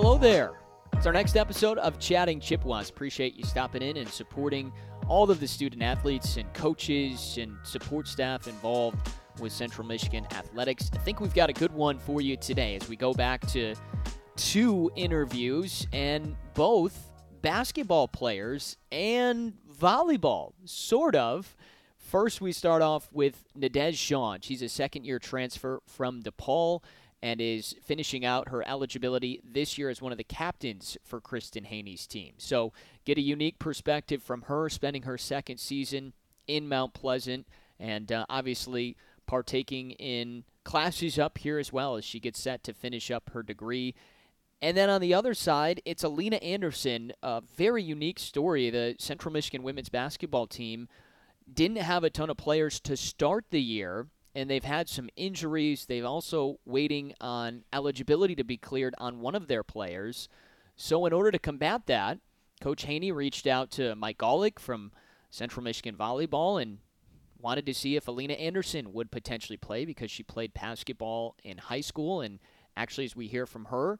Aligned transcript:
Hello 0.00 0.16
there. 0.16 0.52
It's 0.92 1.06
our 1.06 1.12
next 1.12 1.34
episode 1.34 1.76
of 1.78 1.98
Chatting 1.98 2.38
Chippewas. 2.38 2.88
Appreciate 2.88 3.34
you 3.34 3.42
stopping 3.42 3.82
in 3.82 3.96
and 3.96 4.08
supporting 4.08 4.72
all 5.08 5.28
of 5.28 5.40
the 5.40 5.48
student 5.48 5.82
athletes 5.82 6.36
and 6.36 6.54
coaches 6.54 7.36
and 7.36 7.56
support 7.64 8.06
staff 8.06 8.46
involved 8.46 8.96
with 9.40 9.50
Central 9.50 9.84
Michigan 9.84 10.24
Athletics. 10.30 10.88
I 10.94 10.98
think 10.98 11.18
we've 11.18 11.34
got 11.34 11.50
a 11.50 11.52
good 11.52 11.72
one 11.72 11.98
for 11.98 12.20
you 12.20 12.36
today 12.36 12.76
as 12.76 12.88
we 12.88 12.94
go 12.94 13.12
back 13.12 13.44
to 13.48 13.74
two 14.36 14.88
interviews 14.94 15.88
and 15.92 16.36
both 16.54 17.10
basketball 17.42 18.06
players 18.06 18.76
and 18.92 19.54
volleyball, 19.80 20.52
sort 20.64 21.16
of. 21.16 21.56
First, 21.98 22.40
we 22.40 22.52
start 22.52 22.82
off 22.82 23.08
with 23.12 23.42
Nadege 23.58 23.94
Jean. 23.94 24.42
She's 24.42 24.62
a 24.62 24.68
second 24.68 25.06
year 25.06 25.18
transfer 25.18 25.80
from 25.88 26.22
DePaul 26.22 26.84
and 27.22 27.40
is 27.40 27.74
finishing 27.82 28.24
out 28.24 28.48
her 28.48 28.66
eligibility 28.66 29.40
this 29.44 29.76
year 29.76 29.88
as 29.90 30.00
one 30.00 30.12
of 30.12 30.18
the 30.18 30.24
captains 30.24 30.96
for 31.04 31.20
Kristen 31.20 31.64
Haney's 31.64 32.06
team. 32.06 32.34
So, 32.38 32.72
get 33.04 33.18
a 33.18 33.22
unique 33.22 33.58
perspective 33.58 34.22
from 34.22 34.42
her 34.42 34.68
spending 34.68 35.02
her 35.02 35.18
second 35.18 35.58
season 35.58 36.12
in 36.46 36.68
Mount 36.68 36.94
Pleasant 36.94 37.46
and 37.80 38.10
uh, 38.12 38.26
obviously 38.28 38.96
partaking 39.26 39.92
in 39.92 40.44
classes 40.64 41.18
up 41.18 41.38
here 41.38 41.58
as 41.58 41.72
well 41.72 41.96
as 41.96 42.04
she 42.04 42.20
gets 42.20 42.40
set 42.40 42.62
to 42.64 42.72
finish 42.72 43.10
up 43.10 43.30
her 43.30 43.42
degree. 43.42 43.94
And 44.60 44.76
then 44.76 44.90
on 44.90 45.00
the 45.00 45.14
other 45.14 45.34
side, 45.34 45.80
it's 45.84 46.02
Alina 46.02 46.36
Anderson, 46.36 47.12
a 47.22 47.40
very 47.40 47.82
unique 47.82 48.18
story. 48.18 48.70
The 48.70 48.96
Central 48.98 49.32
Michigan 49.32 49.62
women's 49.62 49.88
basketball 49.88 50.46
team 50.46 50.88
didn't 51.52 51.78
have 51.78 52.02
a 52.04 52.10
ton 52.10 52.28
of 52.30 52.36
players 52.36 52.80
to 52.80 52.96
start 52.96 53.46
the 53.50 53.62
year 53.62 54.08
and 54.34 54.48
they've 54.48 54.64
had 54.64 54.88
some 54.88 55.08
injuries. 55.16 55.86
They've 55.86 56.04
also 56.04 56.58
waiting 56.64 57.14
on 57.20 57.64
eligibility 57.72 58.34
to 58.36 58.44
be 58.44 58.56
cleared 58.56 58.94
on 58.98 59.20
one 59.20 59.34
of 59.34 59.48
their 59.48 59.62
players. 59.62 60.28
So 60.76 61.06
in 61.06 61.12
order 61.12 61.30
to 61.30 61.38
combat 61.38 61.86
that, 61.86 62.18
Coach 62.60 62.84
Haney 62.84 63.12
reached 63.12 63.46
out 63.46 63.70
to 63.72 63.94
Mike 63.94 64.18
Gawlik 64.18 64.58
from 64.58 64.92
Central 65.30 65.62
Michigan 65.62 65.96
Volleyball 65.96 66.60
and 66.60 66.78
wanted 67.40 67.66
to 67.66 67.74
see 67.74 67.96
if 67.96 68.08
Alina 68.08 68.34
Anderson 68.34 68.92
would 68.92 69.10
potentially 69.10 69.56
play 69.56 69.84
because 69.84 70.10
she 70.10 70.22
played 70.22 70.54
basketball 70.54 71.36
in 71.44 71.58
high 71.58 71.80
school 71.80 72.20
and 72.20 72.40
actually 72.76 73.04
as 73.04 73.14
we 73.14 73.28
hear 73.28 73.46
from 73.46 73.66
her, 73.66 73.98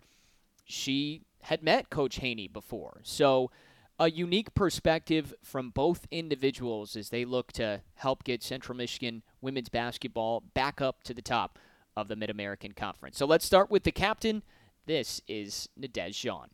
she 0.64 1.22
had 1.42 1.62
met 1.62 1.90
Coach 1.90 2.16
Haney 2.16 2.48
before. 2.48 3.00
So 3.04 3.50
a 3.98 4.10
unique 4.10 4.54
perspective 4.54 5.34
from 5.42 5.70
both 5.70 6.06
individuals 6.10 6.94
as 6.96 7.10
they 7.10 7.24
look 7.24 7.52
to 7.52 7.82
help 7.94 8.24
get 8.24 8.42
Central 8.42 8.76
Michigan 8.76 9.22
women's 9.40 9.68
basketball 9.68 10.42
back 10.54 10.80
up 10.80 11.02
to 11.02 11.12
the 11.12 11.22
top 11.22 11.58
of 11.96 12.08
the 12.08 12.16
Mid 12.16 12.30
American 12.30 12.72
Conference. 12.72 13.18
So 13.18 13.26
let's 13.26 13.44
start 13.44 13.70
with 13.70 13.82
the 13.82 13.90
captain. 13.90 14.42
This 14.86 15.20
is 15.26 15.68
Nadege 15.78 16.14
Jean. 16.20 16.46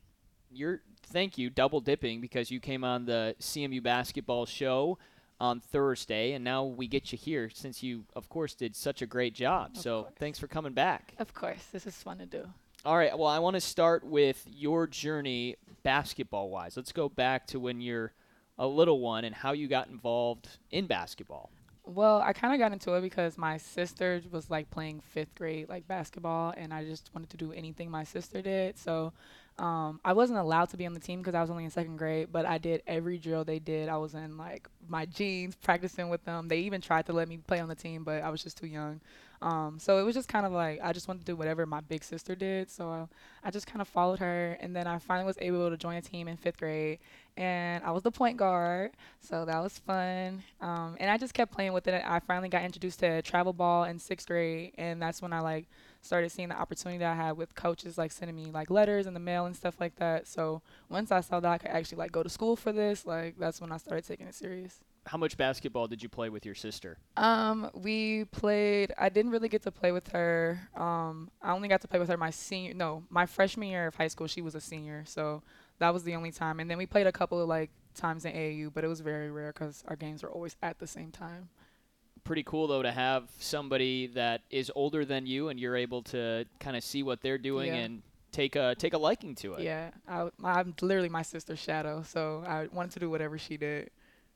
You're 0.51 0.81
thank 1.07 1.37
you, 1.37 1.51
double 1.51 1.81
dipping 1.81 2.21
because 2.21 2.51
you 2.51 2.61
came 2.61 2.83
on 2.83 3.05
the 3.05 3.37
CMU 3.41 3.83
basketball 3.83 4.47
show 4.47 4.99
on 5.41 5.61
Thursday, 5.61 6.33
and 6.33 6.45
now 6.45 6.65
we 6.65 6.87
get 6.87 7.13
you 7.13 7.19
here 7.19 7.51
since 7.51 7.83
you, 7.83 8.05
of 8.15 8.29
course, 8.29 8.55
did 8.55 8.75
such 8.75 9.03
a 9.03 9.07
great 9.07 9.35
job. 9.35 9.73
Of 9.75 9.83
so 9.83 10.03
course. 10.03 10.15
thanks 10.19 10.39
for 10.39 10.47
coming 10.47 10.73
back. 10.73 11.13
Of 11.19 11.35
course, 11.35 11.67
this 11.73 11.87
is 11.87 11.95
fun 11.95 12.19
to 12.19 12.27
do. 12.27 12.49
All 12.85 12.99
right. 12.99 13.19
Well, 13.19 13.29
I 13.29 13.39
want 13.39 13.55
to 13.55 13.63
start 13.63 14.05
with 14.05 14.47
your 14.47 14.87
journey 14.87 15.57
basketball 15.85 16.51
wise. 16.51 16.77
Let's 16.77 16.93
go 16.93 17.09
back 17.09 17.47
to 17.49 17.59
when 17.59 17.81
you're 17.81 18.13
a 18.59 18.67
little 18.67 19.01
one 19.01 19.25
and 19.25 19.35
how 19.35 19.53
you 19.53 19.69
got 19.69 19.89
involved 19.89 20.59
in 20.71 20.87
basketball. 20.87 21.51
Well, 21.87 22.21
I 22.21 22.35
kind 22.35 22.53
of 22.53 22.61
got 22.61 22.73
into 22.73 22.93
it 22.93 23.01
because 23.01 23.39
my 23.39 23.57
sister 23.57 24.21
was 24.31 24.51
like 24.51 24.71
playing 24.71 25.01
fifth 25.01 25.35
grade 25.35 25.71
like 25.71 25.89
basketball, 25.89 26.53
and 26.57 26.75
I 26.75 26.85
just 26.85 27.11
wanted 27.15 27.31
to 27.31 27.39
do 27.39 27.53
anything 27.53 27.91
my 27.91 28.05
sister 28.05 28.43
did. 28.43 28.79
So 28.79 29.15
um, 29.59 29.99
I 30.05 30.13
wasn't 30.13 30.39
allowed 30.39 30.69
to 30.71 30.77
be 30.77 30.85
on 30.85 30.93
the 30.93 31.01
team 31.01 31.21
because 31.21 31.35
I 31.35 31.41
was 31.41 31.51
only 31.51 31.65
in 31.65 31.71
second 31.71 31.97
grade, 31.97 32.29
but 32.33 32.45
I 32.45 32.59
did 32.59 32.83
every 32.87 33.17
drill 33.17 33.45
they 33.45 33.61
did. 33.61 33.89
I 33.89 33.97
was 33.97 34.15
in 34.15 34.37
like 34.37 34.69
my 34.89 35.07
jeans 35.07 35.57
practicing 35.57 36.11
with 36.11 36.23
them. 36.25 36.49
They 36.49 36.59
even 36.59 36.83
tried 36.83 37.07
to 37.07 37.15
let 37.15 37.29
me 37.29 37.39
play 37.39 37.61
on 37.61 37.69
the 37.69 37.75
team, 37.75 38.05
but 38.05 38.23
I 38.23 38.29
was 38.29 38.43
just 38.43 38.59
too 38.59 38.67
young. 38.67 39.01
Um, 39.45 39.79
so 39.79 39.99
it 39.99 40.05
was 40.05 40.15
just 40.15 40.27
kind 40.27 40.47
of 40.47 40.53
like 40.53 40.81
I 40.83 40.95
just 40.95 41.07
wanted 41.07 41.21
to 41.21 41.27
do 41.27 41.37
whatever 41.37 41.67
my 41.67 41.83
big 41.83 42.03
sister 42.03 42.35
did. 42.35 42.71
So 42.71 42.89
I, 42.89 43.07
I 43.47 43.51
just 43.51 43.67
kind 43.67 43.83
of 43.83 43.89
followed 43.89 44.19
her, 44.21 44.57
and 44.59 44.75
then 44.75 44.87
I 44.87 44.99
finally 44.99 45.27
was 45.27 45.37
able 45.39 45.69
to 45.69 45.77
join 45.77 45.97
a 45.97 46.01
team 46.01 46.29
in 46.29 46.39
fifth 46.39 46.57
grade, 46.57 46.99
and 47.37 47.85
I 47.85 47.91
was 47.91 48.03
the 48.03 48.11
point 48.11 48.39
guard. 48.39 48.93
So 49.21 49.45
that 49.45 49.63
was 49.63 49.79
fun. 49.79 50.43
Um, 50.63 50.97
and 50.99 51.11
I 51.11 51.19
just 51.19 51.35
kept 51.35 51.53
playing 51.53 51.75
with 51.75 51.87
it. 51.87 52.03
I 52.07 52.21
finally 52.21 52.49
got 52.49 52.63
introduced 52.63 53.01
to 53.01 53.21
travel 53.21 53.53
ball 53.53 53.85
in 53.85 53.99
sixth 53.99 54.27
grade, 54.27 54.73
and 54.79 55.01
that's 55.01 55.21
when 55.21 55.35
I 55.35 55.41
like 55.41 55.67
started 56.01 56.31
seeing 56.31 56.49
the 56.49 56.59
opportunity 56.59 56.99
that 57.01 57.13
I 57.13 57.15
had 57.15 57.37
with 57.37 57.55
coaches 57.55 57.99
like 57.99 58.13
sending 58.13 58.37
me 58.37 58.47
like 58.51 58.71
letters 58.71 59.07
in 59.07 59.13
the 59.13 59.21
mail 59.21 59.45
and 59.45 59.55
stuff 59.55 59.77
like 59.79 59.97
that. 59.97 60.27
So 60.27 60.63
once 60.89 61.13
I 61.13 61.21
saw 61.21 61.41
that 61.41 61.53
I 61.53 61.59
could 61.59 61.71
actually 61.71 61.99
like 61.99 62.13
go 62.13 62.23
to 62.23 62.31
school 62.31 62.57
for 62.57 62.73
this, 62.73 63.05
like 63.05 63.37
that's 63.39 63.61
when 63.61 63.73
I 63.73 63.77
started 63.77 64.07
taking 64.07 64.27
it 64.27 64.35
serious. 64.35 64.81
How 65.07 65.19
much 65.19 65.37
basketball 65.37 65.87
did 65.87 66.03
you 66.03 66.09
play 66.09 66.31
with 66.31 66.47
your 66.47 66.55
sister? 66.55 66.97
Um, 67.17 67.71
we 67.75 68.25
played. 68.27 68.93
I 68.97 69.11
didn't 69.11 69.33
really 69.33 69.49
get 69.51 69.63
to 69.63 69.71
play 69.71 69.93
with 69.93 70.09
her. 70.09 70.59
Um, 70.75 71.31
I 71.43 71.53
only 71.53 71.69
got 71.69 71.83
to 71.83 71.89
play 71.89 71.99
with 71.99 72.09
her 72.09 72.17
my 72.17 72.31
senior, 72.31 72.73
no, 72.73 73.03
my 73.11 73.27
freshman 73.27 73.69
year 73.69 73.87
of 73.87 73.95
high 73.97 74.09
school. 74.09 74.27
She 74.27 74.41
was 74.41 74.55
a 74.55 74.61
senior, 74.61 75.05
so 75.07 75.43
that 75.79 75.93
was 75.93 76.05
the 76.05 76.15
only 76.15 76.31
time. 76.33 76.59
And 76.59 76.71
then 76.71 76.79
we 76.79 76.87
played 76.87 77.07
a 77.07 77.13
couple 77.13 77.41
of 77.41 77.49
like 77.49 77.71
times 77.95 78.25
in 78.25 78.33
AAU, 78.33 78.73
but 78.73 78.83
it 78.83 78.89
was 78.89 79.01
very 79.01 79.31
rare 79.31 79.53
because 79.53 79.85
our 79.89 79.97
games 79.97 80.23
were 80.23 80.31
always 80.31 80.57
at 80.63 80.79
the 80.79 80.87
same 80.87 81.11
time. 81.11 81.49
Pretty 82.25 82.43
cool 82.43 82.67
though 82.67 82.83
to 82.83 82.91
have 82.91 83.25
somebody 83.39 84.07
that 84.09 84.41
is 84.51 84.73
older 84.75 85.05
than 85.05 85.27
you 85.27 85.49
and 85.51 85.61
you're 85.61 85.77
able 85.77 86.01
to 86.05 86.47
kind 86.59 86.77
of 86.77 86.83
see 86.83 87.03
what 87.03 87.21
they're 87.21 87.37
doing 87.37 87.69
Yeah. 87.75 87.81
and 87.81 88.03
take 88.33 88.57
a 88.57 88.75
take 88.75 88.95
a 88.95 88.99
liking 88.99 89.35
to 89.37 89.55
it. 89.55 89.61
Yeah, 89.63 89.91
I, 90.09 90.31
I'm 90.43 90.75
literally 90.81 91.11
my 91.11 91.21
sister's 91.23 91.59
shadow, 91.59 92.03
so 92.03 92.43
I 92.47 92.69
wanted 92.73 92.93
to 92.93 93.01
do 93.01 93.11
whatever 93.11 93.37
she 93.37 93.59
did. 93.59 93.91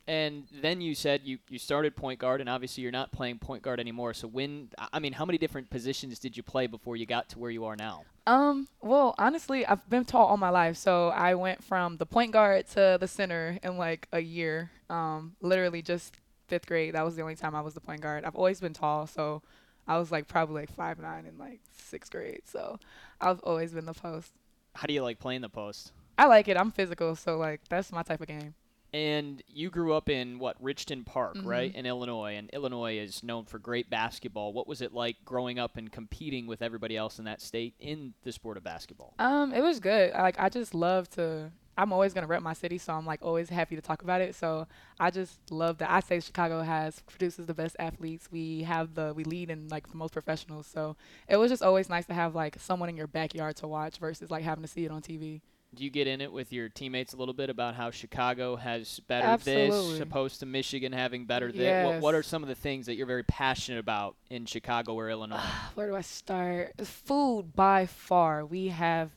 And 0.08 0.44
then 0.62 0.80
you 0.80 0.94
said 0.94 1.20
you, 1.24 1.38
you 1.50 1.58
started 1.58 1.94
point 1.94 2.18
guard, 2.18 2.40
and 2.40 2.48
obviously 2.48 2.82
you're 2.82 2.90
not 2.90 3.12
playing 3.12 3.38
point 3.40 3.62
guard 3.62 3.78
anymore. 3.78 4.14
So 4.14 4.26
when 4.26 4.70
I 4.90 5.00
mean, 5.00 5.12
how 5.12 5.26
many 5.26 5.36
different 5.36 5.68
positions 5.68 6.18
did 6.18 6.34
you 6.34 6.42
play 6.42 6.66
before 6.66 6.96
you 6.96 7.04
got 7.04 7.28
to 7.28 7.38
where 7.38 7.50
you 7.50 7.66
are 7.66 7.76
now? 7.76 8.04
Um, 8.26 8.68
well, 8.80 9.14
honestly, 9.18 9.66
I've 9.66 9.86
been 9.90 10.06
tall 10.06 10.26
all 10.26 10.38
my 10.38 10.48
life, 10.48 10.78
so 10.78 11.08
I 11.08 11.34
went 11.34 11.62
from 11.62 11.98
the 11.98 12.06
point 12.06 12.32
guard 12.32 12.66
to 12.68 12.96
the 12.98 13.06
center 13.06 13.58
in 13.62 13.76
like 13.76 14.08
a 14.10 14.20
year. 14.20 14.70
Um, 14.88 15.36
literally 15.42 15.82
just 15.82 16.14
fifth 16.46 16.64
grade. 16.64 16.94
That 16.94 17.04
was 17.04 17.14
the 17.14 17.20
only 17.20 17.36
time 17.36 17.54
I 17.54 17.60
was 17.60 17.74
the 17.74 17.80
point 17.80 18.00
guard. 18.00 18.24
I've 18.24 18.34
always 18.34 18.60
been 18.60 18.72
tall, 18.72 19.06
so 19.06 19.42
I 19.86 19.98
was 19.98 20.10
like 20.10 20.26
probably 20.26 20.62
like 20.62 20.72
five 20.72 20.98
nine 20.98 21.26
in 21.26 21.36
like 21.36 21.60
sixth 21.76 22.10
grade. 22.10 22.42
So 22.46 22.78
I've 23.20 23.40
always 23.40 23.74
been 23.74 23.84
the 23.84 23.92
post. 23.92 24.32
How 24.74 24.86
do 24.86 24.94
you 24.94 25.02
like 25.02 25.18
playing 25.18 25.42
the 25.42 25.50
post? 25.50 25.92
I 26.16 26.24
like 26.26 26.48
it. 26.48 26.56
I'm 26.56 26.70
physical, 26.70 27.14
so 27.14 27.36
like 27.36 27.60
that's 27.68 27.92
my 27.92 28.02
type 28.02 28.22
of 28.22 28.26
game. 28.28 28.54
And 28.92 29.42
you 29.46 29.68
grew 29.68 29.92
up 29.92 30.08
in 30.08 30.38
what 30.38 30.60
Richton 30.62 31.04
Park, 31.04 31.36
Mhm. 31.36 31.44
right, 31.46 31.74
in 31.74 31.84
Illinois, 31.84 32.36
and 32.36 32.48
Illinois 32.50 32.96
is 32.98 33.22
known 33.22 33.44
for 33.44 33.58
great 33.58 33.90
basketball. 33.90 34.52
What 34.54 34.66
was 34.66 34.80
it 34.80 34.94
like 34.94 35.16
growing 35.26 35.58
up 35.58 35.76
and 35.76 35.92
competing 35.92 36.46
with 36.46 36.62
everybody 36.62 36.96
else 36.96 37.18
in 37.18 37.26
that 37.26 37.42
state 37.42 37.74
in 37.78 38.14
the 38.22 38.32
sport 38.32 38.56
of 38.56 38.64
basketball? 38.64 39.14
Um, 39.18 39.52
it 39.52 39.60
was 39.62 39.78
good. 39.78 40.12
Like 40.14 40.38
I 40.40 40.48
just 40.48 40.74
love 40.74 41.08
to. 41.10 41.52
I'm 41.76 41.92
always 41.92 42.12
gonna 42.12 42.26
rep 42.26 42.42
my 42.42 42.54
city, 42.54 42.76
so 42.78 42.92
I'm 42.94 43.06
like 43.06 43.20
always 43.22 43.50
happy 43.50 43.76
to 43.76 43.82
talk 43.82 44.02
about 44.02 44.20
it. 44.20 44.34
So 44.34 44.66
I 44.98 45.10
just 45.12 45.38
love 45.52 45.78
that. 45.78 45.90
I 45.90 46.00
say 46.00 46.18
Chicago 46.18 46.62
has 46.62 47.00
produces 47.02 47.46
the 47.46 47.54
best 47.54 47.76
athletes. 47.78 48.32
We 48.32 48.62
have 48.64 48.94
the 48.94 49.12
we 49.14 49.22
lead 49.22 49.48
in 49.50 49.68
like 49.68 49.88
the 49.88 49.96
most 49.96 50.12
professionals. 50.12 50.66
So 50.66 50.96
it 51.28 51.36
was 51.36 51.50
just 51.52 51.62
always 51.62 51.88
nice 51.88 52.06
to 52.06 52.14
have 52.14 52.34
like 52.34 52.56
someone 52.58 52.88
in 52.88 52.96
your 52.96 53.06
backyard 53.06 53.54
to 53.58 53.68
watch 53.68 53.98
versus 53.98 54.28
like 54.30 54.42
having 54.42 54.62
to 54.62 54.68
see 54.68 54.86
it 54.86 54.90
on 54.90 55.02
TV. 55.02 55.40
Do 55.74 55.84
you 55.84 55.90
get 55.90 56.06
in 56.06 56.20
it 56.20 56.32
with 56.32 56.52
your 56.52 56.68
teammates 56.68 57.12
a 57.12 57.16
little 57.16 57.34
bit 57.34 57.50
about 57.50 57.74
how 57.74 57.90
Chicago 57.90 58.56
has 58.56 59.00
better 59.00 59.26
Absolutely. 59.26 59.90
this, 59.92 60.00
opposed 60.00 60.40
to 60.40 60.46
Michigan 60.46 60.92
having 60.92 61.26
better 61.26 61.52
this? 61.52 61.86
What, 61.86 62.00
what 62.00 62.14
are 62.14 62.22
some 62.22 62.42
of 62.42 62.48
the 62.48 62.54
things 62.54 62.86
that 62.86 62.94
you're 62.94 63.06
very 63.06 63.22
passionate 63.22 63.78
about 63.78 64.16
in 64.30 64.46
Chicago 64.46 64.94
or 64.94 65.10
Illinois? 65.10 65.40
Where 65.74 65.88
do 65.88 65.94
I 65.94 66.00
start? 66.00 66.74
Food 66.84 67.54
by 67.54 67.86
far. 67.86 68.46
We 68.46 68.68
have 68.68 69.10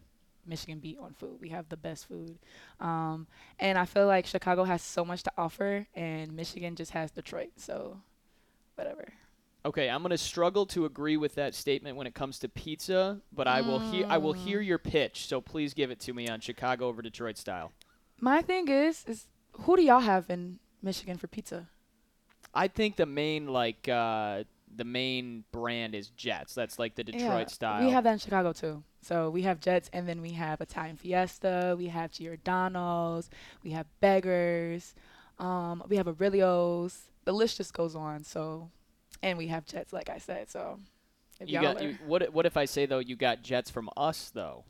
Michigan 0.45 0.79
beat 0.79 0.97
on 0.99 1.13
food. 1.13 1.37
We 1.39 1.49
have 1.49 1.69
the 1.69 1.77
best 1.77 2.07
food. 2.07 2.37
Um, 2.79 3.27
and 3.57 3.77
I 3.77 3.85
feel 3.85 4.07
like 4.07 4.25
Chicago 4.25 4.63
has 4.65 4.81
so 4.81 5.05
much 5.05 5.23
to 5.23 5.31
offer, 5.37 5.87
and 5.95 6.33
Michigan 6.33 6.75
just 6.75 6.91
has 6.91 7.11
Detroit. 7.11 7.51
So, 7.55 8.01
whatever. 8.75 9.13
Okay, 9.63 9.89
I'm 9.89 10.01
gonna 10.01 10.17
struggle 10.17 10.65
to 10.67 10.85
agree 10.85 11.17
with 11.17 11.35
that 11.35 11.53
statement 11.53 11.95
when 11.95 12.07
it 12.07 12.15
comes 12.15 12.39
to 12.39 12.49
pizza, 12.49 13.21
but 13.31 13.47
I 13.47 13.61
will 13.61 13.79
hear 13.79 14.07
I 14.09 14.17
will 14.17 14.33
hear 14.33 14.59
your 14.59 14.79
pitch. 14.79 15.27
So 15.27 15.39
please 15.39 15.73
give 15.73 15.91
it 15.91 15.99
to 16.01 16.13
me 16.13 16.27
on 16.27 16.39
Chicago 16.39 16.87
over 16.87 17.01
Detroit 17.01 17.37
style. 17.37 17.71
My 18.19 18.41
thing 18.41 18.67
is, 18.67 19.05
is 19.07 19.27
who 19.53 19.75
do 19.75 19.83
y'all 19.83 19.99
have 19.99 20.29
in 20.29 20.59
Michigan 20.81 21.17
for 21.17 21.27
pizza? 21.27 21.67
I 22.53 22.67
think 22.67 22.95
the 22.95 23.05
main 23.05 23.47
like 23.47 23.87
uh, 23.87 24.43
the 24.75 24.83
main 24.83 25.43
brand 25.51 25.93
is 25.95 26.09
Jets. 26.09 26.55
That's 26.55 26.79
like 26.79 26.95
the 26.95 27.03
Detroit 27.03 27.47
Yeah, 27.47 27.47
style. 27.47 27.85
We 27.85 27.91
have 27.91 28.03
that 28.03 28.13
in 28.13 28.19
Chicago 28.19 28.53
too. 28.53 28.83
So 29.01 29.29
we 29.29 29.43
have 29.43 29.59
Jets, 29.59 29.89
and 29.93 30.07
then 30.07 30.21
we 30.21 30.31
have 30.31 30.61
Italian 30.61 30.97
Fiesta. 30.97 31.75
We 31.77 31.87
have 31.87 32.11
Giordano's. 32.11 33.29
We 33.63 33.71
have 33.71 33.85
Beggars. 33.99 34.95
Um, 35.39 35.83
we 35.87 35.97
have 35.97 36.07
Aurelio's. 36.07 37.09
The 37.25 37.33
list 37.33 37.57
just 37.57 37.73
goes 37.73 37.95
on. 37.95 38.23
So, 38.23 38.69
and 39.23 39.37
we 39.37 39.47
have 39.47 39.65
Jets, 39.65 39.93
like 39.93 40.09
I 40.09 40.17
said. 40.17 40.49
So, 40.49 40.79
if 41.39 41.49
you 41.49 41.55
y'all 41.61 41.73
got 41.73 41.83
you, 41.83 41.97
what? 42.05 42.33
What 42.33 42.45
if 42.45 42.57
I 42.57 42.65
say 42.65 42.85
though 42.85 42.99
you 42.99 43.15
got 43.15 43.41
Jets 43.41 43.69
from 43.69 43.89
us 43.97 44.31
though? 44.33 44.63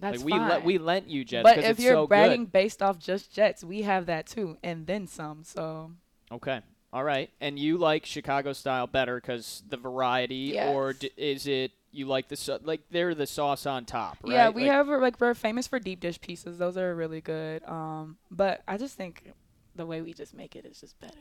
That's 0.00 0.18
like 0.18 0.24
we 0.24 0.32
fine. 0.32 0.48
let 0.48 0.64
we 0.64 0.78
lent 0.78 1.08
you 1.08 1.24
Jets 1.24 1.42
but 1.42 1.58
if 1.58 1.78
you're 1.78 1.92
so 1.94 2.06
bragging 2.06 2.46
based 2.46 2.82
off 2.82 2.98
just 2.98 3.32
Jets, 3.32 3.62
we 3.62 3.82
have 3.82 4.06
that 4.06 4.26
too, 4.26 4.56
and 4.62 4.86
then 4.86 5.06
some. 5.06 5.42
So. 5.44 5.92
Okay. 6.32 6.60
All 6.92 7.04
right. 7.04 7.30
And 7.40 7.58
you 7.58 7.76
like 7.76 8.04
Chicago 8.06 8.52
style 8.52 8.86
better 8.86 9.20
because 9.20 9.62
the 9.68 9.76
variety, 9.76 10.58
or 10.58 10.92
d- 10.92 11.10
is 11.16 11.46
it 11.46 11.72
you 11.92 12.06
like 12.06 12.28
the 12.28 12.36
sau- 12.36 12.58
like 12.62 12.80
they're 12.90 13.14
the 13.14 13.26
sauce 13.26 13.66
on 13.66 13.84
top, 13.84 14.18
right? 14.22 14.32
yeah, 14.32 14.48
we 14.48 14.62
Like- 14.62 14.70
have 14.72 14.88
like 14.88 15.20
we're 15.20 15.34
famous 15.34 15.66
for 15.66 15.78
deep 15.78 16.00
dish 16.00 16.20
pieces. 16.20 16.58
Those 16.58 16.76
are 16.76 16.94
really 16.94 17.20
good. 17.20 17.62
Um, 17.64 18.16
but 18.30 18.62
I 18.66 18.76
just 18.76 18.96
think 18.96 19.32
the 19.76 19.86
way 19.86 20.00
we 20.02 20.12
just 20.12 20.34
make 20.34 20.56
it 20.56 20.64
is 20.64 20.80
just 20.80 20.98
better. 21.00 21.18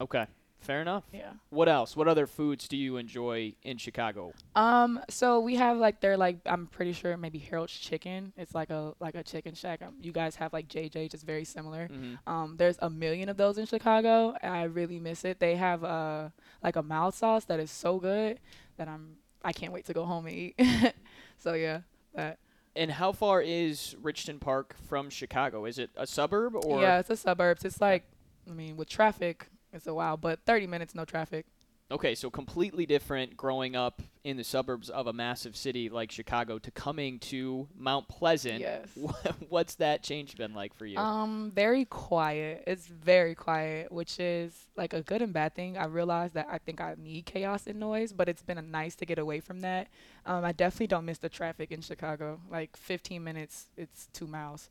Okay. 0.00 0.26
Fair 0.60 0.80
enough. 0.82 1.04
Yeah. 1.12 1.32
What 1.48 1.68
else? 1.68 1.96
What 1.96 2.06
other 2.06 2.26
foods 2.26 2.68
do 2.68 2.76
you 2.76 2.96
enjoy 2.98 3.54
in 3.62 3.78
Chicago? 3.78 4.32
Um, 4.54 5.00
so 5.08 5.40
we 5.40 5.56
have 5.56 5.78
like 5.78 6.00
they're 6.00 6.16
like 6.16 6.38
I'm 6.46 6.66
pretty 6.66 6.92
sure 6.92 7.16
maybe 7.16 7.38
Harold's 7.38 7.72
Chicken. 7.72 8.32
It's 8.36 8.54
like 8.54 8.70
a 8.70 8.92
like 9.00 9.14
a 9.14 9.22
chicken 9.22 9.54
shack. 9.54 9.80
Um, 9.82 9.94
you 10.00 10.12
guys 10.12 10.36
have 10.36 10.52
like 10.52 10.68
JJ, 10.68 11.10
just 11.10 11.24
very 11.24 11.44
similar. 11.44 11.88
hmm 11.88 12.14
Um, 12.26 12.56
there's 12.58 12.76
a 12.80 12.90
million 12.90 13.28
of 13.28 13.36
those 13.36 13.58
in 13.58 13.66
Chicago. 13.66 14.34
I 14.42 14.64
really 14.64 14.98
miss 14.98 15.24
it. 15.24 15.40
They 15.40 15.56
have 15.56 15.82
uh 15.82 16.28
like 16.62 16.76
a 16.76 16.82
mild 16.82 17.14
sauce 17.14 17.44
that 17.46 17.58
is 17.58 17.70
so 17.70 17.98
good 17.98 18.38
that 18.76 18.86
I'm 18.88 19.16
I 19.42 19.52
can't 19.52 19.72
wait 19.72 19.86
to 19.86 19.94
go 19.94 20.04
home 20.04 20.26
and 20.26 20.36
eat. 20.36 20.54
so 21.38 21.54
yeah, 21.54 21.80
that 22.14 22.38
And 22.76 22.90
how 22.90 23.12
far 23.12 23.40
is 23.40 23.96
Richton 24.02 24.38
Park 24.38 24.76
from 24.88 25.08
Chicago? 25.10 25.64
Is 25.64 25.78
it 25.78 25.90
a 25.96 26.06
suburb 26.06 26.54
or 26.54 26.82
yeah, 26.82 26.98
it's 26.98 27.08
a 27.10 27.16
suburbs. 27.16 27.64
It's 27.64 27.80
like 27.80 28.04
I 28.48 28.52
mean 28.52 28.76
with 28.76 28.88
traffic, 28.88 29.48
it's 29.72 29.86
a 29.86 29.94
while, 29.94 30.16
but 30.16 30.40
30 30.46 30.66
minutes 30.66 30.94
no 30.94 31.04
traffic. 31.04 31.46
Okay, 31.92 32.14
so 32.14 32.30
completely 32.30 32.86
different 32.86 33.36
growing 33.36 33.74
up 33.74 34.00
in 34.22 34.36
the 34.36 34.44
suburbs 34.44 34.90
of 34.90 35.08
a 35.08 35.12
massive 35.12 35.56
city 35.56 35.88
like 35.88 36.12
Chicago 36.12 36.56
to 36.60 36.70
coming 36.70 37.18
to 37.18 37.66
Mount 37.76 38.06
Pleasant. 38.06 38.60
Yes. 38.60 38.96
What's 39.48 39.74
that 39.76 40.04
change 40.04 40.36
been 40.36 40.54
like 40.54 40.72
for 40.72 40.86
you? 40.86 40.98
Um, 40.98 41.50
very 41.52 41.84
quiet. 41.86 42.62
It's 42.68 42.86
very 42.86 43.34
quiet, 43.34 43.90
which 43.90 44.20
is 44.20 44.52
like 44.76 44.92
a 44.92 45.02
good 45.02 45.20
and 45.20 45.32
bad 45.32 45.56
thing. 45.56 45.76
I 45.76 45.86
realize 45.86 46.30
that 46.32 46.46
I 46.48 46.58
think 46.58 46.80
I 46.80 46.94
need 46.96 47.26
chaos 47.26 47.66
and 47.66 47.80
noise, 47.80 48.12
but 48.12 48.28
it's 48.28 48.42
been 48.42 48.58
a 48.58 48.62
nice 48.62 48.94
to 48.96 49.06
get 49.06 49.18
away 49.18 49.40
from 49.40 49.60
that. 49.62 49.88
Um, 50.26 50.44
I 50.44 50.52
definitely 50.52 50.88
don't 50.88 51.06
miss 51.06 51.18
the 51.18 51.28
traffic 51.28 51.72
in 51.72 51.80
Chicago. 51.80 52.38
Like 52.48 52.76
15 52.76 53.24
minutes, 53.24 53.66
it's 53.76 54.06
two 54.12 54.28
miles. 54.28 54.70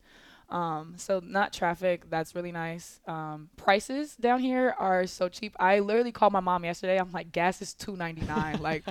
Um, 0.50 0.94
so 0.96 1.20
not 1.24 1.52
traffic. 1.52 2.10
That's 2.10 2.34
really 2.34 2.52
nice. 2.52 3.00
Um, 3.06 3.50
prices 3.56 4.16
down 4.16 4.40
here 4.40 4.74
are 4.78 5.06
so 5.06 5.28
cheap. 5.28 5.54
I 5.60 5.78
literally 5.78 6.12
called 6.12 6.32
my 6.32 6.40
mom 6.40 6.64
yesterday. 6.64 6.98
I'm 6.98 7.12
like, 7.12 7.30
gas 7.32 7.62
is 7.62 7.74
2.99. 7.78 8.60
like, 8.60 8.84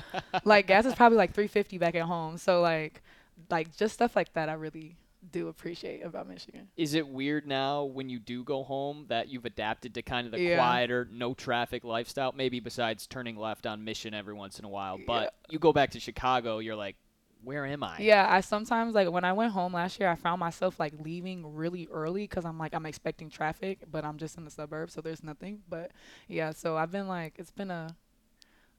like 0.45 0.67
gas 0.67 0.85
is 0.85 0.95
probably 0.95 1.17
like 1.17 1.33
3.50 1.33 1.79
back 1.79 1.95
at 1.95 2.03
home. 2.03 2.37
So 2.37 2.61
like, 2.61 3.01
like 3.49 3.75
just 3.75 3.93
stuff 3.93 4.15
like 4.15 4.33
that. 4.33 4.47
I 4.49 4.53
really 4.53 4.95
do 5.31 5.49
appreciate 5.49 6.05
about 6.05 6.29
Michigan. 6.29 6.69
Is 6.77 6.93
it 6.93 7.05
weird 7.05 7.45
now 7.45 7.83
when 7.83 8.09
you 8.09 8.19
do 8.19 8.41
go 8.43 8.63
home 8.63 9.05
that 9.09 9.27
you've 9.27 9.43
adapted 9.43 9.93
to 9.95 10.01
kind 10.01 10.25
of 10.25 10.31
the 10.31 10.39
Yeah. 10.39 10.55
quieter, 10.55 11.09
no 11.11 11.33
traffic 11.33 11.83
lifestyle? 11.83 12.31
Maybe 12.31 12.61
besides 12.61 13.05
turning 13.05 13.35
left 13.35 13.65
on 13.65 13.83
Mission 13.83 14.13
every 14.13 14.33
once 14.33 14.59
in 14.59 14.65
a 14.65 14.69
while. 14.69 14.97
But 15.05 15.23
Yeah. 15.23 15.51
you 15.53 15.59
go 15.59 15.73
back 15.73 15.91
to 15.91 15.99
Chicago, 15.99 16.59
you're 16.59 16.77
like, 16.77 16.95
where 17.43 17.65
am 17.65 17.83
I? 17.83 17.97
Yeah, 17.99 18.27
I 18.29 18.41
sometimes 18.41 18.95
like 18.95 19.09
when 19.11 19.23
I 19.23 19.33
went 19.33 19.53
home 19.53 19.73
last 19.73 19.99
year, 19.99 20.09
I 20.09 20.15
found 20.15 20.39
myself 20.39 20.79
like 20.79 20.93
leaving 20.99 21.55
really 21.55 21.87
early 21.91 22.23
because 22.23 22.45
I'm 22.45 22.57
like 22.57 22.73
I'm 22.73 22.85
expecting 22.85 23.29
traffic, 23.29 23.83
but 23.89 24.05
I'm 24.05 24.17
just 24.17 24.37
in 24.37 24.45
the 24.45 24.51
suburbs, 24.51 24.93
so 24.93 25.01
there's 25.01 25.23
nothing. 25.23 25.61
But 25.69 25.91
yeah, 26.27 26.51
so 26.51 26.77
I've 26.77 26.91
been 26.91 27.07
like 27.07 27.35
it's 27.37 27.51
been 27.51 27.71
a 27.71 27.95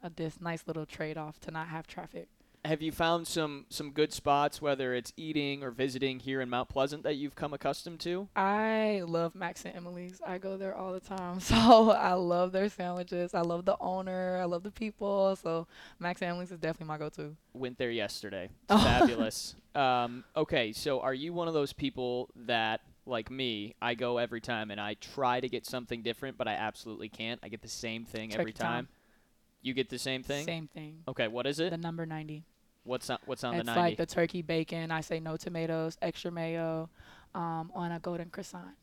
a 0.02 0.10
this 0.10 0.40
nice 0.40 0.64
little 0.66 0.86
trade 0.86 1.18
off 1.18 1.40
to 1.40 1.50
not 1.50 1.68
have 1.68 1.86
traffic. 1.86 2.28
Have 2.62 2.82
you 2.82 2.92
found 2.92 3.26
some 3.26 3.64
some 3.70 3.90
good 3.90 4.12
spots, 4.12 4.60
whether 4.60 4.92
it's 4.94 5.14
eating 5.16 5.62
or 5.62 5.70
visiting 5.70 6.20
here 6.20 6.42
in 6.42 6.50
Mount 6.50 6.68
Pleasant, 6.68 7.02
that 7.04 7.14
you've 7.14 7.34
come 7.34 7.54
accustomed 7.54 8.00
to? 8.00 8.28
I 8.36 9.02
love 9.06 9.34
Max 9.34 9.64
and 9.64 9.74
Emily's. 9.74 10.20
I 10.26 10.36
go 10.36 10.58
there 10.58 10.74
all 10.74 10.92
the 10.92 11.00
time, 11.00 11.40
so 11.40 11.90
I 11.90 12.12
love 12.12 12.52
their 12.52 12.68
sandwiches. 12.68 13.32
I 13.32 13.40
love 13.40 13.64
the 13.64 13.78
owner. 13.80 14.38
I 14.38 14.44
love 14.44 14.62
the 14.62 14.70
people. 14.70 15.36
So 15.36 15.68
Max 15.98 16.20
and 16.20 16.30
Emily's 16.30 16.52
is 16.52 16.58
definitely 16.58 16.88
my 16.88 16.98
go-to. 16.98 17.34
Went 17.54 17.78
there 17.78 17.90
yesterday. 17.90 18.50
It's 18.70 18.82
fabulous. 18.84 19.54
Um, 19.74 20.24
okay, 20.36 20.72
so 20.72 21.00
are 21.00 21.14
you 21.14 21.32
one 21.32 21.48
of 21.48 21.54
those 21.54 21.72
people 21.72 22.28
that, 22.36 22.82
like 23.06 23.30
me, 23.30 23.74
I 23.80 23.94
go 23.94 24.18
every 24.18 24.40
time 24.40 24.70
and 24.70 24.80
I 24.80 24.94
try 24.94 25.40
to 25.40 25.48
get 25.48 25.64
something 25.64 26.02
different, 26.02 26.36
but 26.36 26.46
I 26.46 26.52
absolutely 26.52 27.08
can't. 27.08 27.40
I 27.42 27.48
get 27.48 27.62
the 27.62 27.68
same 27.68 28.04
thing 28.04 28.34
every 28.34 28.52
Tom. 28.52 28.66
time. 28.66 28.88
You 29.62 29.74
get 29.74 29.90
the 29.90 29.98
same 29.98 30.22
thing. 30.22 30.44
Same 30.44 30.68
thing. 30.68 31.02
Okay, 31.08 31.28
what 31.28 31.46
is 31.46 31.60
it? 31.60 31.70
The 31.70 31.76
number 31.76 32.06
ninety. 32.06 32.44
What's 32.84 33.10
on 33.10 33.18
What's 33.26 33.44
on 33.44 33.54
it's 33.54 33.66
the 33.66 33.74
ninety? 33.74 33.80
like 33.80 33.96
the 33.98 34.06
turkey 34.06 34.42
bacon. 34.42 34.90
I 34.90 35.00
say 35.00 35.20
no 35.20 35.36
tomatoes, 35.36 35.96
extra 36.00 36.30
mayo, 36.30 36.88
um, 37.34 37.70
on 37.74 37.92
a 37.92 37.98
golden 38.00 38.30
croissant. 38.30 38.76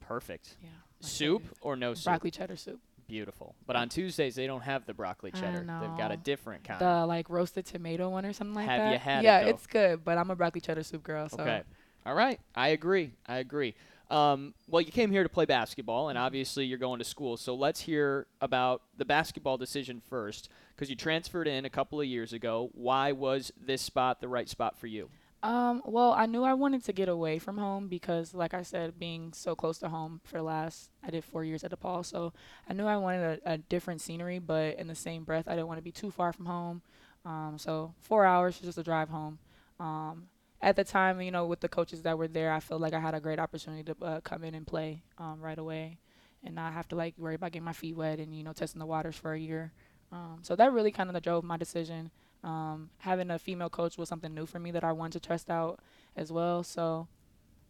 Perfect. 0.00 0.56
Yeah. 0.62 0.68
Soup 1.00 1.40
favorite. 1.42 1.58
or 1.62 1.76
no 1.76 1.94
soup? 1.94 2.04
Broccoli 2.04 2.30
cheddar 2.30 2.56
soup. 2.56 2.80
Beautiful. 3.08 3.54
But 3.66 3.76
on 3.76 3.88
Tuesdays 3.88 4.34
they 4.34 4.46
don't 4.46 4.62
have 4.62 4.86
the 4.86 4.94
broccoli 4.94 5.32
cheddar. 5.32 5.66
They've 5.80 5.96
got 5.98 6.12
a 6.12 6.16
different 6.16 6.64
kind. 6.64 6.80
The 6.80 7.06
like 7.06 7.28
roasted 7.28 7.66
tomato 7.66 8.08
one 8.08 8.24
or 8.24 8.32
something 8.32 8.54
like 8.54 8.66
Have 8.66 8.78
that. 8.78 8.84
Have 8.84 8.92
you 8.92 8.98
had 8.98 9.20
it, 9.20 9.46
yeah, 9.46 9.50
it's 9.50 9.66
good, 9.66 10.04
but 10.04 10.18
I'm 10.18 10.30
a 10.30 10.36
broccoli 10.36 10.60
cheddar 10.60 10.82
soup 10.82 11.02
girl. 11.02 11.28
So 11.28 11.40
Okay. 11.40 11.62
All 12.06 12.14
right. 12.14 12.38
I 12.54 12.68
agree. 12.68 13.12
I 13.26 13.38
agree. 13.38 13.74
Um, 14.10 14.54
well, 14.66 14.80
you 14.80 14.90
came 14.90 15.12
here 15.12 15.22
to 15.22 15.28
play 15.28 15.44
basketball, 15.44 16.08
and 16.08 16.18
obviously 16.18 16.64
you're 16.64 16.78
going 16.78 16.98
to 16.98 17.04
school. 17.04 17.36
So 17.36 17.54
let's 17.54 17.80
hear 17.80 18.26
about 18.40 18.82
the 18.96 19.04
basketball 19.04 19.56
decision 19.56 20.02
first, 20.10 20.48
because 20.74 20.90
you 20.90 20.96
transferred 20.96 21.46
in 21.46 21.64
a 21.64 21.70
couple 21.70 22.00
of 22.00 22.06
years 22.06 22.32
ago. 22.32 22.70
Why 22.72 23.12
was 23.12 23.52
this 23.56 23.82
spot 23.82 24.20
the 24.20 24.28
right 24.28 24.48
spot 24.48 24.76
for 24.78 24.88
you? 24.88 25.08
Um, 25.42 25.80
well, 25.86 26.12
I 26.12 26.26
knew 26.26 26.42
I 26.42 26.52
wanted 26.52 26.84
to 26.84 26.92
get 26.92 27.08
away 27.08 27.38
from 27.38 27.56
home 27.56 27.88
because, 27.88 28.34
like 28.34 28.52
I 28.52 28.62
said, 28.62 28.98
being 28.98 29.32
so 29.32 29.54
close 29.54 29.78
to 29.78 29.88
home 29.88 30.20
for 30.24 30.36
the 30.36 30.42
last, 30.42 30.90
I 31.02 31.10
did 31.10 31.24
four 31.24 31.44
years 31.44 31.64
at 31.64 31.70
DePaul, 31.70 32.04
so 32.04 32.34
I 32.68 32.74
knew 32.74 32.86
I 32.86 32.96
wanted 32.98 33.40
a, 33.46 33.52
a 33.52 33.58
different 33.58 34.02
scenery, 34.02 34.38
but 34.38 34.76
in 34.78 34.86
the 34.86 34.94
same 34.94 35.24
breath, 35.24 35.48
I 35.48 35.52
didn't 35.52 35.68
want 35.68 35.78
to 35.78 35.84
be 35.84 35.92
too 35.92 36.10
far 36.10 36.32
from 36.32 36.46
home. 36.46 36.82
Um, 37.24 37.54
so 37.58 37.94
four 38.00 38.26
hours 38.26 38.56
is 38.56 38.62
just 38.62 38.78
a 38.78 38.82
drive 38.82 39.08
home. 39.08 39.38
Um, 39.78 40.26
at 40.62 40.76
the 40.76 40.84
time, 40.84 41.20
you 41.20 41.30
know, 41.30 41.46
with 41.46 41.60
the 41.60 41.68
coaches 41.68 42.02
that 42.02 42.18
were 42.18 42.28
there, 42.28 42.52
I 42.52 42.60
felt 42.60 42.80
like 42.80 42.92
I 42.92 43.00
had 43.00 43.14
a 43.14 43.20
great 43.20 43.38
opportunity 43.38 43.82
to 43.84 44.04
uh, 44.04 44.20
come 44.20 44.44
in 44.44 44.54
and 44.54 44.66
play 44.66 45.02
um, 45.18 45.40
right 45.40 45.58
away, 45.58 45.98
and 46.44 46.54
not 46.54 46.72
have 46.72 46.88
to 46.88 46.96
like 46.96 47.14
worry 47.18 47.34
about 47.34 47.52
getting 47.52 47.64
my 47.64 47.72
feet 47.72 47.96
wet 47.96 48.18
and 48.18 48.34
you 48.36 48.44
know 48.44 48.52
testing 48.52 48.78
the 48.78 48.86
waters 48.86 49.16
for 49.16 49.32
a 49.32 49.38
year. 49.38 49.72
Um, 50.12 50.40
so 50.42 50.56
that 50.56 50.72
really 50.72 50.90
kind 50.90 51.14
of 51.14 51.22
drove 51.22 51.44
my 51.44 51.56
decision. 51.56 52.10
Um, 52.42 52.90
having 52.98 53.30
a 53.30 53.38
female 53.38 53.70
coach 53.70 53.96
was 53.98 54.08
something 54.08 54.34
new 54.34 54.46
for 54.46 54.58
me 54.58 54.70
that 54.72 54.84
I 54.84 54.92
wanted 54.92 55.22
to 55.22 55.28
test 55.28 55.50
out 55.50 55.80
as 56.16 56.32
well. 56.32 56.62
So, 56.62 57.06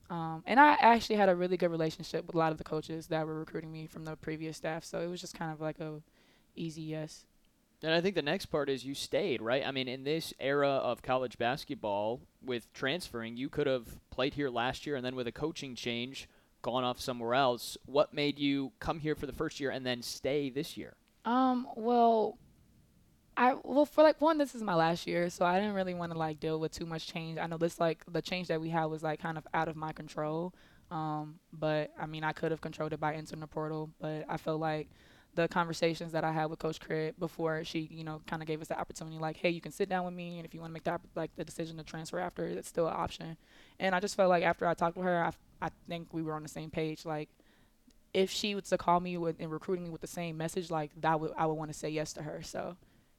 um, 0.08 0.42
and 0.46 0.58
I 0.58 0.74
actually 0.80 1.16
had 1.16 1.28
a 1.28 1.36
really 1.36 1.56
good 1.56 1.70
relationship 1.70 2.26
with 2.26 2.34
a 2.34 2.38
lot 2.38 2.52
of 2.52 2.58
the 2.58 2.64
coaches 2.64 3.08
that 3.08 3.26
were 3.26 3.38
recruiting 3.38 3.72
me 3.72 3.86
from 3.86 4.04
the 4.04 4.16
previous 4.16 4.56
staff. 4.56 4.84
So 4.84 5.00
it 5.00 5.08
was 5.08 5.20
just 5.20 5.34
kind 5.34 5.52
of 5.52 5.60
like 5.60 5.80
a 5.80 6.00
easy 6.56 6.82
yes. 6.82 7.26
And 7.82 7.94
I 7.94 8.00
think 8.00 8.14
the 8.14 8.22
next 8.22 8.46
part 8.46 8.68
is 8.68 8.84
you 8.84 8.94
stayed, 8.94 9.40
right? 9.40 9.66
I 9.66 9.70
mean, 9.70 9.88
in 9.88 10.04
this 10.04 10.34
era 10.38 10.68
of 10.68 11.02
college 11.02 11.38
basketball, 11.38 12.20
with 12.44 12.70
transferring, 12.72 13.36
you 13.36 13.48
could 13.48 13.66
have 13.66 13.98
played 14.10 14.34
here 14.34 14.50
last 14.50 14.86
year 14.86 14.96
and 14.96 15.04
then 15.04 15.16
with 15.16 15.26
a 15.26 15.32
coaching 15.32 15.74
change, 15.74 16.28
gone 16.62 16.84
off 16.84 17.00
somewhere 17.00 17.34
else. 17.34 17.78
What 17.86 18.12
made 18.12 18.38
you 18.38 18.72
come 18.80 18.98
here 18.98 19.14
for 19.14 19.26
the 19.26 19.32
first 19.32 19.60
year 19.60 19.70
and 19.70 19.86
then 19.86 20.02
stay 20.02 20.50
this 20.50 20.76
year? 20.76 20.94
Um, 21.24 21.66
well, 21.74 22.38
I 23.36 23.56
well 23.62 23.86
for 23.86 24.02
like 24.02 24.20
one, 24.20 24.36
this 24.36 24.54
is 24.54 24.62
my 24.62 24.74
last 24.74 25.06
year, 25.06 25.30
so 25.30 25.46
I 25.46 25.58
didn't 25.58 25.74
really 25.74 25.94
want 25.94 26.12
to 26.12 26.18
like 26.18 26.40
deal 26.40 26.60
with 26.60 26.72
too 26.72 26.86
much 26.86 27.06
change. 27.06 27.38
I 27.38 27.46
know 27.46 27.56
this 27.56 27.80
like 27.80 28.04
the 28.10 28.20
change 28.20 28.48
that 28.48 28.60
we 28.60 28.68
had 28.68 28.86
was 28.86 29.02
like 29.02 29.20
kind 29.20 29.38
of 29.38 29.46
out 29.54 29.68
of 29.68 29.76
my 29.76 29.92
control. 29.92 30.52
Um, 30.90 31.38
but 31.52 31.92
I 31.98 32.06
mean, 32.06 32.24
I 32.24 32.32
could 32.32 32.50
have 32.50 32.60
controlled 32.60 32.92
it 32.92 33.00
by 33.00 33.14
entering 33.14 33.40
the 33.40 33.46
portal, 33.46 33.90
but 34.00 34.24
I 34.28 34.36
felt 34.36 34.60
like 34.60 34.88
the 35.34 35.48
conversations 35.48 36.12
that 36.12 36.24
I 36.24 36.32
had 36.32 36.46
with 36.46 36.58
Coach 36.58 36.80
Crit 36.80 37.18
before 37.18 37.64
she, 37.64 37.88
you 37.90 38.04
know, 38.04 38.20
kind 38.26 38.42
of 38.42 38.48
gave 38.48 38.60
us 38.60 38.68
the 38.68 38.78
opportunity, 38.78 39.18
like, 39.18 39.36
hey, 39.36 39.50
you 39.50 39.60
can 39.60 39.72
sit 39.72 39.88
down 39.88 40.04
with 40.04 40.14
me, 40.14 40.38
and 40.38 40.46
if 40.46 40.54
you 40.54 40.60
want 40.60 40.70
to 40.70 40.74
make 40.74 40.84
that 40.84 41.00
like 41.14 41.30
the 41.36 41.44
decision 41.44 41.76
to 41.76 41.84
transfer 41.84 42.18
after, 42.18 42.44
it's 42.44 42.68
still 42.68 42.88
an 42.88 42.94
option. 42.96 43.36
And 43.78 43.94
I 43.94 44.00
just 44.00 44.16
felt 44.16 44.28
like 44.28 44.42
after 44.42 44.66
I 44.66 44.74
talked 44.74 44.96
with 44.96 45.06
her, 45.06 45.24
I, 45.24 45.32
I 45.66 45.70
think 45.88 46.08
we 46.12 46.22
were 46.22 46.34
on 46.34 46.42
the 46.42 46.48
same 46.48 46.70
page. 46.70 47.04
Like, 47.04 47.28
if 48.12 48.30
she 48.30 48.54
was 48.54 48.64
to 48.64 48.78
call 48.78 48.98
me 48.98 49.16
with 49.16 49.36
and 49.38 49.52
recruiting 49.52 49.84
me 49.84 49.90
with 49.90 50.00
the 50.00 50.06
same 50.06 50.36
message, 50.36 50.70
like 50.70 50.90
that 51.00 51.20
would 51.20 51.32
I 51.36 51.46
would 51.46 51.54
want 51.54 51.72
to 51.72 51.78
say 51.78 51.88
yes 51.88 52.12
to 52.14 52.22
her. 52.22 52.42
So 52.42 52.76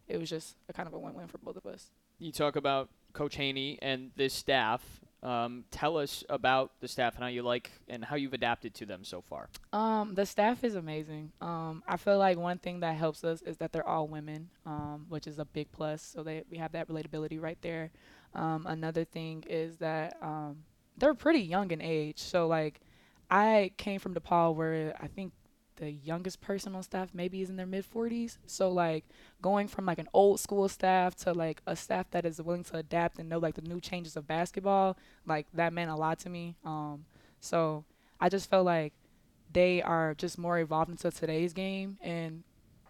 it 0.08 0.20
was 0.20 0.30
just 0.30 0.58
a 0.68 0.74
kind 0.74 0.88
of 0.88 0.94
a 0.94 1.00
win-win 1.00 1.28
for 1.28 1.38
both 1.38 1.56
of 1.56 1.66
us. 1.66 1.92
You 2.20 2.34
talk 2.34 2.58
about 2.58 2.90
Coach 3.14 3.36
Haney 3.36 3.80
and 3.82 4.12
this 4.18 4.34
staff. 4.34 5.00
Um, 5.24 5.66
tell 5.70 5.98
us 5.98 6.24
about 6.30 6.72
the 6.80 6.88
staff 6.88 7.14
and 7.14 7.24
how 7.24 7.30
you 7.30 7.44
like 7.44 7.70
and 7.88 8.04
how 8.04 8.16
you've 8.16 8.34
adapted 8.34 8.74
to 8.76 8.88
them 8.88 9.04
so 9.04 9.22
far. 9.22 9.50
Um, 9.72 10.16
the 10.16 10.26
staff 10.26 10.64
is 10.64 10.74
amazing. 10.74 11.32
Um, 11.42 11.84
I 11.88 11.98
feel 11.98 12.18
like 12.18 12.38
one 12.40 12.58
thing 12.58 12.80
that 12.80 12.96
helps 12.96 13.24
us 13.24 13.44
is 13.44 13.58
that 13.58 13.72
they're 13.72 13.88
all 13.88 14.08
women, 14.08 14.50
um, 14.66 15.06
which 15.10 15.28
is 15.28 15.38
a 15.38 15.46
big 15.46 15.72
plus. 15.72 16.02
So 16.02 16.24
they 16.24 16.44
we 16.50 16.58
have 16.58 16.72
that 16.72 16.88
relatability 16.88 17.40
right 17.40 17.60
there. 17.62 17.92
Um, 18.34 18.66
another 18.68 19.04
thing 19.04 19.44
is 19.48 19.78
that 19.78 20.18
um, 20.22 20.64
they're 20.98 21.14
pretty 21.14 21.42
young 21.42 21.70
in 21.72 21.82
age. 21.82 22.20
So 22.20 22.48
like, 22.48 22.82
I 23.30 23.72
came 23.78 24.00
from 24.00 24.14
DePaul 24.14 24.56
where 24.56 24.96
I 25.00 25.08
think 25.08 25.34
the 25.82 25.92
youngest 25.92 26.42
person 26.42 26.76
on 26.76 26.84
staff 26.84 27.10
maybe 27.12 27.42
is 27.42 27.50
in 27.50 27.56
their 27.56 27.66
mid 27.66 27.84
40s. 27.92 28.38
So 28.46 28.70
like 28.70 29.04
going 29.42 29.68
from 29.68 29.88
like 29.88 29.98
an 29.98 30.08
old 30.14 30.40
school 30.40 30.70
staff 30.70 31.16
to 31.16 31.34
like 31.34 31.60
a 31.66 31.76
staff 31.76 32.12
that 32.12 32.24
is 32.24 32.40
willing 32.40 32.64
to 32.66 32.78
adapt 32.78 33.18
and 33.18 33.28
know 33.28 33.40
like 33.40 33.56
the 33.56 33.64
new 33.64 33.82
changes 33.82 34.16
of 34.16 34.28
basketball, 34.28 34.96
like 35.26 35.48
that 35.56 35.74
meant 35.74 35.90
a 35.90 35.96
lot 35.96 36.20
to 36.20 36.30
me. 36.30 36.56
Um, 36.64 37.06
so 37.40 37.84
I 38.20 38.30
just 38.30 38.48
felt 38.48 38.64
like 38.64 38.94
they 39.52 39.82
are 39.82 40.14
just 40.14 40.38
more 40.38 40.60
evolved 40.60 40.92
into 40.92 41.10
today's 41.10 41.52
game 41.52 41.98
and 42.00 42.44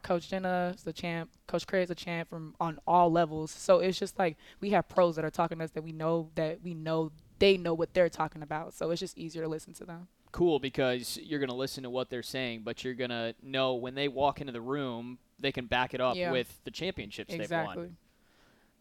Coach 0.04 0.30
Jenna 0.30 0.74
is 0.76 0.84
the 0.84 0.92
champ. 0.92 1.30
Coach 1.48 1.66
Craig 1.66 1.84
is 1.84 1.92
a 1.92 1.96
champ 1.96 2.30
from 2.30 2.56
on 2.60 2.78
all 2.86 3.10
levels. 3.10 3.52
So 3.52 3.80
it's 3.80 3.98
just 3.98 4.20
like 4.20 4.36
we 4.60 4.72
have 4.72 4.90
pros 4.90 5.16
that 5.16 5.24
are 5.24 5.32
talking 5.32 5.60
to 5.60 5.64
us 5.64 5.72
that 5.72 5.84
we 5.84 5.94
know 5.94 6.30
that 6.36 6.62
we 6.62 6.74
know 6.74 7.14
they 7.40 7.56
know 7.56 7.74
what 7.74 7.94
they're 7.94 8.10
talking 8.10 8.42
about. 8.42 8.74
So 8.74 8.92
it's 8.92 9.00
just 9.00 9.18
easier 9.18 9.44
to 9.44 9.48
listen 9.48 9.74
to 9.76 9.86
them. 9.86 10.10
Cool 10.32 10.60
because 10.60 11.18
you're 11.22 11.40
going 11.40 11.50
to 11.50 11.56
listen 11.56 11.84
to 11.84 11.90
what 11.90 12.10
they're 12.10 12.24
saying, 12.24 12.62
but 12.64 12.84
you're 12.84 12.94
going 12.94 13.10
to 13.10 13.36
know 13.44 13.76
when 13.76 13.96
they 13.96 14.08
walk 14.08 14.40
into 14.42 14.54
the 14.54 14.62
room, 14.62 15.18
they 15.40 15.52
can 15.52 15.66
back 15.66 15.94
it 15.94 16.02
up 16.02 16.16
Yeah. 16.16 16.32
with 16.32 16.60
the 16.64 16.72
championships 16.72 17.34
exactly. 17.34 17.76
they've 17.76 17.90
won. 17.90 17.98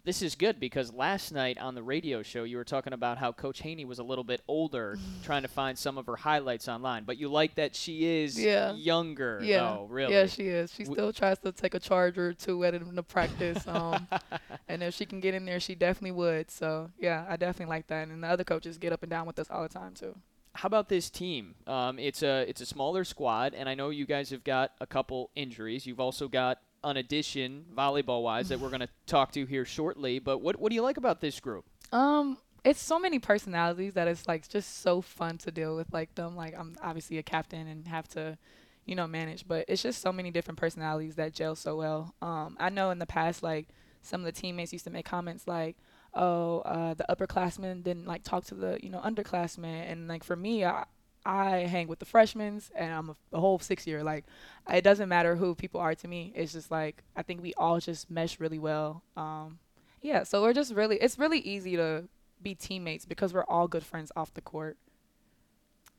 This 0.03 0.23
is 0.23 0.35
good 0.35 0.59
because 0.59 0.95
last 0.95 1.31
night 1.31 1.59
on 1.59 1.75
the 1.75 1.83
radio 1.83 2.23
show, 2.23 2.45
you 2.45 2.57
were 2.57 2.65
talking 2.65 2.95
about 2.95 3.19
how 3.19 3.33
Coach 3.33 3.61
Haney 3.61 3.85
was 3.85 3.99
a 3.99 4.03
little 4.03 4.25
bit 4.25 4.41
older, 4.49 4.97
trying 5.25 5.43
to 5.43 5.49
find 5.49 5.77
some 5.77 5.99
of 5.99 6.07
her 6.07 6.17
highlights 6.17 6.69
online. 6.69 7.05
But 7.05 7.19
you 7.19 7.29
like 7.29 7.57
that 7.57 7.77
she 7.77 8.23
is 8.23 8.41
Yeah. 8.41 8.73
younger, 8.73 9.41
Yeah. 9.43 9.59
though, 9.59 9.87
really. 9.91 10.15
Yeah, 10.15 10.25
she 10.27 10.45
is. 10.49 10.73
She 10.73 10.85
W- 10.85 10.95
still 10.97 11.13
tries 11.13 11.39
to 11.41 11.53
take 11.53 11.75
a 11.75 11.79
charger 11.81 12.29
or 12.29 12.33
two 12.33 12.65
at 12.65 12.73
the 12.95 13.03
practice. 13.03 13.67
Um, 13.69 14.07
and 14.69 14.83
if 14.83 14.95
she 14.95 15.05
can 15.05 15.21
get 15.21 15.35
in 15.35 15.45
there, 15.45 15.61
she 15.61 15.75
definitely 15.75 16.13
would. 16.13 16.51
So 16.51 16.91
yeah, 16.99 17.27
I 17.29 17.37
definitely 17.37 17.71
like 17.75 17.89
that. 17.89 18.09
And 18.09 18.23
the 18.23 18.29
other 18.29 18.45
coaches 18.45 18.79
get 18.79 18.95
up 18.95 19.03
and 19.03 19.11
down 19.11 19.27
with 19.27 19.39
us 19.39 19.51
all 19.51 19.63
the 19.65 19.69
time 19.69 19.93
too. 19.93 20.17
How 20.61 20.67
about 20.67 20.91
this 20.91 21.09
team? 21.09 21.55
Um, 21.67 21.99
it's 21.99 22.23
a 22.23 22.45
it's 22.47 22.61
a 22.61 22.67
smaller 22.67 23.03
squad, 23.05 23.55
and 23.55 23.67
I 23.67 23.75
know 23.75 23.89
you 23.89 24.05
guys 24.05 24.29
have 24.29 24.45
got 24.45 24.73
a 24.79 24.87
couple 24.87 25.31
injuries. 25.35 25.87
You've 25.87 26.01
also 26.01 26.29
got 26.29 26.59
an 26.85 26.99
addition 26.99 27.65
volleyball 27.75 28.23
wise 28.23 28.51
that 28.51 28.61
we're 28.61 28.69
going 28.69 28.81
to 28.87 28.89
talk 29.07 29.33
to 29.33 29.47
here 29.47 29.65
shortly. 29.65 30.19
But 30.19 30.43
what 30.43 30.61
what 30.61 30.69
do 30.69 30.75
you 30.75 30.83
like 30.83 30.99
about 30.99 31.23
this 31.23 31.41
group? 31.41 31.65
Um, 31.93 32.37
it's 32.63 32.83
so 32.83 32.99
many 32.99 33.19
personalities 33.19 33.95
that 33.95 34.07
it's 34.07 34.29
like 34.29 34.47
just 34.51 34.83
so 34.83 35.01
fun 35.01 35.39
to 35.39 35.51
deal 35.51 35.77
with. 35.77 35.95
Like 35.95 36.15
them, 36.15 36.37
like 36.37 36.55
I'm 36.55 36.77
obviously 36.83 37.17
a 37.17 37.23
captain 37.23 37.67
and 37.67 37.89
have 37.89 38.07
to, 38.09 38.37
you 38.85 38.95
know, 38.95 39.07
manage. 39.07 39.49
But 39.49 39.65
it's 39.67 39.83
just 39.83 40.03
so 40.03 40.13
many 40.13 40.31
different 40.31 40.59
personalities 40.59 41.15
that 41.15 41.33
gel 41.33 41.57
so 41.57 41.75
well. 41.77 42.15
Um, 42.21 42.59
I 42.61 42.69
know 42.69 42.91
in 42.91 42.99
the 42.99 43.07
past, 43.07 43.43
like 43.43 43.69
some 44.03 44.21
of 44.21 44.27
the 44.27 44.39
teammates 44.39 44.75
used 44.75 44.85
to 44.85 44.91
make 44.91 45.07
comments 45.07 45.49
like, 45.49 45.79
"Oh, 46.15 46.61
uh, 46.61 46.95
the 46.95 47.05
upperclassmen 47.09 47.83
didn't 47.83 48.07
like 48.07 48.23
talk 48.23 48.45
to 48.47 48.55
the 48.55 48.79
you 48.83 48.91
know 48.91 49.01
underclassmen," 49.01 49.91
and 49.91 50.09
like 50.09 50.25
for 50.25 50.37
me, 50.37 50.65
I. 50.65 50.85
I 51.23 51.67
hang 51.67 51.87
with 51.87 51.99
the 51.99 52.07
freshmen, 52.07 52.63
and 52.75 52.91
I'm 52.91 53.11
a, 53.11 53.17
a 53.35 53.41
whole 53.41 53.59
six 53.59 53.87
year. 53.87 54.03
Like, 54.03 54.25
it 54.73 54.81
doesn't 54.81 55.11
matter 55.11 55.37
who 55.37 55.55
people 55.55 55.79
are 55.79 55.95
to 55.95 56.09
me. 56.09 56.33
It's 56.35 56.55
just 56.55 56.71
like 56.71 57.03
I 57.15 57.21
think 57.21 57.43
we 57.43 57.53
all 57.59 57.79
just 57.79 58.11
mesh 58.11 58.41
really 58.41 58.59
well. 58.59 59.03
Um, 59.19 59.59
yeah, 60.01 60.23
so 60.23 60.43
we're 60.43 60.55
just 60.55 60.75
really 60.75 60.97
it's 60.97 61.19
really 61.19 61.39
easy 61.41 61.77
to 61.77 62.09
be 62.43 62.55
teammates 62.55 63.05
because 63.05 63.35
we're 63.35 63.45
all 63.45 63.69
good 63.69 63.85
friends 63.85 64.11
off 64.17 64.33
the 64.35 64.41
court. 64.41 64.77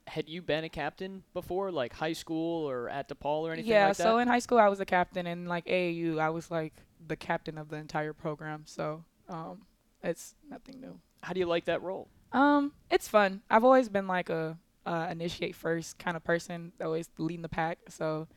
Had 0.08 0.28
you 0.28 0.42
been 0.42 0.64
a 0.64 0.70
captain 0.70 1.24
before, 1.34 1.72
like 1.72 1.94
high 1.94 2.14
school 2.14 2.68
or 2.70 2.90
at 2.90 3.08
DePaul 3.08 3.44
or 3.44 3.52
anything 3.54 3.72
yeah, 3.72 3.90
like 3.90 3.98
that? 3.98 4.04
so 4.04 4.18
in 4.18 4.28
high 4.28 4.40
school 4.40 4.58
I 4.58 4.68
was 4.68 4.80
a 4.80 4.86
captain 4.86 5.28
and 5.28 5.48
like 5.48 5.66
AAU 5.66 6.20
I 6.20 6.30
was 6.30 6.50
like 6.50 6.74
the 7.08 7.16
captain 7.16 7.58
of 7.58 7.70
the 7.70 7.78
entire 7.78 8.14
program. 8.14 8.64
So 8.66 9.04
um 9.30 9.62
it's 10.04 10.36
nothing 10.50 10.80
new. 10.82 11.00
How 11.22 11.34
do 11.34 11.40
you 11.40 11.46
like 11.46 11.66
that 11.66 11.82
role? 11.82 12.08
Um 12.32 12.74
it's 12.90 13.08
fun. 13.08 13.42
I've 13.50 13.64
always 13.64 13.90
been 13.90 14.08
like 14.08 14.30
a 14.30 14.58
uh, 14.84 15.08
initiate 15.12 15.56
first 15.56 16.00
kind 16.00 16.18
of 16.18 16.24
person, 16.24 16.72
always 16.82 17.08
leading 17.20 17.44
the 17.44 17.50
pack. 17.50 17.78
So 17.90 18.28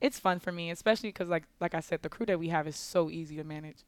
it's 0.00 0.18
fun 0.18 0.40
for 0.40 0.52
me, 0.52 0.70
especially 0.70 1.10
cuz 1.12 1.28
like 1.28 1.44
like 1.60 1.74
I 1.74 1.80
said 1.80 2.02
the 2.02 2.08
crew 2.08 2.26
that 2.26 2.38
we 2.38 2.48
have 2.48 2.66
is 2.66 2.76
so 2.76 3.10
easy 3.10 3.36
to 3.36 3.44
manage. 3.44 3.84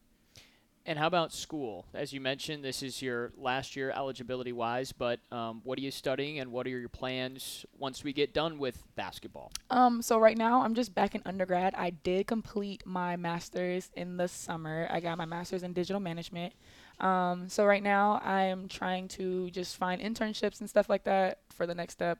And 0.90 0.98
how 0.98 1.06
about 1.06 1.32
school? 1.32 1.86
As 1.94 2.12
you 2.12 2.20
mentioned, 2.20 2.64
this 2.64 2.82
is 2.82 3.00
your 3.00 3.30
last 3.36 3.76
year 3.76 3.92
eligibility 3.92 4.50
wise, 4.50 4.90
but 4.90 5.20
um, 5.30 5.60
what 5.62 5.78
are 5.78 5.82
you 5.82 5.92
studying 5.92 6.40
and 6.40 6.50
what 6.50 6.66
are 6.66 6.70
your 6.70 6.88
plans 6.88 7.64
once 7.78 8.02
we 8.02 8.12
get 8.12 8.34
done 8.34 8.58
with 8.58 8.82
basketball? 8.96 9.52
Um, 9.70 10.02
so 10.02 10.18
right 10.18 10.36
now 10.36 10.62
I'm 10.62 10.74
just 10.74 10.92
back 10.92 11.14
in 11.14 11.22
undergrad. 11.24 11.76
I 11.76 11.90
did 11.90 12.26
complete 12.26 12.82
my 12.84 13.14
master's 13.14 13.92
in 13.94 14.16
the 14.16 14.26
summer. 14.26 14.88
I 14.90 14.98
got 14.98 15.16
my 15.16 15.26
master's 15.26 15.62
in 15.62 15.74
digital 15.74 16.00
management. 16.00 16.54
Um, 16.98 17.48
so 17.48 17.64
right 17.64 17.84
now 17.84 18.20
I 18.24 18.46
am 18.46 18.66
trying 18.66 19.06
to 19.10 19.48
just 19.50 19.76
find 19.76 20.02
internships 20.02 20.58
and 20.58 20.68
stuff 20.68 20.88
like 20.88 21.04
that 21.04 21.38
for 21.54 21.68
the 21.68 21.74
next 21.76 21.92
step. 21.92 22.18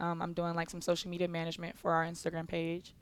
Um, 0.00 0.20
I'm 0.20 0.32
doing 0.32 0.56
like 0.56 0.70
some 0.70 0.80
social 0.80 1.08
media 1.08 1.28
management 1.28 1.78
for 1.78 1.92
our 1.92 2.04
Instagram 2.04 2.48
page. 2.48 2.96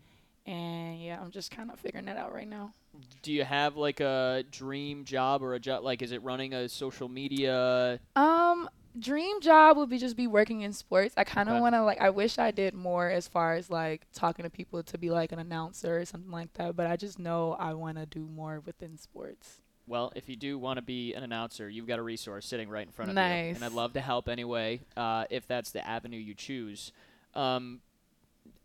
And 0.44 1.00
yeah, 1.00 1.18
I'm 1.22 1.30
just 1.30 1.50
kind 1.50 1.70
of 1.70 1.80
figuring 1.80 2.04
that 2.04 2.18
out 2.18 2.34
right 2.34 2.46
now. 2.46 2.74
Do 3.22 3.32
you 3.32 3.44
have 3.44 3.76
like 3.76 4.00
a 4.00 4.44
dream 4.50 5.04
job 5.04 5.42
or 5.42 5.54
a 5.54 5.60
job? 5.60 5.84
Like, 5.84 6.02
is 6.02 6.12
it 6.12 6.22
running 6.22 6.54
a 6.54 6.68
social 6.68 7.08
media? 7.08 7.98
Um, 8.14 8.68
dream 8.98 9.40
job 9.40 9.76
would 9.76 9.88
be 9.90 9.98
just 9.98 10.16
be 10.16 10.26
working 10.26 10.62
in 10.62 10.72
sports. 10.72 11.14
I 11.16 11.24
kind 11.24 11.48
of 11.48 11.54
Okay. 11.54 11.60
want 11.60 11.74
to 11.74 11.82
like. 11.82 12.00
I 12.00 12.10
wish 12.10 12.38
I 12.38 12.50
did 12.50 12.74
more 12.74 13.08
as 13.10 13.28
far 13.28 13.54
as 13.54 13.68
like 13.70 14.06
talking 14.12 14.44
to 14.44 14.50
people 14.50 14.82
to 14.82 14.98
be 14.98 15.10
like 15.10 15.32
an 15.32 15.38
announcer 15.38 15.98
or 15.98 16.04
something 16.04 16.30
like 16.30 16.52
that. 16.54 16.76
But 16.76 16.86
I 16.86 16.96
just 16.96 17.18
know 17.18 17.56
I 17.58 17.74
want 17.74 17.98
to 17.98 18.06
do 18.06 18.26
more 18.26 18.60
within 18.60 18.96
sports. 18.96 19.60
Well, 19.88 20.12
if 20.16 20.28
you 20.28 20.34
do 20.34 20.58
want 20.58 20.78
to 20.78 20.82
be 20.82 21.14
an 21.14 21.22
announcer, 21.22 21.68
you've 21.68 21.86
got 21.86 22.00
a 22.00 22.02
resource 22.02 22.44
sitting 22.46 22.68
right 22.68 22.84
in 22.84 22.92
front 22.92 23.12
of 23.12 23.16
you, 23.16 23.22
and 23.54 23.64
I'd 23.64 23.70
love 23.72 23.92
to 23.92 24.00
help 24.00 24.28
anyway 24.28 24.80
uh, 24.96 25.26
if 25.30 25.46
that's 25.46 25.70
the 25.70 25.86
avenue 25.86 26.18
you 26.18 26.34
choose. 26.34 26.90
Um, 27.34 27.80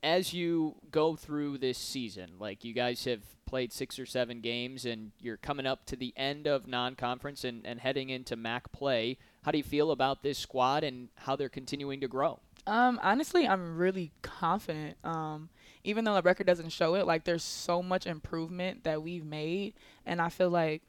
as 0.04 0.34
you 0.34 0.76
go 0.92 1.16
through 1.16 1.58
this 1.60 1.78
season, 1.78 2.32
like 2.40 2.64
you 2.64 2.74
guys 2.74 3.06
have 3.06 3.22
played 3.46 3.74
six 3.74 4.00
or 4.00 4.06
seven 4.06 4.40
games, 4.42 4.86
and 4.86 5.12
you're 5.20 5.38
coming 5.38 5.66
up 5.66 5.86
to 5.86 5.96
the 5.96 6.14
end 6.16 6.48
of 6.48 6.68
non-conference 6.68 7.44
and, 7.44 7.66
and 7.66 7.82
heading 7.82 8.10
into 8.10 8.36
MAC 8.36 8.72
play. 8.72 9.18
How 9.44 9.52
do 9.52 9.58
you 9.58 9.64
feel 9.64 9.92
about 9.92 10.24
this 10.24 10.38
squad 10.38 10.84
and 10.84 11.10
how 11.16 11.36
they're 11.36 11.50
continuing 11.50 12.00
to 12.02 12.08
grow? 12.08 12.40
Um, 12.66 13.00
honestly, 13.04 13.48
I'm 13.48 13.78
really 13.78 14.12
confident. 14.22 14.98
Um, 15.04 15.50
even 15.84 16.06
though 16.06 16.14
the 16.14 16.22
record 16.22 16.48
doesn't 16.48 16.70
show 16.70 16.96
it, 16.96 17.06
like 17.06 17.26
there's 17.26 17.44
so 17.44 17.82
much 17.82 18.06
improvement 18.06 18.84
that 18.84 19.02
we've 19.02 19.26
made, 19.26 19.74
and 20.06 20.22
I 20.22 20.30
feel 20.30 20.50
like 20.50 20.84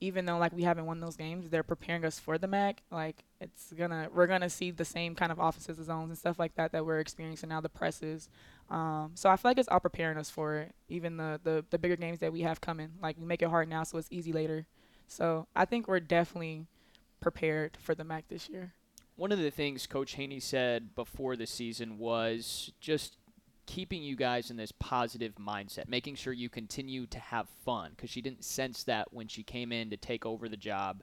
even 0.00 0.24
though 0.24 0.38
like 0.38 0.52
we 0.52 0.62
haven't 0.62 0.86
won 0.86 1.00
those 1.00 1.16
games, 1.16 1.48
they're 1.50 1.62
preparing 1.62 2.04
us 2.04 2.18
for 2.18 2.38
the 2.38 2.46
MAC. 2.46 2.82
Like 2.90 3.24
it's 3.40 3.72
gonna, 3.72 4.08
we're 4.14 4.26
gonna 4.26 4.50
see 4.50 4.70
the 4.70 4.84
same 4.84 5.14
kind 5.14 5.32
of 5.32 5.38
offensive 5.38 5.82
zones 5.82 6.10
and 6.10 6.18
stuff 6.18 6.38
like 6.38 6.54
that 6.54 6.72
that 6.72 6.86
we're 6.86 7.00
experiencing 7.00 7.48
now. 7.48 7.60
The 7.60 7.68
presses. 7.68 8.28
Um, 8.70 9.12
so 9.14 9.30
I 9.30 9.36
feel 9.36 9.50
like 9.50 9.58
it's 9.58 9.68
all 9.68 9.80
preparing 9.80 10.18
us 10.18 10.30
for 10.30 10.56
it. 10.56 10.74
Even 10.88 11.16
the, 11.16 11.40
the 11.42 11.64
the 11.70 11.78
bigger 11.78 11.96
games 11.96 12.20
that 12.20 12.32
we 12.32 12.42
have 12.42 12.60
coming, 12.60 12.90
like 13.02 13.16
we 13.18 13.26
make 13.26 13.42
it 13.42 13.48
hard 13.48 13.68
now, 13.68 13.82
so 13.82 13.98
it's 13.98 14.08
easy 14.10 14.32
later. 14.32 14.66
So 15.06 15.46
I 15.56 15.64
think 15.64 15.88
we're 15.88 16.00
definitely 16.00 16.66
prepared 17.20 17.76
for 17.80 17.94
the 17.94 18.04
MAC 18.04 18.28
this 18.28 18.48
year. 18.48 18.74
One 19.16 19.32
of 19.32 19.38
the 19.38 19.50
things 19.50 19.86
Coach 19.86 20.14
Haney 20.14 20.38
said 20.38 20.94
before 20.94 21.34
the 21.34 21.46
season 21.46 21.98
was 21.98 22.72
just 22.78 23.16
keeping 23.68 24.02
you 24.02 24.16
guys 24.16 24.50
in 24.50 24.56
this 24.56 24.72
positive 24.72 25.34
mindset, 25.34 25.88
making 25.88 26.14
sure 26.14 26.32
you 26.32 26.48
continue 26.48 27.04
to 27.06 27.18
have 27.18 27.46
fun 27.66 27.90
because 27.94 28.08
she 28.08 28.22
didn't 28.22 28.42
sense 28.42 28.82
that 28.84 29.12
when 29.12 29.28
she 29.28 29.42
came 29.42 29.72
in 29.72 29.90
to 29.90 29.96
take 29.98 30.24
over 30.24 30.48
the 30.48 30.56
job. 30.56 31.02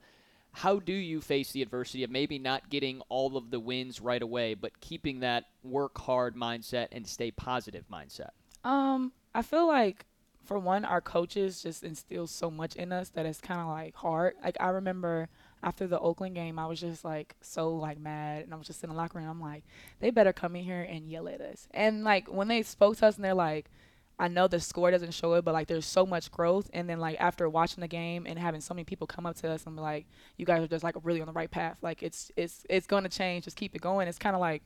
How 0.51 0.79
do 0.79 0.91
you 0.91 1.21
face 1.21 1.51
the 1.51 1.61
adversity 1.61 2.03
of 2.03 2.09
maybe 2.09 2.39
not 2.39 2.69
getting 2.69 3.01
all 3.07 3.37
of 3.37 3.51
the 3.51 3.59
wins 3.59 4.01
right 4.01 4.21
away, 4.21 4.55
but 4.55 4.79
keeping 4.79 5.19
that 5.19 5.43
work 5.63 5.95
hard 5.99 6.35
mindset 6.35 6.87
and 6.91 7.05
stay 7.05 7.29
positive 7.29 7.85
mindset? 7.91 8.29
Um, 8.63 9.11
I 9.35 9.43
feel 9.43 9.67
like 9.67 10.07
for 10.43 10.57
one, 10.57 10.85
our 10.85 11.01
coaches 11.01 11.61
just 11.61 11.83
instill 11.83 12.25
so 12.25 12.49
much 12.49 12.75
in 12.75 12.91
us 12.91 13.09
that 13.09 13.27
it's 13.27 13.41
kind 13.41 13.61
of 13.61 13.67
like 13.67 13.93
hard. 13.93 14.33
Like 14.43 14.57
I 14.59 14.69
remember 14.69 15.29
after 15.65 15.87
the 15.87 15.99
Oakland 15.99 16.35
game, 16.35 16.59
I 16.59 16.67
was 16.67 16.79
just 16.79 17.03
like 17.03 17.35
so 17.41 17.75
like 17.75 17.99
mad, 17.99 18.43
and 18.43 18.53
I 18.53 18.57
was 18.57 18.67
just 18.67 18.83
in 18.83 18.89
the 18.91 18.95
locker 18.95 19.17
room. 19.17 19.27
I'm 19.27 19.41
like, 19.41 19.63
they 19.99 20.11
better 20.11 20.31
come 20.31 20.55
in 20.55 20.63
here 20.63 20.83
and 20.83 21.09
yell 21.09 21.27
at 21.27 21.41
us. 21.41 21.67
And 21.71 22.03
like 22.03 22.31
when 22.31 22.47
they 22.47 22.61
spoke 22.61 22.97
to 22.97 23.07
us, 23.07 23.15
and 23.15 23.25
they're 23.25 23.33
like, 23.33 23.71
I 24.19 24.27
know 24.27 24.47
the 24.47 24.59
score 24.59 24.91
doesn't 24.91 25.13
show 25.15 25.33
it, 25.33 25.43
but 25.43 25.55
like 25.55 25.67
there's 25.67 25.87
so 25.87 26.05
much 26.05 26.31
growth. 26.31 26.69
And 26.71 26.87
then 26.87 26.99
like 26.99 27.19
after 27.19 27.49
watching 27.49 27.81
the 27.81 27.87
game 27.87 28.27
and 28.27 28.37
having 28.37 28.61
so 28.61 28.75
many 28.75 28.85
people 28.85 29.07
come 29.07 29.25
up 29.25 29.35
to 29.37 29.49
us 29.49 29.65
and 29.65 29.75
be 29.75 29.81
like, 29.81 30.05
you 30.37 30.45
guys 30.45 30.63
are 30.63 30.67
just 30.67 30.83
like 30.83 30.95
really 31.03 31.19
on 31.19 31.27
the 31.27 31.33
right 31.33 31.49
path. 31.49 31.77
Like 31.81 32.03
it's 32.03 32.31
it's 32.35 32.63
it's 32.69 32.85
going 32.85 33.03
to 33.03 33.09
change. 33.09 33.45
Just 33.45 33.57
keep 33.57 33.75
it 33.75 33.81
going. 33.81 34.07
It's 34.07 34.19
kind 34.19 34.35
of 34.35 34.39
like 34.39 34.61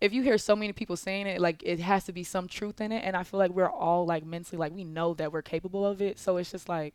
if 0.00 0.14
you 0.14 0.22
hear 0.22 0.38
so 0.38 0.56
many 0.56 0.72
people 0.72 0.96
saying 0.96 1.26
it, 1.26 1.42
like 1.42 1.62
it 1.62 1.78
has 1.80 2.04
to 2.04 2.12
be 2.12 2.24
some 2.24 2.48
truth 2.48 2.80
in 2.80 2.90
it. 2.90 3.02
And 3.04 3.16
I 3.16 3.22
feel 3.22 3.38
like 3.38 3.50
we're 3.50 3.70
all 3.70 4.06
like 4.06 4.24
mentally 4.24 4.58
like 4.58 4.72
we 4.72 4.84
know 4.84 5.12
that 5.14 5.30
we're 5.30 5.42
capable 5.42 5.86
of 5.86 6.00
it. 6.00 6.18
So 6.18 6.38
it's 6.38 6.50
just 6.50 6.70
like 6.70 6.94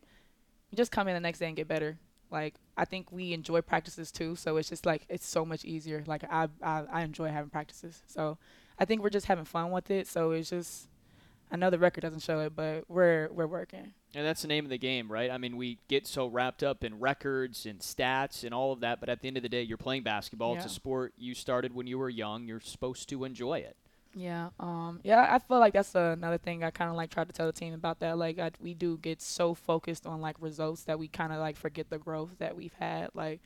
just 0.74 0.90
come 0.90 1.06
in 1.06 1.14
the 1.14 1.20
next 1.20 1.38
day 1.38 1.46
and 1.46 1.56
get 1.56 1.68
better. 1.68 1.98
Like 2.32 2.54
I 2.76 2.84
think 2.84 3.12
we 3.12 3.32
enjoy 3.32 3.60
practices 3.60 4.10
too. 4.10 4.34
So 4.36 4.56
it's 4.56 4.68
just 4.68 4.86
like 4.86 5.04
it's 5.08 5.26
so 5.26 5.44
much 5.44 5.64
easier. 5.64 6.02
Like 6.06 6.24
I 6.24 6.48
I, 6.62 6.84
I 6.90 7.02
enjoy 7.02 7.28
having 7.28 7.50
practices. 7.50 8.02
So 8.06 8.38
I 8.78 8.84
think 8.84 9.02
we're 9.02 9.10
just 9.10 9.26
having 9.26 9.44
fun 9.44 9.70
with 9.70 9.90
it. 9.90 10.08
So 10.08 10.32
it's 10.32 10.50
just 10.50 10.88
I 11.50 11.56
know 11.56 11.68
the 11.68 11.78
record 11.78 12.00
doesn't 12.00 12.20
show 12.20 12.40
it, 12.40 12.56
but 12.56 12.84
we're 12.88 13.28
we're 13.30 13.46
working. 13.46 13.92
And 14.14 14.26
that's 14.26 14.42
the 14.42 14.48
name 14.48 14.64
of 14.64 14.70
the 14.70 14.78
game, 14.78 15.10
right? 15.10 15.30
I 15.30 15.38
mean, 15.38 15.56
we 15.56 15.78
get 15.88 16.06
so 16.06 16.26
wrapped 16.26 16.62
up 16.62 16.84
in 16.84 16.98
records 16.98 17.64
and 17.64 17.80
stats 17.80 18.44
and 18.44 18.52
all 18.52 18.72
of 18.72 18.80
that, 18.80 19.00
but 19.00 19.08
at 19.08 19.22
the 19.22 19.28
end 19.28 19.38
of 19.38 19.42
the 19.42 19.48
day, 19.48 19.62
you're 19.62 19.78
playing 19.78 20.02
basketball. 20.02 20.54
It's 20.54 20.66
a 20.66 20.68
sport 20.68 21.14
you 21.16 21.34
started 21.34 21.74
when 21.74 21.86
you 21.86 21.98
were 21.98 22.10
young. 22.10 22.46
You're 22.46 22.60
supposed 22.60 23.08
to 23.08 23.24
enjoy 23.24 23.58
it. 23.60 23.76
Yeah, 24.14 24.50
um, 24.60 25.00
yeah, 25.04 25.26
I 25.30 25.38
feel 25.38 25.58
like 25.58 25.72
that's 25.72 25.94
another 25.94 26.36
thing 26.36 26.62
I 26.62 26.70
kind 26.70 26.90
of 26.90 26.96
like 26.96 27.10
tried 27.10 27.28
to 27.28 27.32
tell 27.32 27.46
the 27.46 27.52
team 27.52 27.72
about 27.72 28.00
that. 28.00 28.18
Like, 28.18 28.38
I, 28.38 28.50
we 28.60 28.74
do 28.74 28.98
get 28.98 29.22
so 29.22 29.54
focused 29.54 30.06
on 30.06 30.20
like 30.20 30.36
results 30.40 30.84
that 30.84 30.98
we 30.98 31.08
kind 31.08 31.32
of 31.32 31.38
like 31.38 31.56
forget 31.56 31.88
the 31.88 31.96
growth 31.98 32.32
that 32.38 32.54
we've 32.54 32.74
had. 32.74 33.08
Like, 33.14 33.40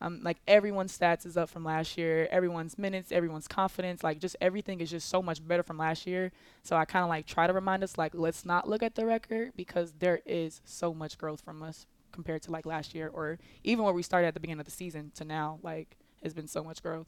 um, 0.00 0.20
like 0.22 0.38
everyone's 0.48 0.96
stats 0.96 1.26
is 1.26 1.36
up 1.36 1.48
from 1.48 1.64
last 1.64 1.98
year. 1.98 2.28
Everyone's 2.30 2.78
minutes, 2.78 3.12
everyone's 3.12 3.48
confidence, 3.48 4.04
like 4.04 4.20
just 4.20 4.36
everything 4.40 4.80
is 4.80 4.90
just 4.90 5.08
so 5.08 5.22
much 5.22 5.46
better 5.46 5.62
from 5.64 5.78
last 5.78 6.06
year. 6.06 6.32
So 6.64 6.76
I 6.76 6.84
kind 6.84 7.04
of 7.04 7.08
like 7.08 7.26
try 7.26 7.46
to 7.46 7.52
remind 7.52 7.84
us 7.84 7.98
like 7.98 8.14
let's 8.14 8.44
not 8.44 8.68
look 8.68 8.82
at 8.82 8.96
the 8.96 9.06
record 9.06 9.52
because 9.56 9.94
there 10.00 10.20
is 10.26 10.60
so 10.64 10.94
much 10.94 11.18
growth 11.18 11.40
from 11.40 11.62
us 11.62 11.86
compared 12.12 12.42
to 12.42 12.52
like 12.52 12.66
last 12.66 12.94
year 12.94 13.08
or 13.12 13.38
even 13.64 13.84
where 13.84 13.94
we 13.94 14.02
started 14.02 14.28
at 14.28 14.34
the 14.34 14.40
beginning 14.40 14.60
of 14.60 14.66
the 14.66 14.72
season 14.72 15.12
to 15.16 15.24
now. 15.24 15.58
Like, 15.62 15.96
has 16.22 16.34
been 16.34 16.48
so 16.48 16.64
much 16.64 16.82
growth. 16.82 17.06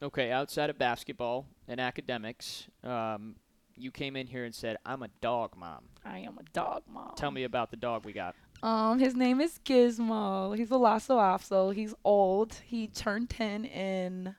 Okay, 0.00 0.30
outside 0.30 0.70
of 0.70 0.78
basketball 0.78 1.46
and 1.66 1.80
academics, 1.80 2.68
um, 2.84 3.34
you 3.76 3.90
came 3.90 4.14
in 4.16 4.26
here 4.28 4.44
and 4.44 4.54
said, 4.54 4.76
"I'm 4.86 5.02
a 5.02 5.08
dog 5.20 5.56
mom." 5.56 5.84
I 6.04 6.18
am 6.20 6.38
a 6.38 6.44
dog 6.52 6.82
mom. 6.88 7.14
Tell 7.16 7.30
me 7.30 7.44
about 7.44 7.70
the 7.70 7.76
dog 7.76 8.04
we 8.04 8.12
got. 8.12 8.34
Um, 8.62 8.98
his 8.98 9.14
name 9.14 9.40
is 9.40 9.58
Gizmo. 9.64 10.56
He's 10.56 10.70
a 10.70 10.76
Lhasa. 10.76 11.72
He's 11.74 11.94
old. 12.04 12.54
He 12.64 12.88
turned 12.88 13.30
10 13.30 13.64
in 13.64 14.34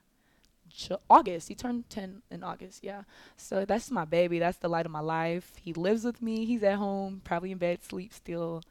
Ju- 0.68 0.98
August. 1.08 1.48
He 1.48 1.54
turned 1.54 1.88
10 1.88 2.22
in 2.30 2.42
August, 2.42 2.84
yeah. 2.84 3.02
So 3.36 3.64
that's 3.64 3.90
my 3.90 4.04
baby. 4.04 4.38
That's 4.38 4.58
the 4.58 4.68
light 4.68 4.84
of 4.84 4.92
my 4.92 5.00
life. 5.00 5.52
He 5.60 5.72
lives 5.72 6.04
with 6.04 6.20
me. 6.20 6.44
He's 6.44 6.62
at 6.62 6.76
home, 6.76 7.22
probably 7.24 7.50
in 7.50 7.58
bed, 7.58 7.82
sleep 7.82 8.12
still. 8.12 8.62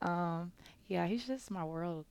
Um, 0.00 0.52
yeah, 0.86 1.06
he's 1.06 1.26
just 1.26 1.50
my 1.50 1.64
world. 1.64 2.04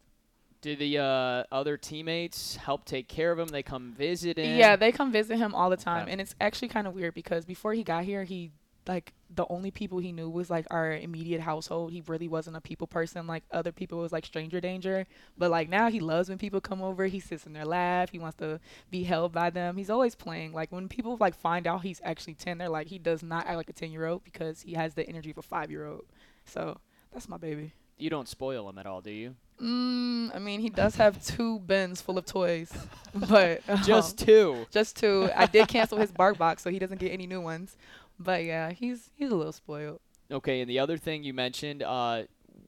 Do 0.62 0.76
the 0.76 1.00
uh, 1.00 1.44
other 1.52 1.76
teammates 1.76 2.56
help 2.56 2.86
take 2.86 3.08
care 3.08 3.32
of 3.32 3.40
him? 3.40 3.48
They 3.48 3.64
come 3.64 3.94
visit 3.94 4.38
him. 4.38 4.60
Yeah, 4.60 4.76
they 4.76 4.92
come 4.92 5.12
visit 5.12 5.38
him 5.38 5.56
all 5.56 5.70
the 5.72 5.78
time, 5.78 6.04
Okay. 6.04 6.12
and 6.12 6.22
it's 6.22 6.36
actually 6.40 6.68
kind 6.68 6.86
of 6.86 6.94
weird 6.94 7.16
because 7.16 7.46
before 7.46 7.74
he 7.74 7.84
got 7.84 8.04
here, 8.04 8.24
he 8.24 8.52
like 8.88 9.14
the 9.34 9.46
only 9.50 9.72
people 9.72 10.00
he 10.00 10.12
knew 10.12 10.30
was 10.30 10.50
like 10.50 10.66
our 10.72 10.94
immediate 10.94 11.42
household. 11.42 11.92
He 11.92 12.02
really 12.08 12.28
wasn't 12.28 12.58
a 12.58 12.62
people 12.62 12.88
person. 12.88 13.28
Like 13.28 13.44
other 13.52 13.72
people 13.72 14.00
was 14.00 14.12
like 14.12 14.26
stranger 14.26 14.60
danger. 14.60 15.06
But 15.38 15.52
like 15.52 15.70
now 15.70 15.90
he 15.90 16.00
loves 16.00 16.30
when 16.30 16.38
people 16.38 16.60
come 16.62 16.82
over. 16.82 17.06
He 17.06 17.20
sits 17.20 17.46
in 17.46 17.54
their 17.54 17.66
lap. 17.66 18.10
He 18.12 18.20
wants 18.20 18.38
to 18.38 18.60
be 18.90 19.04
held 19.04 19.32
by 19.32 19.50
them. 19.52 19.78
He's 19.78 19.90
always 19.90 20.16
playing. 20.16 20.54
Like 20.54 20.72
when 20.72 20.88
people 20.90 21.16
like 21.20 21.36
find 21.36 21.68
out 21.68 21.84
he's 21.84 22.02
actually 22.04 22.34
ten, 22.34 22.58
they're 22.58 22.70
like 22.70 22.88
he 22.88 22.98
does 23.00 23.24
not 23.24 23.46
act 23.46 23.58
like 23.58 23.70
a 23.70 23.74
ten 23.74 23.92
year 23.92 24.06
old 24.08 24.24
because 24.24 24.62
he 24.62 24.74
has 24.74 24.94
the 24.96 25.08
energy 25.08 25.32
of 25.32 25.38
a 25.38 25.44
five 25.44 25.70
year 25.72 25.86
old. 25.86 26.06
So 26.46 26.80
that's 27.14 27.30
my 27.30 27.38
baby. 27.38 27.74
You 28.02 28.10
don't 28.10 28.28
spoil 28.28 28.68
him 28.70 28.78
at 28.78 28.86
all, 28.86 29.02
do 29.02 29.12
you? 29.12 29.36
Mm, 29.62 30.36
I 30.36 30.40
mean, 30.40 30.60
he 30.60 30.70
does 30.82 30.96
have 30.96 31.24
two 31.24 31.60
bins 31.60 32.02
full 32.02 32.18
of 32.18 32.26
toys, 32.26 32.72
but 33.16 33.62
Just 33.84 34.22
um, 34.22 34.26
two. 34.26 34.66
just 34.72 34.96
two. 34.98 35.30
I 35.36 35.46
did 35.46 35.68
cancel 35.68 35.98
his 35.98 36.12
bark 36.12 36.38
box 36.38 36.64
so 36.64 36.70
he 36.70 36.80
doesn't 36.80 37.00
get 37.00 37.12
any 37.12 37.28
new 37.28 37.42
ones. 37.42 37.78
But 38.20 38.44
yeah, 38.44 38.72
he's 38.72 39.10
he's 39.16 39.32
a 39.32 39.36
little 39.36 39.52
spoiled. 39.52 40.00
Okay, 40.32 40.62
and 40.62 40.70
the 40.70 40.80
other 40.80 40.98
thing 40.98 41.24
you 41.24 41.34
mentioned, 41.34 41.84
uh, 41.84 42.24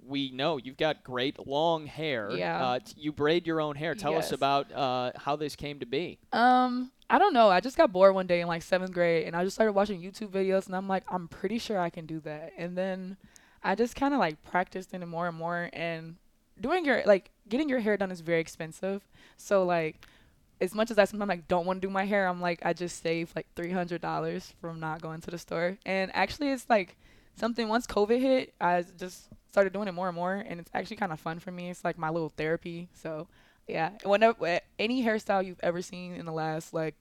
we 0.06 0.32
know 0.32 0.58
you've 0.58 0.78
got 0.78 1.04
great 1.04 1.46
long 1.48 1.86
hair. 1.86 2.32
Yeah. 2.32 2.64
Uh, 2.66 2.80
you 2.98 3.12
braid 3.12 3.48
your 3.48 3.62
own 3.62 3.76
hair. 3.76 3.96
Tell 3.96 4.18
us 4.18 4.32
about 4.32 4.72
uh, 4.72 5.12
how 5.16 5.36
this 5.36 5.56
came 5.56 5.80
to 5.80 5.86
be. 5.86 6.20
Um, 6.34 6.92
I 7.10 7.20
don't 7.20 7.34
know. 7.34 7.50
I 7.50 7.60
just 7.60 7.78
got 7.78 7.92
bored 7.92 8.16
one 8.16 8.28
day 8.28 8.42
in 8.42 8.48
like 8.48 8.64
seventh 8.64 8.92
grade, 8.92 9.28
and 9.28 9.36
I 9.36 9.44
just 9.44 9.56
started 9.56 9.74
watching 9.74 10.02
YouTube 10.02 10.30
videos, 10.30 10.66
and 10.66 10.76
I'm 10.76 10.88
like, 10.88 11.04
I'm 11.10 11.28
pretty 11.28 11.58
sure 11.60 11.80
I 11.80 11.90
can 11.90 12.06
do 12.06 12.20
that. 12.22 12.52
And 12.58 12.78
then 12.78 13.18
I 13.64 13.76
just 13.76 13.96
kind 13.96 14.14
of 14.14 14.20
like 14.20 14.44
practiced 14.44 14.94
in 14.94 15.02
it 15.02 15.08
more 15.08 15.28
and 15.28 15.38
more. 15.38 15.70
And 15.74 16.16
doing 16.60 16.86
your 16.86 17.04
like 17.06 17.32
getting 17.48 17.70
your 17.70 17.80
hair 17.80 17.98
done 17.98 18.12
is 18.12 18.22
very 18.22 18.40
expensive. 18.40 19.04
So 19.38 19.64
like, 19.64 20.06
as 20.62 20.74
much 20.76 20.92
as 20.92 20.98
I 20.98 21.06
sometimes 21.06 21.30
like 21.30 21.48
don't 21.48 21.66
want 21.66 21.82
to 21.82 21.88
do 21.88 21.92
my 21.92 22.06
hair, 22.06 22.28
I'm 22.28 22.42
like 22.42 22.60
I 22.64 22.74
just 22.74 23.02
saved 23.02 23.36
like 23.36 23.48
three 23.56 23.72
hundred 23.72 24.02
dollars 24.02 24.54
from 24.62 24.80
not 24.80 25.02
going 25.02 25.22
to 25.22 25.32
the 25.32 25.38
store. 25.38 25.78
And 25.86 26.12
actually, 26.16 26.50
it's 26.50 26.70
like 26.70 26.98
something 27.36 27.68
once 27.68 27.88
COVID 27.88 28.20
hit, 28.20 28.54
I 28.60 28.84
just 28.98 29.30
started 29.52 29.74
doing 29.74 29.88
it 29.88 29.94
more 29.94 30.08
and 30.08 30.16
more, 30.16 30.34
and 30.36 30.60
it's 30.60 30.72
actually 30.74 30.98
kind 30.98 31.12
of 31.12 31.20
fun 31.20 31.40
for 31.40 31.52
me. 31.52 31.70
It's 31.70 31.84
like 31.84 31.98
my 31.98 32.10
little 32.10 32.30
therapy. 32.30 32.90
So 32.94 33.28
yeah, 33.68 33.92
whenever 34.04 34.46
eh, 34.46 34.60
any 34.78 35.04
hairstyle 35.04 35.46
you've 35.46 35.60
ever 35.62 35.82
seen 35.82 36.14
in 36.16 36.26
the 36.26 36.32
last 36.32 36.74
like 36.74 36.96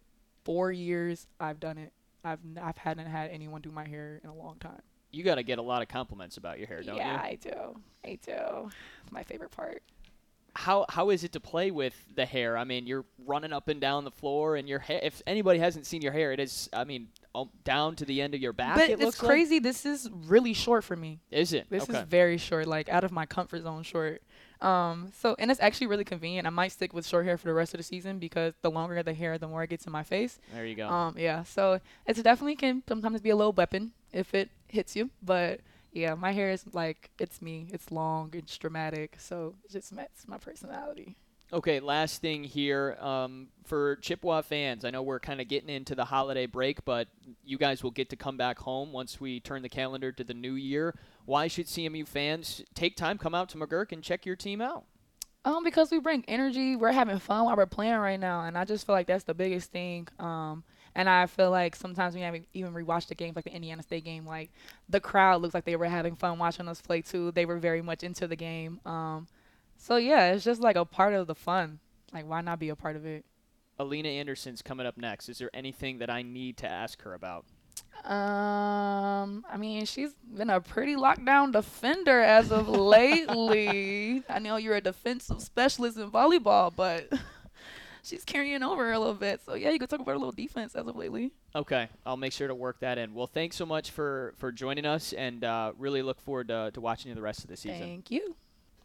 four 0.44 0.70
years, 0.70 1.26
I've 1.40 1.60
done 1.60 1.78
it. 1.78 1.92
I've 2.24 2.38
I've 2.60 2.76
hadn't 2.76 3.06
had 3.06 3.30
anyone 3.30 3.62
do 3.62 3.70
my 3.70 3.86
hair 3.86 4.20
in 4.22 4.30
a 4.30 4.34
long 4.34 4.56
time. 4.60 4.82
You 5.12 5.22
got 5.22 5.36
to 5.36 5.42
get 5.42 5.58
a 5.58 5.62
lot 5.62 5.82
of 5.82 5.88
compliments 5.88 6.38
about 6.38 6.58
your 6.58 6.66
hair, 6.66 6.82
don't 6.82 6.96
yeah, 6.96 7.12
you? 7.12 7.12
Yeah, 7.12 7.22
I 7.22 7.34
do. 7.34 7.80
I 8.04 8.18
do. 8.24 8.70
It's 9.02 9.12
my 9.12 9.22
favorite 9.22 9.50
part. 9.50 9.82
How 10.54 10.84
how 10.90 11.08
is 11.08 11.24
it 11.24 11.32
to 11.32 11.40
play 11.40 11.70
with 11.70 11.94
the 12.14 12.26
hair? 12.26 12.58
I 12.58 12.64
mean, 12.64 12.86
you're 12.86 13.06
running 13.24 13.54
up 13.54 13.68
and 13.68 13.80
down 13.80 14.04
the 14.04 14.10
floor, 14.10 14.56
and 14.56 14.68
your 14.68 14.80
hair. 14.80 15.00
If 15.02 15.22
anybody 15.26 15.58
hasn't 15.58 15.86
seen 15.86 16.02
your 16.02 16.12
hair, 16.12 16.30
it 16.32 16.40
is. 16.40 16.68
I 16.74 16.84
mean, 16.84 17.08
um, 17.34 17.48
down 17.64 17.96
to 17.96 18.04
the 18.04 18.20
end 18.20 18.34
of 18.34 18.40
your 18.40 18.52
back. 18.52 18.76
but 18.76 18.90
it 18.90 18.92
it's 18.92 19.02
looks 19.02 19.22
like. 19.22 19.30
crazy. 19.30 19.58
This 19.60 19.86
is 19.86 20.10
really 20.26 20.52
short 20.52 20.84
for 20.84 20.94
me. 20.94 21.20
Is 21.30 21.54
it? 21.54 21.68
This 21.70 21.84
okay. 21.84 22.00
is 22.00 22.04
very 22.04 22.36
short, 22.36 22.66
like 22.66 22.90
out 22.90 23.04
of 23.04 23.12
my 23.12 23.24
comfort 23.24 23.62
zone 23.62 23.82
short. 23.82 24.22
Um, 24.62 25.10
so 25.18 25.34
and 25.38 25.50
it's 25.50 25.60
actually 25.60 25.88
really 25.88 26.04
convenient. 26.04 26.46
I 26.46 26.50
might 26.50 26.72
stick 26.72 26.92
with 26.94 27.06
short 27.06 27.26
hair 27.26 27.36
for 27.36 27.48
the 27.48 27.54
rest 27.54 27.74
of 27.74 27.78
the 27.78 27.84
season 27.84 28.18
because 28.18 28.54
the 28.62 28.70
longer 28.70 29.02
the 29.02 29.12
hair, 29.12 29.36
the 29.36 29.48
more 29.48 29.64
it 29.64 29.70
gets 29.70 29.86
in 29.86 29.92
my 29.92 30.04
face. 30.04 30.38
there 30.54 30.64
you 30.64 30.76
go. 30.76 30.88
Um, 30.88 31.16
yeah. 31.18 31.42
So 31.42 31.80
it's 32.06 32.22
definitely 32.22 32.56
can 32.56 32.82
sometimes 32.86 33.20
be 33.20 33.30
a 33.30 33.36
little 33.36 33.52
weapon 33.52 33.92
if 34.12 34.34
it 34.34 34.50
hits 34.68 34.94
you, 34.94 35.10
but 35.22 35.60
yeah, 35.92 36.14
my 36.14 36.32
hair 36.32 36.50
is 36.50 36.64
like 36.72 37.10
it's 37.18 37.42
me. 37.42 37.66
It's 37.72 37.90
long. 37.90 38.30
It's 38.32 38.56
dramatic. 38.56 39.16
So 39.18 39.54
it 39.64 39.72
just 39.72 39.92
matches 39.92 40.26
my 40.26 40.38
personality. 40.38 41.16
Okay, 41.52 41.80
last 41.80 42.22
thing 42.22 42.44
here 42.44 42.96
um, 42.98 43.48
for 43.66 43.96
Chippewa 43.96 44.40
fans. 44.40 44.86
I 44.86 44.90
know 44.90 45.02
we're 45.02 45.20
kind 45.20 45.38
of 45.38 45.48
getting 45.48 45.68
into 45.68 45.94
the 45.94 46.06
holiday 46.06 46.46
break, 46.46 46.82
but 46.86 47.08
you 47.44 47.58
guys 47.58 47.82
will 47.82 47.90
get 47.90 48.08
to 48.08 48.16
come 48.16 48.38
back 48.38 48.58
home 48.58 48.90
once 48.90 49.20
we 49.20 49.38
turn 49.38 49.60
the 49.60 49.68
calendar 49.68 50.12
to 50.12 50.24
the 50.24 50.32
new 50.32 50.54
year. 50.54 50.94
Why 51.24 51.48
should 51.48 51.66
CMU 51.66 52.06
fans 52.06 52.62
take 52.74 52.96
time, 52.96 53.18
come 53.18 53.34
out 53.34 53.48
to 53.50 53.58
McGuirk, 53.58 53.92
and 53.92 54.02
check 54.02 54.26
your 54.26 54.36
team 54.36 54.60
out? 54.60 54.84
Um, 55.44 55.64
because 55.64 55.90
we 55.90 55.98
bring 55.98 56.24
energy. 56.28 56.76
We're 56.76 56.92
having 56.92 57.18
fun 57.18 57.44
while 57.44 57.56
we're 57.56 57.66
playing 57.66 57.96
right 57.96 58.18
now, 58.20 58.42
and 58.42 58.56
I 58.56 58.64
just 58.64 58.86
feel 58.86 58.94
like 58.94 59.06
that's 59.06 59.24
the 59.24 59.34
biggest 59.34 59.72
thing. 59.72 60.06
Um, 60.18 60.62
and 60.94 61.08
I 61.08 61.26
feel 61.26 61.50
like 61.50 61.74
sometimes 61.74 62.14
we 62.14 62.20
haven't 62.20 62.46
even 62.54 62.74
rewatched 62.74 63.08
the 63.08 63.14
games, 63.14 63.34
like 63.34 63.46
the 63.46 63.54
Indiana 63.54 63.82
State 63.82 64.04
game. 64.04 64.26
Like 64.26 64.50
the 64.88 65.00
crowd 65.00 65.42
looks 65.42 65.54
like 65.54 65.64
they 65.64 65.76
were 65.76 65.86
having 65.86 66.16
fun 66.16 66.38
watching 66.38 66.68
us 66.68 66.80
play 66.80 67.02
too. 67.02 67.32
They 67.32 67.46
were 67.46 67.58
very 67.58 67.82
much 67.82 68.02
into 68.02 68.26
the 68.26 68.36
game. 68.36 68.80
Um, 68.84 69.26
so 69.76 69.96
yeah, 69.96 70.32
it's 70.32 70.44
just 70.44 70.60
like 70.60 70.76
a 70.76 70.84
part 70.84 71.14
of 71.14 71.26
the 71.26 71.34
fun. 71.34 71.80
Like 72.12 72.28
why 72.28 72.40
not 72.42 72.58
be 72.58 72.68
a 72.68 72.76
part 72.76 72.96
of 72.96 73.06
it? 73.06 73.24
Alina 73.78 74.08
Anderson's 74.08 74.62
coming 74.62 74.86
up 74.86 74.98
next. 74.98 75.28
Is 75.28 75.38
there 75.38 75.50
anything 75.54 75.98
that 75.98 76.10
I 76.10 76.22
need 76.22 76.58
to 76.58 76.68
ask 76.68 77.02
her 77.02 77.14
about? 77.14 77.46
Um, 78.04 79.44
I 79.48 79.56
mean, 79.58 79.86
she's 79.86 80.12
been 80.14 80.50
a 80.50 80.60
pretty 80.60 80.96
lockdown 80.96 81.52
defender 81.52 82.20
as 82.20 82.50
of 82.50 82.68
lately. 82.68 84.22
I 84.28 84.38
know 84.40 84.56
you're 84.56 84.74
a 84.74 84.80
defensive 84.80 85.40
specialist 85.40 85.98
in 85.98 86.10
volleyball, 86.10 86.72
but 86.74 87.08
she's 88.02 88.24
carrying 88.24 88.64
over 88.64 88.90
a 88.90 88.98
little 88.98 89.14
bit. 89.14 89.40
So 89.46 89.54
yeah, 89.54 89.70
you 89.70 89.78
could 89.78 89.88
talk 89.88 90.00
about 90.00 90.16
a 90.16 90.18
little 90.18 90.32
defense 90.32 90.74
as 90.74 90.86
of 90.86 90.96
lately. 90.96 91.30
Okay, 91.54 91.88
I'll 92.04 92.16
make 92.16 92.32
sure 92.32 92.48
to 92.48 92.54
work 92.56 92.80
that 92.80 92.98
in. 92.98 93.14
Well, 93.14 93.28
thanks 93.28 93.54
so 93.54 93.66
much 93.66 93.92
for 93.92 94.34
for 94.38 94.50
joining 94.50 94.84
us, 94.84 95.12
and 95.12 95.44
uh, 95.44 95.72
really 95.78 96.02
look 96.02 96.20
forward 96.20 96.48
to, 96.48 96.72
to 96.74 96.80
watching 96.80 97.10
you 97.10 97.14
the 97.14 97.22
rest 97.22 97.44
of 97.44 97.50
the 97.50 97.56
season. 97.56 97.78
Thank 97.78 98.10
you. 98.10 98.34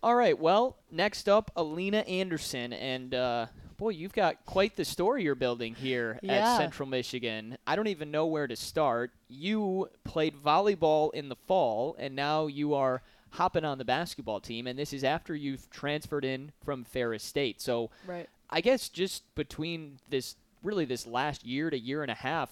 All 0.04 0.14
right. 0.14 0.38
Well, 0.38 0.78
next 0.92 1.28
up, 1.28 1.50
Alina 1.56 2.00
Anderson, 2.00 2.72
and 2.72 3.16
uh, 3.16 3.48
boy, 3.78 3.90
you've 3.90 4.14
got 4.14 4.44
quite 4.46 4.76
the 4.76 4.84
story 4.86 5.24
you're 5.24 5.36
building 5.36 5.76
here 5.76 6.20
at 6.24 6.58
Central 6.58 6.88
Michigan. 6.90 7.58
I 7.68 7.76
don't 7.76 7.88
even 7.88 8.10
know 8.12 8.26
where 8.26 8.48
to 8.48 8.56
start. 8.56 9.12
You 9.30 9.90
played 10.04 10.36
volleyball 10.44 11.14
in 11.14 11.30
the 11.30 11.36
fall, 11.36 11.96
and 12.00 12.16
now 12.16 12.48
you 12.48 12.74
are 12.74 13.02
hopping 13.32 13.64
on 13.66 13.78
the 13.78 13.86
basketball 13.86 14.40
team, 14.40 14.66
and 14.68 14.80
this 14.80 14.94
is 14.94 15.04
after 15.04 15.36
you've 15.36 15.70
transferred 15.70 16.26
in 16.26 16.52
from 16.64 16.84
Ferris 16.84 17.24
State. 17.24 17.62
So 17.62 17.90
Right. 18.08 18.28
I 18.50 18.62
guess 18.62 18.90
just 18.90 19.24
between 19.36 20.00
this, 20.10 20.36
really 20.64 20.86
this 20.86 21.06
last 21.06 21.46
year 21.46 21.70
to 21.70 21.78
year 21.78 22.02
and 22.02 22.10
a 22.10 22.16
half, 22.16 22.50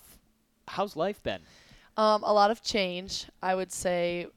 how's 0.67 0.95
life 0.95 1.23
been? 1.23 1.41
Um, 1.97 2.23
a 2.23 2.33
lot 2.33 2.51
of 2.51 2.61
change. 2.61 3.25
I 3.41 3.55
would 3.55 3.71
say 3.71 4.27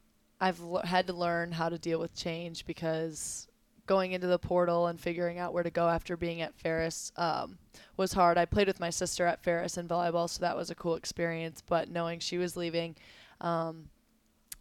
I've 0.40 0.60
l- 0.60 0.82
had 0.84 1.08
to 1.08 1.12
learn 1.12 1.50
how 1.52 1.68
to 1.68 1.76
deal 1.76 1.98
with 1.98 2.14
change 2.14 2.64
because 2.64 3.47
going 3.88 4.12
into 4.12 4.28
the 4.28 4.38
portal 4.38 4.86
and 4.86 5.00
figuring 5.00 5.38
out 5.38 5.52
where 5.52 5.64
to 5.64 5.70
go 5.70 5.88
after 5.88 6.16
being 6.16 6.42
at 6.42 6.54
Ferris 6.54 7.10
um, 7.16 7.58
was 7.96 8.12
hard. 8.12 8.38
I 8.38 8.44
played 8.44 8.68
with 8.68 8.78
my 8.78 8.90
sister 8.90 9.26
at 9.26 9.42
Ferris 9.42 9.76
in 9.76 9.88
volleyball, 9.88 10.30
so 10.30 10.40
that 10.42 10.56
was 10.56 10.70
a 10.70 10.76
cool 10.76 10.94
experience. 10.94 11.62
But 11.66 11.90
knowing 11.90 12.20
she 12.20 12.38
was 12.38 12.56
leaving, 12.56 12.94
um, 13.40 13.88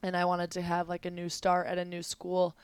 and 0.01 0.17
I 0.17 0.25
wanted 0.25 0.49
to 0.51 0.61
have 0.61 0.89
like 0.89 1.05
a 1.05 1.11
new 1.11 1.29
start 1.29 1.67
at 1.67 1.77
a 1.77 1.85
new 1.85 2.01
school, 2.01 2.55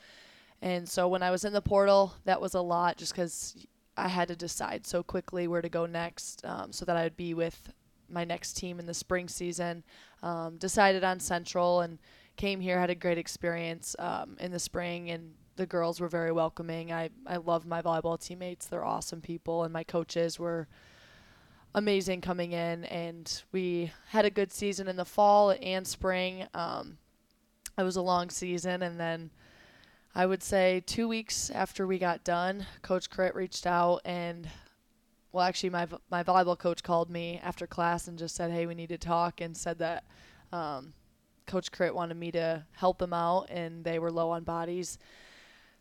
and 0.60 0.88
so 0.88 1.06
when 1.06 1.22
I 1.22 1.30
was 1.30 1.44
in 1.44 1.52
the 1.52 1.60
portal, 1.60 2.14
that 2.24 2.40
was 2.40 2.54
a 2.54 2.60
lot 2.60 2.96
just 2.96 3.12
because 3.12 3.54
I 3.96 4.08
had 4.08 4.28
to 4.28 4.36
decide 4.36 4.86
so 4.86 5.02
quickly 5.02 5.46
where 5.46 5.62
to 5.62 5.68
go 5.68 5.86
next, 5.86 6.44
um, 6.44 6.72
so 6.72 6.84
that 6.86 6.96
I 6.96 7.04
would 7.04 7.16
be 7.16 7.34
with 7.34 7.70
my 8.08 8.24
next 8.24 8.54
team 8.54 8.80
in 8.80 8.86
the 8.86 8.94
spring 8.94 9.28
season. 9.28 9.84
Um, 10.22 10.56
decided 10.56 11.04
on 11.04 11.20
Central 11.20 11.82
and 11.82 11.98
came 12.36 12.60
here, 12.60 12.80
had 12.80 12.90
a 12.90 12.94
great 12.94 13.18
experience 13.18 13.94
um, 13.98 14.36
in 14.40 14.50
the 14.50 14.58
spring, 14.58 15.10
and 15.10 15.34
the 15.56 15.66
girls 15.66 16.00
were 16.00 16.08
very 16.08 16.32
welcoming. 16.32 16.92
I, 16.92 17.10
I 17.26 17.36
love 17.36 17.66
my 17.66 17.82
volleyball 17.82 18.20
teammates. 18.20 18.66
They're 18.66 18.84
awesome 18.84 19.20
people, 19.20 19.64
and 19.64 19.72
my 19.72 19.84
coaches 19.84 20.38
were 20.38 20.68
amazing 21.74 22.20
coming 22.20 22.52
in, 22.52 22.84
and 22.84 23.42
we 23.52 23.92
had 24.08 24.24
a 24.24 24.30
good 24.30 24.52
season 24.52 24.88
in 24.88 24.96
the 24.96 25.04
fall 25.04 25.54
and 25.62 25.86
spring. 25.86 26.46
Um, 26.54 26.98
it 27.78 27.82
was 27.82 27.96
a 27.96 28.02
long 28.02 28.30
season, 28.30 28.82
and 28.82 28.98
then 28.98 29.30
I 30.14 30.26
would 30.26 30.42
say 30.42 30.82
two 30.86 31.08
weeks 31.08 31.50
after 31.50 31.86
we 31.86 31.98
got 31.98 32.24
done, 32.24 32.66
Coach 32.82 33.10
Crit 33.10 33.34
reached 33.34 33.66
out 33.66 34.00
and. 34.04 34.48
Well, 35.32 35.44
actually, 35.44 35.70
my 35.70 35.88
my 36.12 36.22
volleyball 36.22 36.56
coach 36.56 36.84
called 36.84 37.10
me 37.10 37.40
after 37.42 37.66
class 37.66 38.06
and 38.06 38.16
just 38.16 38.36
said, 38.36 38.52
"Hey, 38.52 38.66
we 38.66 38.74
need 38.76 38.90
to 38.90 38.98
talk," 38.98 39.40
and 39.40 39.56
said 39.56 39.80
that 39.80 40.04
um, 40.52 40.94
Coach 41.46 41.72
Crit 41.72 41.92
wanted 41.92 42.16
me 42.16 42.30
to 42.32 42.64
help 42.72 42.98
them 42.98 43.12
out, 43.12 43.48
and 43.50 43.82
they 43.84 43.98
were 43.98 44.12
low 44.12 44.30
on 44.30 44.44
bodies. 44.44 44.96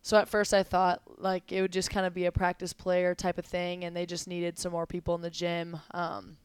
So 0.03 0.17
at 0.17 0.27
first 0.27 0.53
I 0.53 0.63
thought 0.63 1.01
like 1.17 1.51
it 1.51 1.61
would 1.61 1.71
just 1.71 1.89
kind 1.89 2.05
of 2.05 2.13
be 2.13 2.25
a 2.25 2.31
practice 2.31 2.73
player 2.73 3.15
type 3.15 3.37
of 3.37 3.45
thing, 3.45 3.85
and 3.85 3.95
they 3.95 4.05
just 4.05 4.27
needed 4.27 4.59
some 4.59 4.73
more 4.73 4.85
people 4.85 5.15
in 5.15 5.21
the 5.21 5.29
gym. 5.29 5.79
Um, 5.91 6.37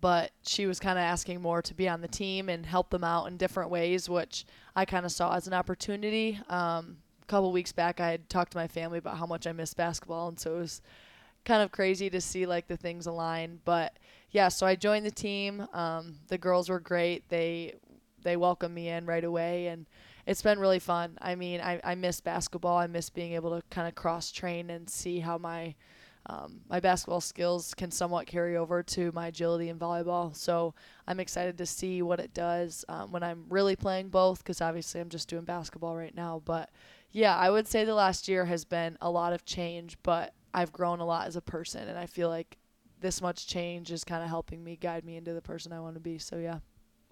but 0.00 0.30
she 0.42 0.66
was 0.66 0.80
kind 0.80 0.98
of 0.98 1.02
asking 1.02 1.42
more 1.42 1.60
to 1.60 1.74
be 1.74 1.88
on 1.88 2.00
the 2.00 2.08
team 2.08 2.48
and 2.48 2.64
help 2.64 2.88
them 2.90 3.04
out 3.04 3.26
in 3.26 3.36
different 3.36 3.70
ways, 3.70 4.08
which 4.08 4.46
I 4.74 4.86
kind 4.86 5.04
of 5.04 5.12
saw 5.12 5.34
as 5.34 5.46
an 5.46 5.52
opportunity. 5.52 6.40
Um, 6.48 6.96
a 7.22 7.26
couple 7.26 7.52
weeks 7.52 7.72
back, 7.72 8.00
I 8.00 8.10
had 8.12 8.30
talked 8.30 8.52
to 8.52 8.58
my 8.58 8.66
family 8.66 8.98
about 8.98 9.18
how 9.18 9.26
much 9.26 9.46
I 9.46 9.52
miss 9.52 9.74
basketball, 9.74 10.28
and 10.28 10.40
so 10.40 10.56
it 10.56 10.58
was 10.60 10.80
kind 11.44 11.62
of 11.62 11.72
crazy 11.72 12.08
to 12.08 12.20
see 12.20 12.46
like 12.46 12.66
the 12.66 12.78
things 12.78 13.06
align. 13.06 13.60
But 13.66 13.98
yeah, 14.30 14.48
so 14.48 14.66
I 14.66 14.74
joined 14.74 15.04
the 15.04 15.10
team. 15.10 15.66
Um, 15.74 16.14
the 16.28 16.38
girls 16.38 16.70
were 16.70 16.80
great. 16.80 17.28
They 17.28 17.74
they 18.22 18.38
welcomed 18.38 18.74
me 18.74 18.88
in 18.88 19.04
right 19.04 19.24
away, 19.24 19.66
and 19.66 19.86
it's 20.30 20.42
been 20.42 20.60
really 20.60 20.78
fun. 20.78 21.18
I 21.20 21.34
mean, 21.34 21.60
I, 21.60 21.80
I 21.82 21.96
miss 21.96 22.20
basketball. 22.20 22.78
I 22.78 22.86
miss 22.86 23.10
being 23.10 23.32
able 23.32 23.50
to 23.50 23.66
kind 23.68 23.88
of 23.88 23.96
cross 23.96 24.30
train 24.30 24.70
and 24.70 24.88
see 24.88 25.18
how 25.18 25.38
my 25.38 25.74
um, 26.26 26.60
my 26.68 26.78
basketball 26.78 27.20
skills 27.20 27.74
can 27.74 27.90
somewhat 27.90 28.28
carry 28.28 28.56
over 28.56 28.80
to 28.84 29.10
my 29.10 29.26
agility 29.26 29.70
in 29.70 29.78
volleyball. 29.78 30.36
So 30.36 30.72
I'm 31.08 31.18
excited 31.18 31.58
to 31.58 31.66
see 31.66 32.00
what 32.00 32.20
it 32.20 32.32
does 32.32 32.84
um, 32.88 33.10
when 33.10 33.24
I'm 33.24 33.46
really 33.48 33.74
playing 33.74 34.10
both, 34.10 34.38
because 34.38 34.60
obviously 34.60 35.00
I'm 35.00 35.08
just 35.08 35.28
doing 35.28 35.42
basketball 35.42 35.96
right 35.96 36.14
now. 36.14 36.42
But 36.44 36.70
yeah, 37.10 37.36
I 37.36 37.50
would 37.50 37.66
say 37.66 37.84
the 37.84 37.94
last 37.94 38.28
year 38.28 38.44
has 38.44 38.64
been 38.64 38.98
a 39.00 39.10
lot 39.10 39.32
of 39.32 39.44
change, 39.44 39.98
but 40.04 40.32
I've 40.54 40.70
grown 40.70 41.00
a 41.00 41.06
lot 41.06 41.26
as 41.26 41.34
a 41.34 41.42
person, 41.42 41.88
and 41.88 41.98
I 41.98 42.06
feel 42.06 42.28
like 42.28 42.56
this 43.00 43.20
much 43.20 43.48
change 43.48 43.90
is 43.90 44.04
kind 44.04 44.22
of 44.22 44.28
helping 44.28 44.62
me 44.62 44.76
guide 44.76 45.04
me 45.04 45.16
into 45.16 45.32
the 45.32 45.42
person 45.42 45.72
I 45.72 45.80
want 45.80 45.94
to 45.94 46.00
be. 46.00 46.18
So 46.18 46.36
yeah. 46.36 46.60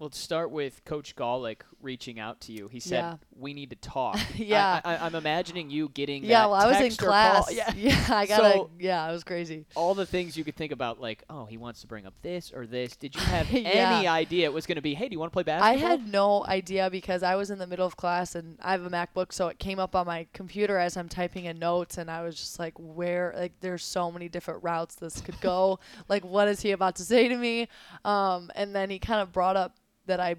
Let's 0.01 0.17
start 0.17 0.49
with 0.51 0.85
Coach 0.85 1.13
Gawlik 1.17 1.57
reaching 1.81 2.21
out 2.21 2.39
to 2.41 2.53
you. 2.53 2.69
He 2.69 2.79
said, 2.79 2.99
Yeah. 3.01 3.15
"We 3.37 3.53
need 3.53 3.71
to 3.71 3.75
talk." 3.75 4.17
Yeah. 4.35 4.79
I, 4.85 4.95
I, 4.95 5.05
I'm 5.05 5.13
imagining 5.13 5.69
you 5.69 5.89
getting. 5.89 6.23
Yeah, 6.23 6.45
well, 6.45 6.53
I 6.53 6.67
was 6.67 6.77
in 6.77 6.83
text 6.83 7.01
or 7.03 7.07
call- 7.07 7.43
class. 7.43 7.53
Yeah, 7.53 7.73
yeah, 7.75 8.05
I 8.09 8.25
gotta. 8.25 8.43
So- 8.53 8.69
yeah, 8.79 9.09
it 9.09 9.11
was 9.11 9.25
crazy. 9.25 9.65
all 9.75 9.93
the 9.95 10.05
things 10.05 10.37
you 10.37 10.45
could 10.45 10.55
think 10.55 10.71
about, 10.71 11.01
like, 11.01 11.23
oh, 11.29 11.43
he 11.45 11.57
wants 11.57 11.81
to 11.81 11.87
bring 11.87 12.05
up 12.05 12.13
this 12.21 12.53
or 12.55 12.65
this. 12.65 12.95
Did 12.95 13.13
you 13.13 13.21
have 13.21 13.51
Yeah. 13.51 13.97
any 13.97 14.07
idea 14.07 14.45
it 14.45 14.53
was 14.53 14.65
going 14.65 14.77
to 14.77 14.81
be? 14.81 14.93
Hey, 14.93 15.09
do 15.09 15.13
you 15.13 15.19
want 15.19 15.31
to 15.31 15.35
play 15.35 15.43
basketball? 15.43 15.85
I 15.85 15.89
had 15.91 16.07
no 16.09 16.45
idea 16.45 16.89
because 16.89 17.21
I 17.21 17.35
was 17.35 17.51
in 17.51 17.59
the 17.59 17.67
middle 17.67 17.85
of 17.85 17.97
class 17.97 18.35
and 18.35 18.57
I 18.61 18.71
have 18.71 18.85
a 18.85 18.89
MacBook, 18.89 19.33
so 19.33 19.49
it 19.49 19.59
came 19.59 19.79
up 19.79 19.97
on 19.97 20.07
my 20.07 20.27
computer 20.31 20.77
as 20.77 20.95
I'm 20.95 21.09
typing 21.09 21.43
in 21.43 21.59
notes, 21.59 21.97
and 21.97 22.09
I 22.09 22.21
was 22.21 22.37
just 22.37 22.57
like, 22.57 22.73
"Where? 22.77 23.33
Like, 23.37 23.59
there's 23.59 23.83
so 23.83 24.09
many 24.13 24.29
different 24.29 24.63
routes 24.63 24.95
this 24.95 25.19
could 25.19 25.41
go. 25.41 25.79
like, 26.07 26.23
what 26.23 26.47
is 26.47 26.61
he 26.61 26.71
about 26.71 26.95
to 26.97 27.03
say 27.03 27.27
to 27.27 27.35
me?" 27.35 27.67
Um, 28.05 28.49
and 28.55 28.73
then 28.73 28.89
he 28.89 28.97
kind 28.97 29.19
of 29.21 29.33
brought 29.33 29.57
up 29.57 29.75
that 30.09 30.19
I 30.19 30.35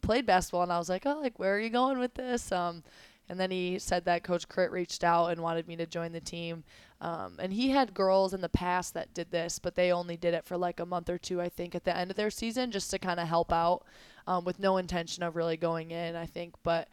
played 0.00 0.26
basketball, 0.26 0.62
and 0.62 0.72
I 0.72 0.78
was 0.78 0.88
like, 0.88 1.04
"Oh, 1.04 1.18
like, 1.20 1.38
where 1.38 1.56
are 1.56 1.60
you 1.60 1.70
going 1.70 1.98
with 1.98 2.14
this?" 2.14 2.52
Um, 2.52 2.82
and 3.28 3.40
then 3.40 3.50
he 3.50 3.78
said 3.78 4.04
that 4.04 4.22
Coach 4.22 4.48
Crit 4.48 4.70
reached 4.70 5.02
out 5.02 5.28
and 5.28 5.40
wanted 5.40 5.66
me 5.66 5.76
to 5.76 5.86
join 5.86 6.12
the 6.12 6.20
team. 6.20 6.62
Um, 7.00 7.36
and 7.38 7.52
he 7.52 7.70
had 7.70 7.94
girls 7.94 8.34
in 8.34 8.40
the 8.40 8.48
past 8.48 8.94
that 8.94 9.14
did 9.14 9.30
this, 9.30 9.58
but 9.58 9.74
they 9.74 9.92
only 9.92 10.16
did 10.16 10.34
it 10.34 10.44
for 10.44 10.56
like 10.56 10.80
a 10.80 10.86
month 10.86 11.08
or 11.08 11.18
two, 11.18 11.40
I 11.40 11.48
think, 11.48 11.74
at 11.74 11.84
the 11.84 11.96
end 11.96 12.10
of 12.10 12.16
their 12.16 12.30
season, 12.30 12.70
just 12.70 12.90
to 12.90 12.98
kind 12.98 13.18
of 13.20 13.28
help 13.28 13.52
out, 13.52 13.84
um, 14.26 14.44
with 14.44 14.58
no 14.58 14.76
intention 14.76 15.22
of 15.22 15.36
really 15.36 15.56
going 15.56 15.90
in, 15.90 16.16
I 16.16 16.26
think. 16.26 16.54
But 16.62 16.88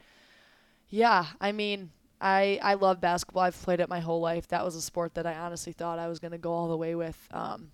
yeah, 0.89 1.27
I 1.39 1.51
mean, 1.51 1.91
I 2.21 2.59
I 2.61 2.75
love 2.75 3.01
basketball. 3.01 3.43
I've 3.43 3.61
played 3.61 3.79
it 3.79 3.89
my 3.89 3.99
whole 3.99 4.21
life. 4.21 4.47
That 4.49 4.63
was 4.63 4.75
a 4.75 4.81
sport 4.81 5.15
that 5.15 5.25
I 5.25 5.33
honestly 5.35 5.73
thought 5.73 5.99
I 5.99 6.07
was 6.07 6.19
gonna 6.19 6.37
go 6.37 6.51
all 6.51 6.69
the 6.69 6.77
way 6.77 6.95
with. 6.95 7.17
Um, 7.31 7.71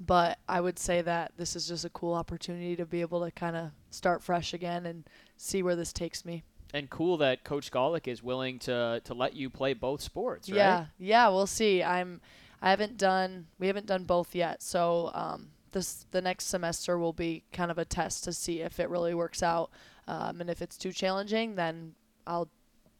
but 0.00 0.38
I 0.48 0.60
would 0.60 0.78
say 0.78 1.02
that 1.02 1.32
this 1.36 1.54
is 1.56 1.68
just 1.68 1.84
a 1.84 1.90
cool 1.90 2.14
opportunity 2.14 2.76
to 2.76 2.84
be 2.86 3.00
able 3.00 3.24
to 3.24 3.30
kind 3.30 3.56
of 3.56 3.70
start 3.90 4.22
fresh 4.22 4.52
again 4.54 4.86
and 4.86 5.04
see 5.36 5.62
where 5.62 5.76
this 5.76 5.92
takes 5.92 6.24
me. 6.24 6.42
and 6.72 6.90
cool 6.90 7.16
that 7.18 7.44
Coach 7.44 7.70
Gawlik 7.70 8.08
is 8.08 8.22
willing 8.22 8.58
to 8.60 9.00
to 9.04 9.14
let 9.14 9.34
you 9.34 9.48
play 9.50 9.74
both 9.74 10.00
sports, 10.00 10.50
right? 10.50 10.56
Yeah, 10.56 10.86
yeah, 10.98 11.28
we'll 11.28 11.46
see. 11.46 11.82
I'm 11.82 12.20
I 12.60 12.70
haven't 12.70 12.96
done 12.98 13.46
we 13.58 13.66
haven't 13.68 13.86
done 13.86 14.04
both 14.04 14.34
yet, 14.34 14.62
so 14.62 15.10
um, 15.14 15.50
this 15.72 16.06
the 16.10 16.20
next 16.20 16.46
semester 16.46 16.98
will 16.98 17.12
be 17.12 17.44
kind 17.52 17.70
of 17.70 17.78
a 17.78 17.84
test 17.84 18.24
to 18.24 18.32
see 18.32 18.60
if 18.60 18.80
it 18.80 18.88
really 18.90 19.14
works 19.14 19.42
out, 19.42 19.70
um, 20.08 20.40
and 20.40 20.50
if 20.50 20.60
it's 20.62 20.76
too 20.76 20.90
challenging, 20.92 21.54
then 21.54 21.94
I'll 22.26 22.48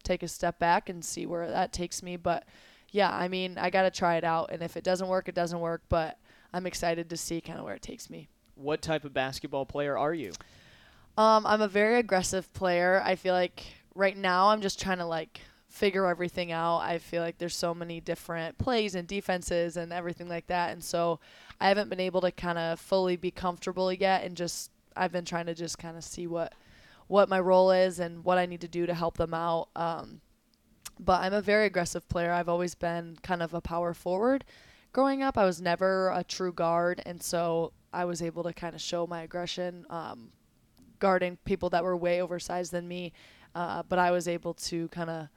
take 0.03 0.23
a 0.23 0.27
step 0.27 0.59
back 0.59 0.87
and 0.87 1.03
see 1.03 1.25
where 1.25 1.49
that 1.49 1.73
takes 1.73 2.01
me. 2.03 2.15
But 2.15 2.45
yeah, 2.91 3.11
I 3.11 3.27
mean, 3.27 3.57
I 3.57 3.69
gotta 3.71 3.91
try 3.91 4.15
it 4.15 4.23
out, 4.23 4.51
and 4.53 4.61
if 4.61 4.77
it 4.77 4.83
doesn't 4.85 5.07
work, 5.09 5.27
it 5.27 5.35
doesn't 5.35 5.59
work. 5.59 5.81
But 5.89 6.17
I'm 6.55 6.65
excited 6.65 7.09
to 7.09 7.17
see 7.17 7.41
kind 7.41 7.59
of 7.59 7.65
where 7.65 7.75
it 7.75 7.81
takes 7.81 8.09
me. 8.09 8.29
What 8.55 8.81
type 8.81 9.03
of 9.03 9.13
basketball 9.13 9.65
player 9.65 9.97
are 9.97 10.13
you? 10.13 10.31
Um, 11.17 11.45
I'm 11.45 11.59
a 11.59 11.67
very 11.67 11.99
aggressive 11.99 12.51
player. 12.53 13.01
I 13.03 13.15
feel 13.15 13.33
like 13.33 13.65
right 13.93 14.15
now 14.15 14.47
I'm 14.47 14.61
just 14.61 14.79
trying 14.79 14.99
to 14.99 15.05
like 15.05 15.41
figure 15.67 16.07
everything 16.07 16.53
out. 16.53 16.77
I 16.77 16.99
feel 16.99 17.21
like 17.21 17.39
there's 17.39 17.57
so 17.57 17.73
many 17.73 17.99
different 17.99 18.57
plays 18.57 18.95
and 18.95 19.05
defenses 19.05 19.75
and 19.75 19.91
everything 19.91 20.29
like 20.29 20.47
that, 20.47 20.71
and 20.71 20.81
so 20.81 21.19
I 21.59 21.67
haven't 21.67 21.89
been 21.89 21.99
able 21.99 22.21
to 22.21 22.31
kind 22.31 22.57
of 22.57 22.79
fully 22.79 23.17
be 23.17 23.31
comfortable 23.31 23.91
yet. 23.91 24.23
And 24.23 24.37
just 24.37 24.71
I've 24.95 25.11
been 25.11 25.25
trying 25.25 25.47
to 25.47 25.53
just 25.53 25.77
kind 25.77 25.97
of 25.97 26.05
see 26.05 26.25
what 26.25 26.53
what 27.07 27.27
my 27.27 27.39
role 27.41 27.71
is 27.71 27.99
and 27.99 28.23
what 28.23 28.37
I 28.37 28.45
need 28.45 28.61
to 28.61 28.69
do 28.69 28.85
to 28.85 28.93
help 28.93 29.17
them 29.17 29.33
out. 29.33 29.67
Um, 29.75 30.21
but 30.97 31.19
I'm 31.21 31.33
a 31.33 31.41
very 31.41 31.65
aggressive 31.65 32.07
player. 32.07 32.31
I've 32.31 32.47
always 32.47 32.75
been 32.75 33.17
kind 33.21 33.43
of 33.43 33.53
a 33.53 33.59
power 33.59 33.93
forward. 33.93 34.45
Growing 34.95 35.23
up, 35.23 35.37
I 35.37 35.43
was 35.43 35.61
never 35.61 36.09
a 36.11 36.23
true 36.23 36.53
guard, 36.53 37.01
and 37.05 37.21
so 37.21 37.73
I 37.91 38.05
was 38.05 38.21
able 38.21 38.43
to 38.43 38.53
kind 38.53 38.73
of 38.73 38.79
show 38.79 39.05
my 39.05 39.23
aggression, 39.23 39.85
um, 39.89 40.29
guarding 40.99 41.37
people 41.43 41.69
that 41.71 41.83
were 41.83 41.97
way 41.97 42.21
oversized 42.21 42.71
than 42.71 42.87
me. 42.87 43.11
Uh, 43.53 43.83
but 43.89 43.99
I 43.99 44.11
was 44.11 44.29
able 44.29 44.53
to 44.53 44.87
kind 44.87 45.09
of 45.09 45.27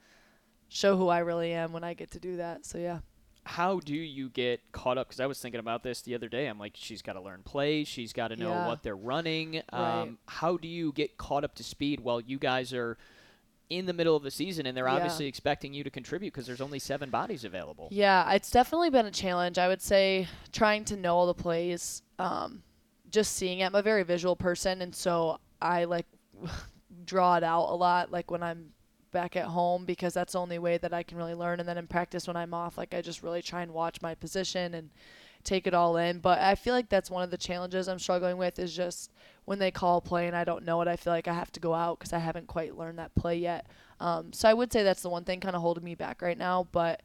show 0.69 0.95
who 0.95 1.09
I 1.09 1.19
really 1.19 1.51
am 1.51 1.73
when 1.73 1.83
I 1.83 1.93
get 1.93 2.09
to 2.11 2.21
do 2.21 2.37
that. 2.37 2.65
So 2.65 2.77
yeah. 2.77 2.99
How 3.43 3.81
do 3.81 3.93
you 3.93 4.29
get 4.29 4.61
caught 4.71 4.97
up? 4.97 5.09
Because 5.09 5.19
I 5.19 5.25
was 5.25 5.41
thinking 5.41 5.59
about 5.59 5.83
this 5.83 6.03
the 6.03 6.15
other 6.15 6.29
day. 6.29 6.47
I'm 6.47 6.57
like, 6.57 6.75
she's 6.77 7.01
got 7.01 7.13
to 7.13 7.21
learn 7.21 7.41
plays. 7.43 7.89
She's 7.89 8.13
got 8.13 8.29
to 8.29 8.37
know 8.37 8.51
Yeah. 8.51 8.65
what 8.65 8.81
they're 8.81 8.95
running. 8.95 9.61
Right. 9.73 10.01
Um, 10.03 10.19
how 10.25 10.55
do 10.55 10.69
you 10.69 10.93
get 10.93 11.17
caught 11.17 11.43
up 11.43 11.55
to 11.55 11.65
speed 11.65 11.99
while 11.99 12.21
you 12.21 12.39
guys 12.39 12.71
are 12.71 12.97
in 13.69 13.85
the 13.85 13.93
middle 13.93 14.15
of 14.15 14.23
the 14.23 14.31
season 14.31 14.65
and 14.65 14.75
they're 14.75 14.87
Yeah. 14.87 14.95
obviously 14.95 15.27
expecting 15.27 15.73
you 15.73 15.83
to 15.83 15.89
contribute 15.91 16.33
because 16.33 16.47
there's 16.47 16.61
only 16.61 16.79
seven 16.79 17.09
bodies 17.09 17.43
available? 17.43 17.87
Yeah, 17.91 18.31
it's 18.33 18.49
definitely 18.49 18.89
been 18.89 19.05
a 19.05 19.11
challenge. 19.11 19.57
I 19.57 19.67
would 19.67 19.81
say 19.81 20.27
trying 20.51 20.85
to 20.85 20.97
know 20.97 21.15
all 21.15 21.27
the 21.27 21.33
plays, 21.35 22.01
um, 22.17 22.63
just 23.09 23.35
seeing 23.35 23.59
it. 23.59 23.65
I'm 23.65 23.75
a 23.75 23.81
very 23.81 24.03
visual 24.03 24.35
person, 24.35 24.81
and 24.81 24.93
so 24.95 25.39
I 25.61 25.83
like 25.85 26.07
draw 27.05 27.35
it 27.37 27.43
out 27.43 27.69
a 27.69 27.75
lot, 27.75 28.11
like 28.11 28.31
when 28.31 28.43
I'm 28.43 28.71
back 29.11 29.35
at 29.35 29.45
home, 29.45 29.85
because 29.85 30.13
that's 30.13 30.33
the 30.33 30.39
only 30.39 30.59
way 30.59 30.77
that 30.77 30.93
I 30.93 31.03
can 31.03 31.17
really 31.17 31.33
learn. 31.33 31.59
And 31.59 31.67
then 31.67 31.77
in 31.77 31.87
practice, 31.87 32.27
when 32.27 32.35
I'm 32.37 32.53
off, 32.53 32.77
like 32.77 32.93
I 32.93 33.01
just 33.01 33.23
really 33.23 33.41
try 33.41 33.61
and 33.61 33.73
watch 33.73 34.01
my 34.01 34.13
position 34.15 34.73
and 34.75 34.89
take 35.43 35.65
it 35.65 35.73
all 35.73 35.97
in. 35.97 36.19
But 36.19 36.39
I 36.39 36.53
feel 36.55 36.73
like 36.73 36.89
that's 36.89 37.09
one 37.09 37.23
of 37.23 37.31
the 37.31 37.37
challenges 37.37 37.87
I'm 37.87 37.97
struggling 37.99 38.37
with 38.37 38.59
is 38.59 38.75
just 38.75 39.11
when 39.49 39.57
they 39.57 39.71
call 39.71 39.97
a 39.97 40.01
play 40.01 40.27
and 40.27 40.35
I 40.35 40.43
don't 40.43 40.63
know 40.63 40.79
it, 40.83 40.87
I 40.87 40.95
feel 40.95 41.11
like 41.11 41.27
I 41.27 41.33
have 41.33 41.51
to 41.53 41.59
go 41.59 41.73
out 41.73 41.97
because 41.97 42.13
I 42.13 42.19
haven't 42.19 42.45
quite 42.45 42.77
learned 42.77 42.99
that 42.99 43.15
play 43.15 43.35
yet. 43.35 43.65
Um, 43.99 44.31
so 44.31 44.47
I 44.47 44.53
would 44.53 44.71
say 44.71 44.83
that's 44.83 45.01
the 45.01 45.09
one 45.09 45.23
thing 45.23 45.39
kind 45.39 45.55
of 45.55 45.63
holding 45.63 45.83
me 45.83 45.95
back 45.95 46.21
right 46.21 46.37
now. 46.37 46.67
But 46.71 47.01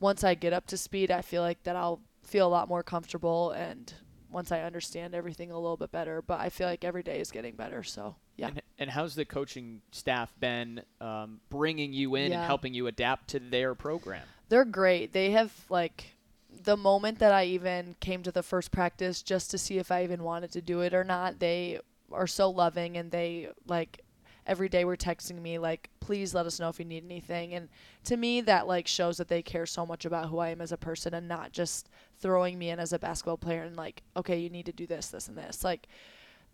once 0.00 0.24
I 0.24 0.34
get 0.34 0.52
up 0.52 0.66
to 0.66 0.76
speed, 0.76 1.12
I 1.12 1.22
feel 1.22 1.42
like 1.42 1.62
that 1.62 1.76
I'll 1.76 2.00
feel 2.24 2.48
a 2.48 2.50
lot 2.50 2.68
more 2.68 2.82
comfortable 2.82 3.52
and 3.52 3.94
once 4.32 4.50
I 4.50 4.62
understand 4.62 5.14
everything 5.14 5.52
a 5.52 5.60
little 5.60 5.76
bit 5.76 5.92
better. 5.92 6.22
But 6.22 6.40
I 6.40 6.48
feel 6.48 6.66
like 6.66 6.84
every 6.84 7.04
day 7.04 7.20
is 7.20 7.30
getting 7.30 7.54
better. 7.54 7.84
So 7.84 8.16
yeah. 8.36 8.48
And, 8.48 8.62
and 8.80 8.90
how's 8.90 9.14
the 9.14 9.24
coaching 9.24 9.80
staff 9.92 10.34
been 10.40 10.82
um, 11.00 11.38
bringing 11.50 11.92
you 11.92 12.16
in 12.16 12.32
and 12.32 12.42
helping 12.42 12.74
you 12.74 12.88
adapt 12.88 13.28
to 13.28 13.38
their 13.38 13.76
program? 13.76 14.24
They're 14.48 14.64
great. 14.64 15.12
They 15.12 15.30
have 15.30 15.52
like 15.70 16.15
the 16.64 16.76
moment 16.76 17.18
that 17.18 17.32
I 17.32 17.44
even 17.44 17.96
came 18.00 18.22
to 18.22 18.32
the 18.32 18.42
first 18.42 18.70
practice 18.72 19.22
just 19.22 19.50
to 19.50 19.58
see 19.58 19.78
if 19.78 19.90
I 19.90 20.04
even 20.04 20.22
wanted 20.22 20.52
to 20.52 20.60
do 20.60 20.80
it 20.80 20.94
or 20.94 21.04
not, 21.04 21.38
they 21.38 21.80
are 22.12 22.26
so 22.26 22.50
loving 22.50 22.96
and 22.96 23.10
they 23.10 23.48
like 23.66 24.00
every 24.46 24.68
day 24.68 24.84
were 24.84 24.96
texting 24.96 25.42
me 25.42 25.58
like 25.58 25.90
please 25.98 26.32
let 26.32 26.46
us 26.46 26.60
know 26.60 26.68
if 26.68 26.78
you 26.78 26.84
need 26.84 27.04
anything. 27.04 27.54
And 27.54 27.68
to 28.04 28.16
me 28.16 28.40
that 28.42 28.66
like 28.66 28.86
shows 28.86 29.16
that 29.16 29.28
they 29.28 29.42
care 29.42 29.66
so 29.66 29.84
much 29.84 30.04
about 30.04 30.28
who 30.28 30.38
I 30.38 30.50
am 30.50 30.60
as 30.60 30.72
a 30.72 30.76
person 30.76 31.14
and 31.14 31.26
not 31.26 31.52
just 31.52 31.88
throwing 32.18 32.58
me 32.58 32.70
in 32.70 32.78
as 32.78 32.92
a 32.92 32.98
basketball 32.98 33.38
player 33.38 33.62
and 33.62 33.76
like 33.76 34.02
okay 34.16 34.38
you 34.38 34.50
need 34.50 34.66
to 34.66 34.72
do 34.72 34.86
this 34.86 35.08
this 35.08 35.28
and 35.28 35.36
this. 35.36 35.64
Like 35.64 35.88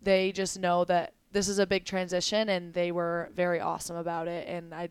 they 0.00 0.32
just 0.32 0.58
know 0.58 0.84
that 0.86 1.12
this 1.32 1.48
is 1.48 1.58
a 1.58 1.66
big 1.66 1.84
transition 1.84 2.48
and 2.48 2.72
they 2.74 2.92
were 2.92 3.30
very 3.34 3.60
awesome 3.60 3.96
about 3.96 4.26
it 4.28 4.48
and 4.48 4.74
I 4.74 4.88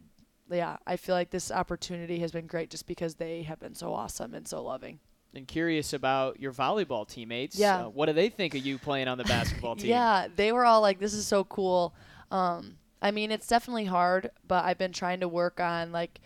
yeah, 0.52 0.78
I 0.86 0.98
feel 0.98 1.16
like 1.16 1.30
this 1.30 1.52
opportunity 1.52 2.20
has 2.20 2.32
been 2.32 2.48
great 2.48 2.70
just 2.70 2.88
because 2.88 3.16
they 3.16 3.44
have 3.44 3.60
been 3.60 3.76
so 3.76 3.94
awesome 3.94 4.34
and 4.34 4.48
so 4.48 4.64
loving. 4.64 5.00
and 5.34 5.48
curious 5.48 5.94
about 5.94 6.40
your 6.40 6.52
volleyball 6.52 7.08
teammates. 7.08 7.58
Yeah. 7.58 7.86
Uh, 7.86 7.90
what 7.90 8.08
do 8.08 8.14
they 8.14 8.30
think 8.30 8.54
of 8.54 8.66
you 8.66 8.78
playing 8.78 9.08
on 9.08 9.18
the 9.18 9.24
basketball 9.24 9.76
team? 9.76 9.90
Yeah, 9.90 10.28
they 10.36 10.52
were 10.52 10.66
all 10.66 10.82
like, 10.82 11.00
"This 11.00 11.14
is 11.14 11.26
so 11.26 11.44
cool." 11.46 11.94
Um, 12.32 12.78
I 13.02 13.12
mean, 13.12 13.32
it's 13.32 13.48
definitely 13.48 13.86
hard, 13.86 14.30
but 14.48 14.66
I've 14.66 14.78
been 14.78 14.92
trying 14.94 15.20
to 15.22 15.28
work 15.28 15.60
on 15.60 15.92
like. 15.92 16.20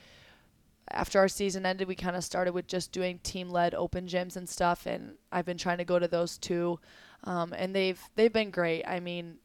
After 0.91 1.17
our 1.17 1.27
season 1.27 1.65
ended, 1.65 1.87
we 1.87 1.95
kind 1.95 2.15
of 2.15 2.23
started 2.23 2.53
with 2.53 2.67
just 2.67 2.91
doing 2.91 3.17
team-led 3.23 3.73
open 3.73 4.05
gyms 4.05 4.35
and 4.37 4.47
stuff, 4.47 4.85
and 4.85 5.15
I've 5.31 5.45
been 5.45 5.57
trying 5.57 5.79
to 5.79 5.83
go 5.83 5.97
to 5.97 6.07
those 6.07 6.37
too, 6.37 6.79
um, 7.23 7.53
and 7.57 7.75
they've 7.75 7.99
they've 8.15 8.31
been 8.31 8.51
great. 8.51 8.83
I 8.87 8.99
mean, 8.99 9.37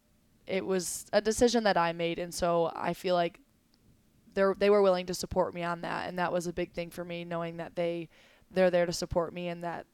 it 0.47 0.67
was 0.67 1.07
a 1.15 1.21
decision 1.23 1.65
that 1.65 1.79
I 1.79 1.93
made, 1.95 2.19
and 2.19 2.33
so 2.35 2.71
I 2.77 2.93
feel 2.93 3.15
like 3.15 3.41
they 4.35 4.45
they 4.59 4.71
were 4.71 4.83
willing 4.83 5.07
to 5.07 5.15
support 5.15 5.55
me 5.55 5.63
on 5.63 5.81
that, 5.83 6.09
and 6.09 6.19
that 6.19 6.33
was 6.33 6.47
a 6.47 6.53
big 6.53 6.73
thing 6.73 6.91
for 6.91 7.05
me, 7.05 7.25
knowing 7.25 7.57
that 7.59 7.77
they 7.77 8.09
they're 8.51 8.71
there 8.71 8.87
to 8.87 8.93
support 8.93 9.33
me 9.33 9.49
and 9.49 9.63
that 9.65 9.87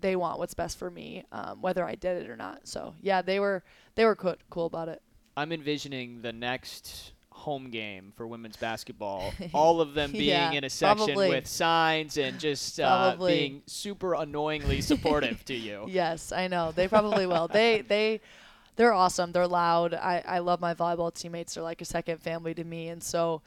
they 0.00 0.16
want 0.16 0.38
what's 0.38 0.54
best 0.54 0.78
for 0.78 0.90
me, 0.90 1.24
um, 1.32 1.62
whether 1.62 1.84
I 1.86 1.94
did 1.94 2.22
it 2.24 2.30
or 2.30 2.36
not. 2.36 2.66
So 2.66 2.94
yeah, 3.00 3.22
they 3.22 3.40
were 3.40 3.62
they 3.94 4.04
were 4.04 4.16
co- 4.16 4.36
cool 4.50 4.66
about 4.66 4.88
it. 4.88 5.00
I'm 5.36 5.52
envisioning 5.52 6.20
the 6.22 6.32
next 6.32 7.12
home 7.30 7.70
game 7.70 8.12
for 8.14 8.26
women's 8.26 8.56
basketball, 8.56 9.32
all 9.54 9.80
of 9.80 9.94
them 9.94 10.12
being 10.12 10.28
Yeah, 10.28 10.52
in 10.52 10.64
a 10.64 10.70
section 10.70 11.06
probably. 11.06 11.30
with 11.30 11.46
signs 11.46 12.18
and 12.18 12.38
just 12.38 12.78
uh, 12.78 13.16
being 13.18 13.62
super 13.66 14.14
annoyingly 14.14 14.80
supportive 14.92 15.44
to 15.46 15.54
you. 15.54 15.86
Yes, 15.88 16.32
I 16.32 16.48
know 16.48 16.72
they 16.72 16.88
probably 16.88 17.26
will. 17.26 17.48
They 17.48 17.80
they 17.88 18.20
they're 18.76 18.92
awesome. 18.92 19.32
They're 19.32 19.46
loud. 19.48 19.94
I 19.94 20.22
I 20.26 20.38
love 20.40 20.60
my 20.60 20.74
volleyball 20.74 21.12
teammates. 21.14 21.54
They're 21.54 21.62
like 21.64 21.80
a 21.80 21.86
second 21.86 22.20
family 22.20 22.54
to 22.54 22.64
me, 22.64 22.88
and 22.88 23.02
so 23.02 23.40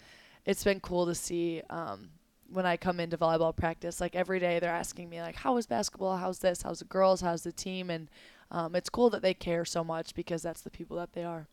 it's 0.46 0.64
been 0.64 0.80
cool 0.80 1.06
to 1.08 1.16
see. 1.16 1.62
Um, 1.70 2.10
when 2.52 2.66
I 2.66 2.78
come 2.78 3.00
into 3.00 3.18
volleyball 3.18 3.56
practice, 3.56 4.00
like 4.00 4.16
every 4.16 4.40
day, 4.40 4.60
they're 4.60 4.70
asking 4.72 5.10
me 5.10 5.20
like, 5.22 5.36
"How 5.36 5.58
is 5.58 5.66
basketball? 5.66 6.18
How's 6.18 6.40
this? 6.40 6.62
How's 6.62 6.80
the 6.80 6.86
girls? 6.86 7.22
How's 7.22 7.44
the 7.44 7.52
team?" 7.52 7.90
And 7.90 8.08
um, 8.52 8.76
it's 8.76 8.90
cool 8.90 9.10
that 9.10 9.22
they 9.24 9.34
care 9.34 9.66
so 9.66 9.84
much 9.84 10.14
because 10.14 10.42
that's 10.44 10.62
the 10.62 10.70
people 10.70 10.96
that 10.98 11.14
they 11.14 11.24
are. 11.24 11.48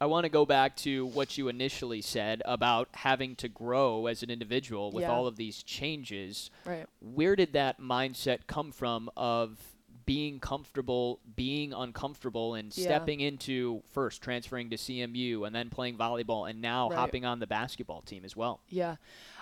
I 0.00 0.06
want 0.06 0.24
to 0.24 0.28
go 0.28 0.44
back 0.44 0.76
to 0.78 1.06
what 1.06 1.38
you 1.38 1.48
initially 1.48 2.02
said 2.02 2.42
about 2.44 2.88
having 2.92 3.34
to 3.36 3.48
grow 3.48 4.06
as 4.06 4.22
an 4.22 4.30
individual 4.30 4.92
with 4.92 5.02
Yeah. 5.02 5.10
all 5.10 5.26
of 5.26 5.36
these 5.36 5.62
changes. 5.62 6.50
Right. 6.66 6.84
Where 7.00 7.34
did 7.34 7.54
that 7.54 7.80
mindset 7.80 8.40
come 8.46 8.72
from 8.72 9.10
of 9.16 9.58
being 10.06 10.38
comfortable, 10.38 11.20
being 11.34 11.72
uncomfortable, 11.72 12.54
and 12.54 12.74
Yeah. 12.76 12.84
stepping 12.84 13.20
into 13.20 13.82
first 13.92 14.22
transferring 14.22 14.70
to 14.70 14.76
CMU 14.76 15.44
and 15.44 15.54
then 15.54 15.68
playing 15.68 15.98
volleyball 15.98 16.48
and 16.48 16.62
now 16.62 16.88
Right. 16.88 16.96
hopping 16.96 17.24
on 17.24 17.40
the 17.40 17.46
basketball 17.46 18.02
team 18.02 18.24
as 18.24 18.36
well? 18.36 18.60
Yeah, 18.68 18.96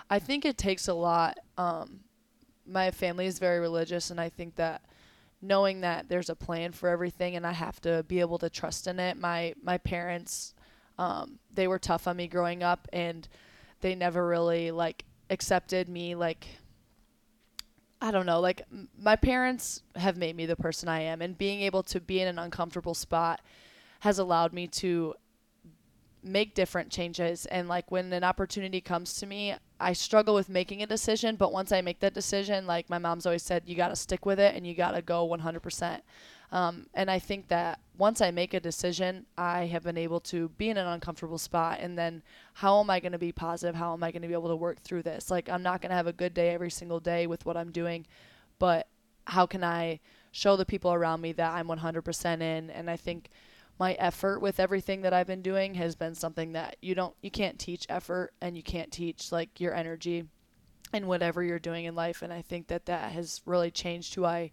I 0.09 0.19
think 0.19 0.43
it 0.43 0.57
takes 0.57 0.87
a 0.87 0.93
lot. 0.93 1.37
Um, 1.57 2.03
my 2.65 2.89
family 2.91 3.27
is 3.27 3.37
very 3.39 3.59
religious, 3.59 4.09
and 4.09 4.19
I 4.19 4.29
think 4.29 4.55
that 4.55 4.81
knowing 5.41 5.81
that 5.81 6.09
there's 6.09 6.29
a 6.29 6.35
plan 6.35 6.71
for 6.71 6.89
everything, 6.89 7.35
and 7.35 7.45
I 7.45 7.51
have 7.51 7.79
to 7.81 8.03
be 8.03 8.19
able 8.19 8.39
to 8.39 8.49
trust 8.49 8.87
in 8.87 8.99
it. 8.99 9.17
My 9.17 9.53
my 9.61 9.77
parents, 9.77 10.55
um, 10.97 11.37
they 11.53 11.67
were 11.67 11.77
tough 11.77 12.07
on 12.07 12.17
me 12.17 12.27
growing 12.27 12.63
up, 12.63 12.87
and 12.91 13.27
they 13.81 13.93
never 13.93 14.27
really 14.27 14.71
like 14.71 15.05
accepted 15.29 15.87
me 15.87 16.15
like. 16.15 16.47
I 18.05 18.11
don't 18.11 18.27
know, 18.27 18.39
like 18.39 18.61
my 19.01 19.15
parents 19.15 19.81
have 19.95 20.15
made 20.15 20.35
me 20.35 20.45
the 20.45 20.55
person 20.55 20.87
I 20.87 20.99
am, 20.99 21.23
and 21.23 21.35
being 21.35 21.61
able 21.61 21.81
to 21.83 21.99
be 21.99 22.21
in 22.21 22.27
an 22.27 22.37
uncomfortable 22.37 22.93
spot 22.93 23.41
has 24.01 24.19
allowed 24.19 24.53
me 24.53 24.67
to 24.67 25.15
make 26.21 26.53
different 26.53 26.91
changes. 26.91 27.47
And 27.47 27.67
like 27.67 27.89
when 27.89 28.13
an 28.13 28.23
opportunity 28.23 28.79
comes 28.79 29.15
to 29.15 29.25
me 29.25 29.55
i 29.79 29.93
struggle 29.93 30.33
with 30.33 30.49
making 30.49 30.81
a 30.81 30.87
decision 30.87 31.35
but 31.35 31.51
once 31.51 31.71
i 31.71 31.81
make 31.81 31.99
that 31.99 32.13
decision 32.13 32.65
like 32.65 32.89
my 32.89 32.97
mom's 32.97 33.25
always 33.25 33.43
said 33.43 33.63
you 33.65 33.75
got 33.75 33.89
to 33.89 33.95
stick 33.95 34.25
with 34.25 34.39
it 34.39 34.55
and 34.55 34.65
you 34.65 34.73
got 34.73 34.91
to 34.91 35.01
go 35.01 35.27
100% 35.27 36.01
um, 36.55 36.87
and 36.93 37.11
i 37.11 37.19
think 37.19 37.47
that 37.47 37.79
once 37.97 38.21
i 38.21 38.31
make 38.31 38.53
a 38.53 38.59
decision 38.59 39.25
i 39.37 39.65
have 39.65 39.83
been 39.83 39.97
able 39.97 40.19
to 40.19 40.49
be 40.49 40.69
in 40.69 40.77
an 40.77 40.87
uncomfortable 40.87 41.37
spot 41.37 41.79
and 41.81 41.97
then 41.97 42.23
how 42.53 42.79
am 42.79 42.89
i 42.89 42.99
going 42.99 43.11
to 43.11 43.19
be 43.19 43.31
positive? 43.31 43.75
How 43.75 43.93
am 43.93 44.03
i 44.03 44.11
going 44.11 44.21
to 44.21 44.27
be 44.27 44.33
able 44.33 44.49
to 44.49 44.55
work 44.55 44.79
through 44.81 45.03
this? 45.03 45.29
Like 45.29 45.49
i'm 45.49 45.63
not 45.63 45.81
going 45.81 45.91
to 45.91 45.95
have 45.95 46.07
a 46.07 46.13
good 46.13 46.33
day 46.33 46.49
every 46.49 46.71
single 46.71 46.99
day 46.99 47.27
with 47.27 47.45
what 47.45 47.57
i'm 47.57 47.71
doing 47.71 48.05
but 48.57 48.87
how 49.25 49.45
can 49.45 49.63
i 49.63 49.99
show 50.31 50.55
the 50.55 50.65
people 50.65 50.93
around 50.93 51.21
me 51.21 51.31
that 51.33 51.53
i'm 51.53 51.67
100% 51.67 52.41
in? 52.41 52.69
And 52.69 52.89
i 52.89 52.95
think 52.97 53.29
my 53.79 53.93
effort 53.93 54.39
with 54.39 54.59
everything 54.59 55.01
that 55.01 55.13
I've 55.13 55.27
been 55.27 55.41
doing 55.41 55.73
has 55.75 55.95
been 55.95 56.15
something 56.15 56.53
that 56.53 56.77
you 56.81 56.95
don't 56.95 57.13
you 57.21 57.29
can't 57.29 57.59
teach 57.59 57.85
effort 57.89 58.31
and 58.41 58.55
you 58.55 58.63
can't 58.63 58.91
teach 58.91 59.31
like 59.31 59.59
your 59.59 59.73
energy 59.73 60.25
and 60.93 61.07
whatever 61.07 61.43
you're 61.43 61.59
doing 61.59 61.85
in 61.85 61.95
life. 61.95 62.21
And 62.21 62.31
I 62.31 62.41
think 62.41 62.67
that 62.67 62.85
that 62.85 63.11
has 63.11 63.41
really 63.45 63.71
changed 63.71 64.15
who 64.15 64.23
I 64.23 64.51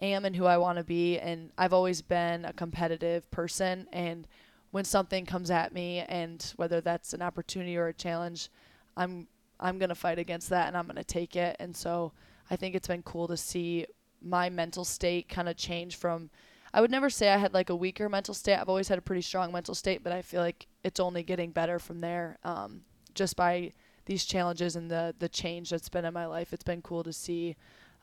am 0.00 0.24
and 0.24 0.34
who 0.34 0.46
I 0.46 0.58
want 0.58 0.78
to 0.78 0.84
be 0.84 1.18
and 1.18 1.50
I've 1.56 1.72
always 1.72 2.02
been 2.02 2.44
a 2.44 2.52
competitive 2.52 3.30
person 3.30 3.86
and 3.92 4.26
when 4.70 4.84
something 4.84 5.24
comes 5.24 5.50
at 5.50 5.72
me 5.72 6.00
and 6.08 6.52
whether 6.56 6.80
that's 6.80 7.12
an 7.12 7.22
opportunity 7.22 7.76
or 7.76 7.88
a 7.88 7.94
challenge 7.94 8.50
I'm 8.96 9.28
I'm 9.60 9.78
to 9.78 9.94
fight 9.94 10.18
against 10.18 10.50
that 10.50 10.68
and 10.68 10.76
I'm 10.76 10.88
to 10.88 11.04
take 11.04 11.36
it 11.36 11.56
and 11.60 11.76
so 11.76 12.12
I 12.50 12.56
think 12.56 12.74
it's 12.74 12.88
been 12.88 13.02
cool 13.02 13.28
to 13.28 13.36
see 13.36 13.86
my 14.20 14.50
mental 14.50 14.84
state 14.84 15.28
kind 15.28 15.48
of 15.48 15.56
change 15.56 15.96
from 15.96 16.30
I 16.74 16.80
would 16.80 16.90
never 16.90 17.08
say 17.08 17.28
I 17.28 17.36
had 17.36 17.54
like 17.54 17.70
a 17.70 17.76
weaker 17.76 18.08
mental 18.08 18.34
state. 18.34 18.56
I've 18.56 18.68
always 18.68 18.88
had 18.88 18.98
a 18.98 19.02
pretty 19.02 19.22
strong 19.22 19.52
mental 19.52 19.76
state, 19.76 20.02
but 20.02 20.12
I 20.12 20.22
feel 20.22 20.40
like 20.40 20.66
it's 20.82 20.98
only 20.98 21.22
getting 21.22 21.52
better 21.52 21.78
from 21.78 22.00
there. 22.00 22.36
Um, 22.42 22.80
just 23.14 23.36
by 23.36 23.72
these 24.06 24.24
challenges 24.24 24.74
and 24.74 24.90
the 24.90 25.14
the 25.20 25.28
change 25.28 25.70
that's 25.70 25.88
been 25.88 26.04
in 26.04 26.12
my 26.12 26.26
life, 26.26 26.52
it's 26.52 26.64
been 26.64 26.82
cool 26.82 27.04
to 27.04 27.12
see 27.12 27.54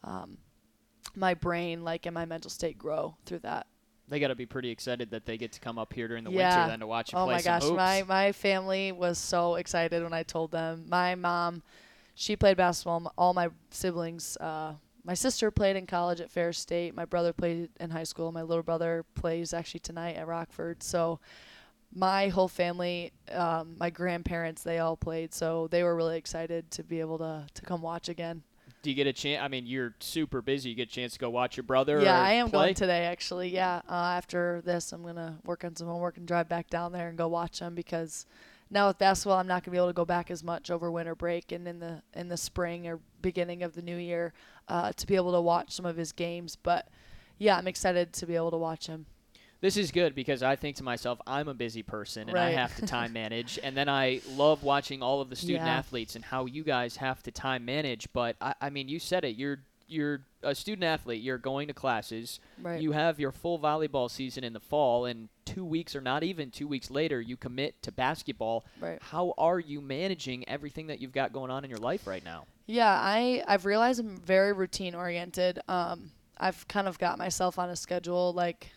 um, 0.06 0.38
my 1.16 1.34
brain 1.34 1.84
like 1.84 2.06
and 2.06 2.14
my 2.14 2.26
mental 2.26 2.50
state 2.52 2.78
grow 2.78 3.16
through 3.26 3.40
that. 3.40 3.68
They 4.08 4.20
got 4.20 4.28
to 4.28 4.36
be 4.36 4.46
pretty 4.46 4.70
excited 4.70 5.12
that 5.12 5.26
they 5.26 5.38
get 5.38 5.54
to 5.54 5.60
come 5.62 5.80
up 5.80 5.94
here 5.94 6.08
during 6.08 6.24
the 6.26 6.32
Yeah. 6.32 6.56
winter 6.58 6.72
then 6.72 6.80
to 6.82 6.88
watch 6.88 7.12
you 7.14 7.18
Oh 7.18 7.24
play 7.26 7.34
Oh 7.34 7.38
my 7.38 7.42
gosh, 7.42 7.64
hoops. 7.64 7.76
my 7.78 8.04
my 8.04 8.32
family 8.34 8.92
was 8.92 9.18
so 9.18 9.56
excited 9.56 10.04
when 10.04 10.14
I 10.14 10.24
told 10.24 10.52
them. 10.52 10.86
My 10.90 11.16
mom, 11.16 11.64
she 12.16 12.36
played 12.36 12.58
basketball. 12.58 13.14
All 13.18 13.34
my 13.34 13.50
siblings, 13.70 14.36
uh, 14.38 14.74
my 15.06 15.14
sister 15.14 15.50
played 15.50 15.78
in 15.78 15.88
college 15.88 16.20
at 16.20 16.30
Ferris 16.30 16.58
State. 16.60 16.94
My 16.94 17.06
brother 17.06 17.32
played 17.34 17.70
in 17.80 17.90
high 17.90 18.04
school. 18.04 18.32
My 18.32 18.42
little 18.42 18.64
brother 18.64 19.06
plays 19.16 19.54
actually 19.54 19.80
tonight 19.80 20.16
at 20.18 20.28
Rockford. 20.28 20.84
So 20.84 21.20
my 21.94 22.28
whole 22.30 22.48
family, 22.48 23.12
um, 23.32 23.76
my 23.78 23.90
grandparents, 23.90 24.62
they 24.64 24.80
all 24.80 24.96
played. 24.98 25.34
So 25.34 25.68
they 25.68 25.84
were 25.84 25.96
really 25.96 26.18
excited 26.18 26.70
to 26.72 26.84
be 26.84 27.00
able 27.00 27.18
to 27.20 27.48
to 27.54 27.62
come 27.62 27.82
watch 27.82 28.10
again. 28.10 28.44
Do 28.82 28.90
you 28.90 28.96
get 28.96 29.06
a 29.08 29.14
chance? 29.14 29.42
I 29.44 29.48
mean, 29.48 29.68
you're 29.68 29.94
super 30.00 30.42
busy. 30.42 30.70
You 30.70 30.76
get 30.76 30.90
a 30.90 30.92
chance 30.92 31.14
to 31.14 31.20
go 31.20 31.30
watch 31.30 31.56
your 31.56 31.64
brother. 31.64 32.02
Yeah, 32.02 32.20
I 32.20 32.34
am 32.34 32.50
play? 32.50 32.66
going 32.68 32.76
today 32.76 33.06
actually. 33.06 33.50
Yeah, 33.50 33.82
uh, 33.88 33.94
after 33.94 34.62
this, 34.66 34.92
I'm 34.92 35.04
gonna 35.04 35.38
work 35.46 35.64
on 35.64 35.76
some 35.76 35.88
homework 35.88 36.18
and 36.18 36.28
drive 36.28 36.50
back 36.50 36.70
down 36.70 36.92
there 36.92 37.10
and 37.10 37.18
go 37.18 37.28
watch 37.28 37.60
them 37.60 37.76
because 37.76 38.26
now 38.72 38.88
with 38.88 38.98
basketball, 38.98 39.38
I'm 39.38 39.48
not 39.48 39.64
gonna 39.64 39.74
be 39.74 39.78
able 39.78 39.88
to 39.88 39.94
go 39.94 40.06
back 40.06 40.32
as 40.32 40.44
much 40.44 40.72
over 40.72 40.90
winter 40.90 41.14
break 41.14 41.52
and 41.52 41.68
in 41.68 41.80
the 41.80 42.02
in 42.16 42.30
the 42.30 42.38
spring 42.38 42.88
or 42.88 43.00
beginning 43.22 43.62
of 43.62 43.74
the 43.74 43.82
new 43.82 43.98
year 43.98 44.34
uh, 44.68 44.92
to 44.94 45.06
be 45.06 45.16
able 45.16 45.34
to 45.34 45.42
watch 45.42 45.72
some 45.72 45.86
of 45.86 45.98
his 45.98 46.12
games. 46.12 46.56
But 46.56 46.88
yeah, 47.38 47.58
I'm 47.58 47.68
excited 47.68 48.14
to 48.14 48.26
be 48.26 48.36
able 48.36 48.52
to 48.52 48.58
watch 48.58 48.88
him. 48.88 49.06
This 49.62 49.78
is 49.78 49.92
good 49.92 50.16
because 50.16 50.42
I 50.42 50.56
think 50.56 50.78
to 50.78 50.84
myself, 50.84 51.22
I'm 51.28 51.48
a 51.48 51.54
busy 51.54 51.84
person 51.84 52.28
and 52.30 52.38
I 52.38 52.52
have 52.52 52.76
to 52.78 52.86
time 52.86 53.14
manage. 53.22 53.60
And 53.62 53.78
then 53.78 53.88
I 53.88 54.22
love 54.32 54.64
watching 54.64 55.04
all 55.04 55.22
of 55.22 55.30
the 55.30 55.36
student 55.36 55.66
Yeah. 55.66 55.78
athletes 55.78 56.16
and 56.16 56.26
how 56.26 56.46
you 56.46 56.64
guys 56.64 56.96
have 56.98 57.22
to 57.24 57.32
time 57.32 57.64
manage. 57.64 58.12
But 58.12 58.36
I, 58.42 58.56
I 58.60 58.70
mean, 58.72 58.90
you 58.90 59.00
said 59.00 59.24
it. 59.24 59.36
You're 59.38 59.60
you're 59.88 60.22
a 60.42 60.56
student 60.56 60.86
athlete. 60.86 61.22
You're 61.22 61.38
going 61.38 61.68
to 61.68 61.74
classes. 61.74 62.40
Right. 62.62 62.82
You 62.82 62.94
have 62.94 63.20
your 63.20 63.34
full 63.34 63.60
volleyball 63.60 64.10
season 64.10 64.44
in 64.46 64.54
the 64.54 64.60
fall, 64.62 65.04
and 65.06 65.28
two 65.44 65.66
weeks 65.66 65.98
or 65.98 66.02
not 66.02 66.24
even 66.24 66.50
two 66.50 66.66
weeks 66.66 66.90
later, 66.90 67.20
you 67.20 67.36
commit 67.36 67.82
to 67.84 67.92
basketball. 67.92 68.64
Right. 68.80 69.00
How 69.02 69.34
are 69.38 69.60
you 69.60 69.82
managing 69.82 70.48
everything 70.48 70.88
that 70.88 71.02
you've 71.02 71.12
got 71.12 71.34
going 71.34 71.52
on 71.52 71.66
in 71.66 71.70
your 71.70 71.80
life 71.80 72.08
right 72.08 72.24
now? 72.24 72.46
Yeah, 72.68 72.90
I 72.90 73.44
I've 73.48 73.66
realized 73.66 74.00
I'm 74.00 74.18
very 74.18 74.54
routine 74.54 74.96
oriented. 74.96 75.60
Um, 75.68 76.12
I've 76.38 76.66
kind 76.70 76.88
of 76.88 76.98
got 76.98 77.18
myself 77.20 77.60
on 77.60 77.70
a 77.70 77.76
schedule. 77.76 78.32
Like, 78.32 78.72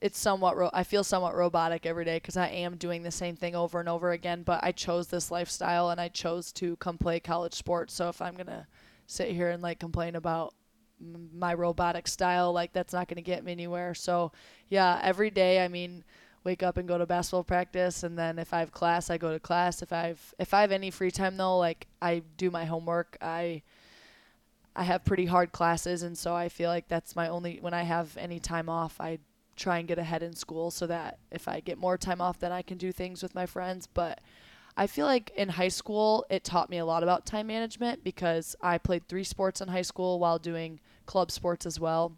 it's 0.00 0.18
somewhat 0.18 0.56
ro- 0.56 0.70
I 0.72 0.84
feel 0.84 1.04
somewhat 1.04 1.34
robotic 1.34 1.86
every 1.86 2.04
day 2.04 2.16
because 2.16 2.36
I 2.36 2.48
am 2.48 2.76
doing 2.76 3.02
the 3.02 3.10
same 3.10 3.36
thing 3.36 3.54
over 3.56 3.80
and 3.80 3.88
over 3.88 4.12
again. 4.12 4.42
But 4.42 4.62
I 4.62 4.72
chose 4.72 5.08
this 5.08 5.30
lifestyle 5.30 5.90
and 5.90 6.00
I 6.00 6.08
chose 6.08 6.52
to 6.52 6.76
come 6.76 6.98
play 6.98 7.20
college 7.20 7.54
sports. 7.54 7.94
So 7.94 8.08
if 8.08 8.22
I'm 8.22 8.34
gonna 8.34 8.66
sit 9.06 9.30
here 9.30 9.50
and 9.50 9.62
like 9.62 9.80
complain 9.80 10.14
about 10.16 10.54
m- 11.00 11.30
my 11.34 11.54
robotic 11.54 12.06
style, 12.08 12.52
like 12.52 12.72
that's 12.72 12.92
not 12.92 13.08
gonna 13.08 13.22
get 13.22 13.44
me 13.44 13.52
anywhere. 13.52 13.94
So 13.94 14.32
yeah, 14.68 15.00
every 15.02 15.30
day. 15.30 15.64
I 15.64 15.68
mean 15.68 16.04
wake 16.44 16.62
up 16.62 16.76
and 16.78 16.86
go 16.88 16.96
to 16.96 17.04
basketball 17.04 17.42
practice 17.44 18.04
and 18.04 18.16
then 18.16 18.38
if 18.38 18.54
I 18.54 18.60
have 18.60 18.72
class 18.72 19.10
I 19.10 19.18
go 19.18 19.32
to 19.32 19.40
class. 19.40 19.82
If 19.82 19.92
I've 19.92 20.34
if 20.38 20.54
I 20.54 20.60
have 20.62 20.72
any 20.72 20.90
free 20.90 21.10
time 21.10 21.36
though, 21.36 21.58
like 21.58 21.86
I 22.00 22.22
do 22.36 22.50
my 22.50 22.64
homework. 22.64 23.18
I 23.20 23.62
I 24.76 24.84
have 24.84 25.04
pretty 25.04 25.26
hard 25.26 25.52
classes 25.52 26.02
and 26.02 26.16
so 26.16 26.34
I 26.34 26.48
feel 26.48 26.70
like 26.70 26.88
that's 26.88 27.16
my 27.16 27.28
only 27.28 27.58
when 27.60 27.74
I 27.74 27.82
have 27.82 28.16
any 28.16 28.38
time 28.38 28.68
off, 28.68 29.00
I 29.00 29.18
try 29.58 29.78
and 29.78 29.88
get 29.88 29.98
ahead 29.98 30.22
in 30.22 30.34
school 30.34 30.70
so 30.70 30.86
that 30.86 31.18
if 31.30 31.48
I 31.48 31.60
get 31.60 31.78
more 31.78 31.98
time 31.98 32.20
off 32.20 32.38
then 32.38 32.52
I 32.52 32.62
can 32.62 32.78
do 32.78 32.92
things 32.92 33.22
with 33.22 33.34
my 33.34 33.46
friends, 33.46 33.86
but 33.86 34.20
I 34.76 34.86
feel 34.86 35.06
like 35.06 35.32
in 35.36 35.48
high 35.48 35.68
school 35.68 36.24
it 36.30 36.44
taught 36.44 36.70
me 36.70 36.78
a 36.78 36.84
lot 36.84 37.02
about 37.02 37.26
time 37.26 37.48
management 37.48 38.04
because 38.04 38.54
I 38.60 38.78
played 38.78 39.08
three 39.08 39.24
sports 39.24 39.60
in 39.60 39.68
high 39.68 39.82
school 39.82 40.20
while 40.20 40.38
doing 40.38 40.80
club 41.04 41.30
sports 41.30 41.66
as 41.66 41.80
well. 41.80 42.16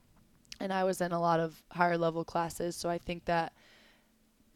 And 0.61 0.73
I 0.73 0.85
was 0.85 1.01
in 1.01 1.11
a 1.11 1.21
lot 1.21 1.41
of 1.41 1.63
higher 1.73 1.97
level 1.97 2.23
classes. 2.23 2.77
So 2.77 2.91
I 2.91 2.99
think 2.99 3.25
that 3.25 3.55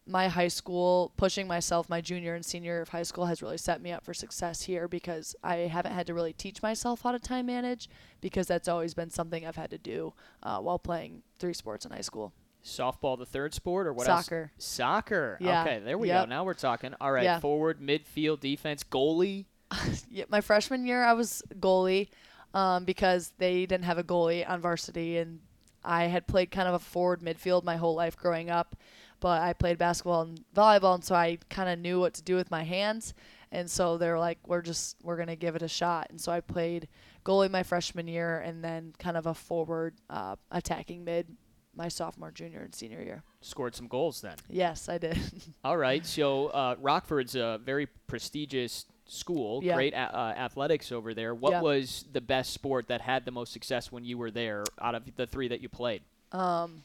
my 0.06 0.28
high 0.28 0.48
school, 0.48 1.12
pushing 1.16 1.46
myself 1.46 1.88
my 1.88 2.00
junior 2.00 2.34
and 2.34 2.44
senior 2.44 2.82
of 2.82 2.90
high 2.90 3.02
school 3.04 3.24
has 3.24 3.40
really 3.40 3.56
set 3.56 3.80
me 3.80 3.90
up 3.90 4.04
for 4.04 4.12
success 4.12 4.62
here 4.62 4.86
because 4.86 5.34
I 5.42 5.56
haven't 5.56 5.92
had 5.92 6.06
to 6.08 6.14
really 6.14 6.34
teach 6.34 6.62
myself 6.62 7.02
how 7.02 7.12
to 7.12 7.18
time 7.18 7.46
manage 7.46 7.88
because 8.20 8.46
that's 8.46 8.68
always 8.68 8.92
been 8.92 9.08
something 9.08 9.46
I've 9.46 9.56
had 9.56 9.70
to 9.70 9.78
do 9.78 10.12
uh, 10.42 10.58
while 10.58 10.78
playing 10.78 11.22
three 11.38 11.54
sports 11.54 11.86
in 11.86 11.92
high 11.92 12.02
school. 12.02 12.32
Softball, 12.64 13.18
the 13.18 13.26
third 13.26 13.52
sport, 13.54 13.86
or 13.86 13.92
what 13.92 14.06
Soccer. 14.06 14.50
else? 14.56 14.64
Soccer. 14.64 15.38
Yeah. 15.40 15.62
Okay, 15.62 15.80
there 15.80 15.98
we 15.98 16.08
Yep. 16.08 16.24
go. 16.24 16.28
Now 16.30 16.44
we're 16.44 16.54
talking. 16.54 16.94
All 17.00 17.12
right, 17.12 17.24
Yeah. 17.24 17.38
forward, 17.40 17.80
midfield, 17.80 18.40
defense, 18.40 18.82
goalie. 18.82 19.44
yeah, 20.10 20.24
my 20.28 20.40
freshman 20.40 20.86
year, 20.86 21.04
I 21.04 21.12
was 21.12 21.42
goalie 21.58 22.08
um, 22.54 22.84
because 22.84 23.32
they 23.38 23.66
didn't 23.66 23.84
have 23.84 23.98
a 23.98 24.04
goalie 24.04 24.48
on 24.48 24.60
varsity, 24.60 25.18
and 25.18 25.40
I 25.84 26.04
had 26.04 26.26
played 26.26 26.50
kind 26.50 26.66
of 26.68 26.74
a 26.74 26.78
forward 26.78 27.20
midfield 27.20 27.64
my 27.64 27.76
whole 27.76 27.94
life 27.94 28.16
growing 28.16 28.48
up. 28.50 28.76
But 29.20 29.42
I 29.42 29.52
played 29.52 29.78
basketball 29.78 30.22
and 30.22 30.40
volleyball, 30.54 30.94
and 30.94 31.04
so 31.04 31.14
I 31.14 31.38
kind 31.50 31.68
of 31.68 31.78
knew 31.78 32.00
what 32.00 32.14
to 32.14 32.22
do 32.22 32.36
with 32.36 32.50
my 32.50 32.62
hands. 32.62 33.14
And 33.52 33.70
so 33.70 33.96
they're 33.98 34.18
like, 34.18 34.38
"We're 34.46 34.60
just 34.62 34.96
we're 35.02 35.16
gonna 35.16 35.36
give 35.36 35.54
it 35.56 35.62
a 35.62 35.68
shot." 35.68 36.08
And 36.10 36.20
so 36.20 36.32
I 36.32 36.40
played 36.40 36.88
goalie 37.24 37.50
my 37.50 37.62
freshman 37.62 38.08
year, 38.08 38.38
and 38.40 38.62
then 38.64 38.92
kind 38.98 39.16
of 39.16 39.26
a 39.26 39.34
forward 39.34 39.94
uh, 40.10 40.36
attacking 40.50 41.04
mid 41.04 41.36
my 41.76 41.88
sophomore, 41.88 42.30
junior, 42.30 42.60
and 42.60 42.74
senior 42.74 43.02
year. 43.02 43.22
Scored 43.40 43.74
some 43.74 43.88
goals 43.88 44.20
then. 44.20 44.36
Yes, 44.48 44.88
I 44.88 44.98
did. 44.98 45.18
All 45.64 45.76
right, 45.76 46.04
so 46.06 46.48
uh, 46.48 46.76
Rockford's 46.80 47.34
a 47.34 47.60
very 47.64 47.86
prestigious 48.06 48.86
school, 49.06 49.62
Yeah. 49.62 49.74
great 49.74 49.92
a- 49.92 50.16
uh, 50.16 50.34
athletics 50.36 50.90
over 50.92 51.12
there. 51.14 51.34
What 51.34 51.50
Yeah. 51.52 51.60
was 51.62 52.04
the 52.12 52.20
best 52.20 52.52
sport 52.52 52.88
that 52.88 53.00
had 53.00 53.24
the 53.24 53.30
most 53.30 53.52
success 53.52 53.92
when 53.92 54.04
you 54.04 54.16
were 54.18 54.30
there 54.30 54.64
out 54.80 54.94
of 54.94 55.02
the 55.16 55.26
three 55.26 55.48
that 55.48 55.60
you 55.60 55.68
played? 55.68 56.02
Um, 56.32 56.82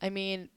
I 0.00 0.10
mean, 0.10 0.48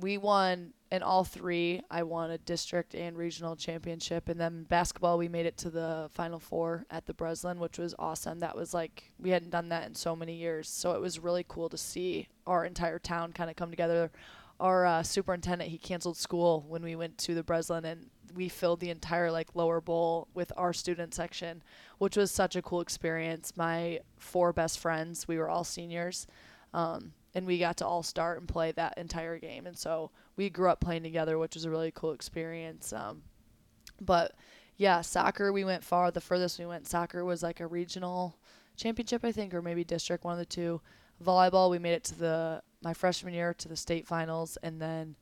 we 0.00 0.18
won 0.18 0.72
in 0.92 1.02
all 1.02 1.24
three. 1.24 1.80
I 1.90 2.02
won 2.02 2.30
a 2.30 2.38
district 2.38 2.94
and 2.94 3.16
regional 3.16 3.56
championship, 3.56 4.28
and 4.28 4.38
then 4.38 4.64
basketball 4.64 5.16
we 5.16 5.26
made 5.26 5.46
it 5.46 5.56
to 5.58 5.70
the 5.70 6.10
final 6.12 6.38
four 6.38 6.84
at 6.90 7.06
the 7.06 7.14
Breslin, 7.14 7.58
which 7.58 7.78
was 7.78 7.94
awesome. 7.98 8.40
That 8.40 8.54
was 8.54 8.74
like 8.74 9.10
we 9.18 9.30
hadn't 9.30 9.50
done 9.50 9.70
that 9.70 9.86
in 9.86 9.94
so 9.94 10.14
many 10.14 10.34
years, 10.34 10.68
so 10.68 10.92
it 10.92 11.00
was 11.00 11.18
really 11.18 11.46
cool 11.48 11.70
to 11.70 11.78
see 11.78 12.28
our 12.46 12.66
entire 12.66 12.98
town 12.98 13.32
kind 13.32 13.48
of 13.48 13.56
come 13.56 13.70
together. 13.70 14.12
Our 14.60 14.84
uh, 14.84 15.02
superintendent 15.02 15.70
he 15.70 15.78
canceled 15.78 16.18
school 16.18 16.66
when 16.68 16.82
we 16.82 16.94
went 16.94 17.16
to 17.18 17.34
the 17.34 17.42
Breslin, 17.42 17.86
and 17.86 18.10
we 18.34 18.50
filled 18.50 18.80
the 18.80 18.90
entire 18.90 19.32
like 19.32 19.54
lower 19.54 19.80
bowl 19.80 20.28
with 20.34 20.52
our 20.58 20.74
student 20.74 21.14
section, 21.14 21.62
which 21.96 22.18
was 22.18 22.30
such 22.30 22.54
a 22.54 22.60
cool 22.60 22.82
experience. 22.82 23.54
My 23.56 24.00
four 24.18 24.52
best 24.52 24.78
friends, 24.78 25.26
we 25.26 25.38
were 25.38 25.48
all 25.48 25.64
seniors. 25.64 26.26
Um, 26.74 27.12
and 27.34 27.46
we 27.46 27.58
got 27.58 27.76
to 27.78 27.86
all 27.86 28.02
start 28.02 28.38
and 28.38 28.48
play 28.48 28.72
that 28.72 28.98
entire 28.98 29.38
game. 29.38 29.66
And 29.66 29.76
so 29.76 30.10
we 30.36 30.50
grew 30.50 30.68
up 30.68 30.80
playing 30.80 31.02
together, 31.02 31.38
which 31.38 31.54
was 31.54 31.64
a 31.64 31.70
really 31.70 31.92
cool 31.94 32.12
experience. 32.12 32.92
Um, 32.92 33.22
but 34.00 34.34
yeah, 34.76 35.00
soccer, 35.00 35.52
we 35.52 35.64
went 35.64 35.84
far. 35.84 36.10
The 36.10 36.20
furthest 36.20 36.58
we 36.58 36.66
went, 36.66 36.86
soccer 36.86 37.24
was 37.24 37.42
like 37.42 37.60
a 37.60 37.66
regional 37.66 38.36
championship, 38.76 39.24
I 39.24 39.32
think, 39.32 39.54
or 39.54 39.62
maybe 39.62 39.84
district, 39.84 40.24
one 40.24 40.32
of 40.32 40.38
the 40.38 40.44
two. 40.44 40.80
Volleyball, 41.22 41.70
we 41.70 41.78
made 41.78 41.92
it 41.92 42.04
to 42.04 42.18
the 42.18 42.62
my 42.82 42.92
freshman 42.92 43.32
year 43.32 43.54
to 43.54 43.68
the 43.68 43.76
state 43.76 44.08
finals, 44.08 44.58
and 44.62 44.80
then 44.82 45.14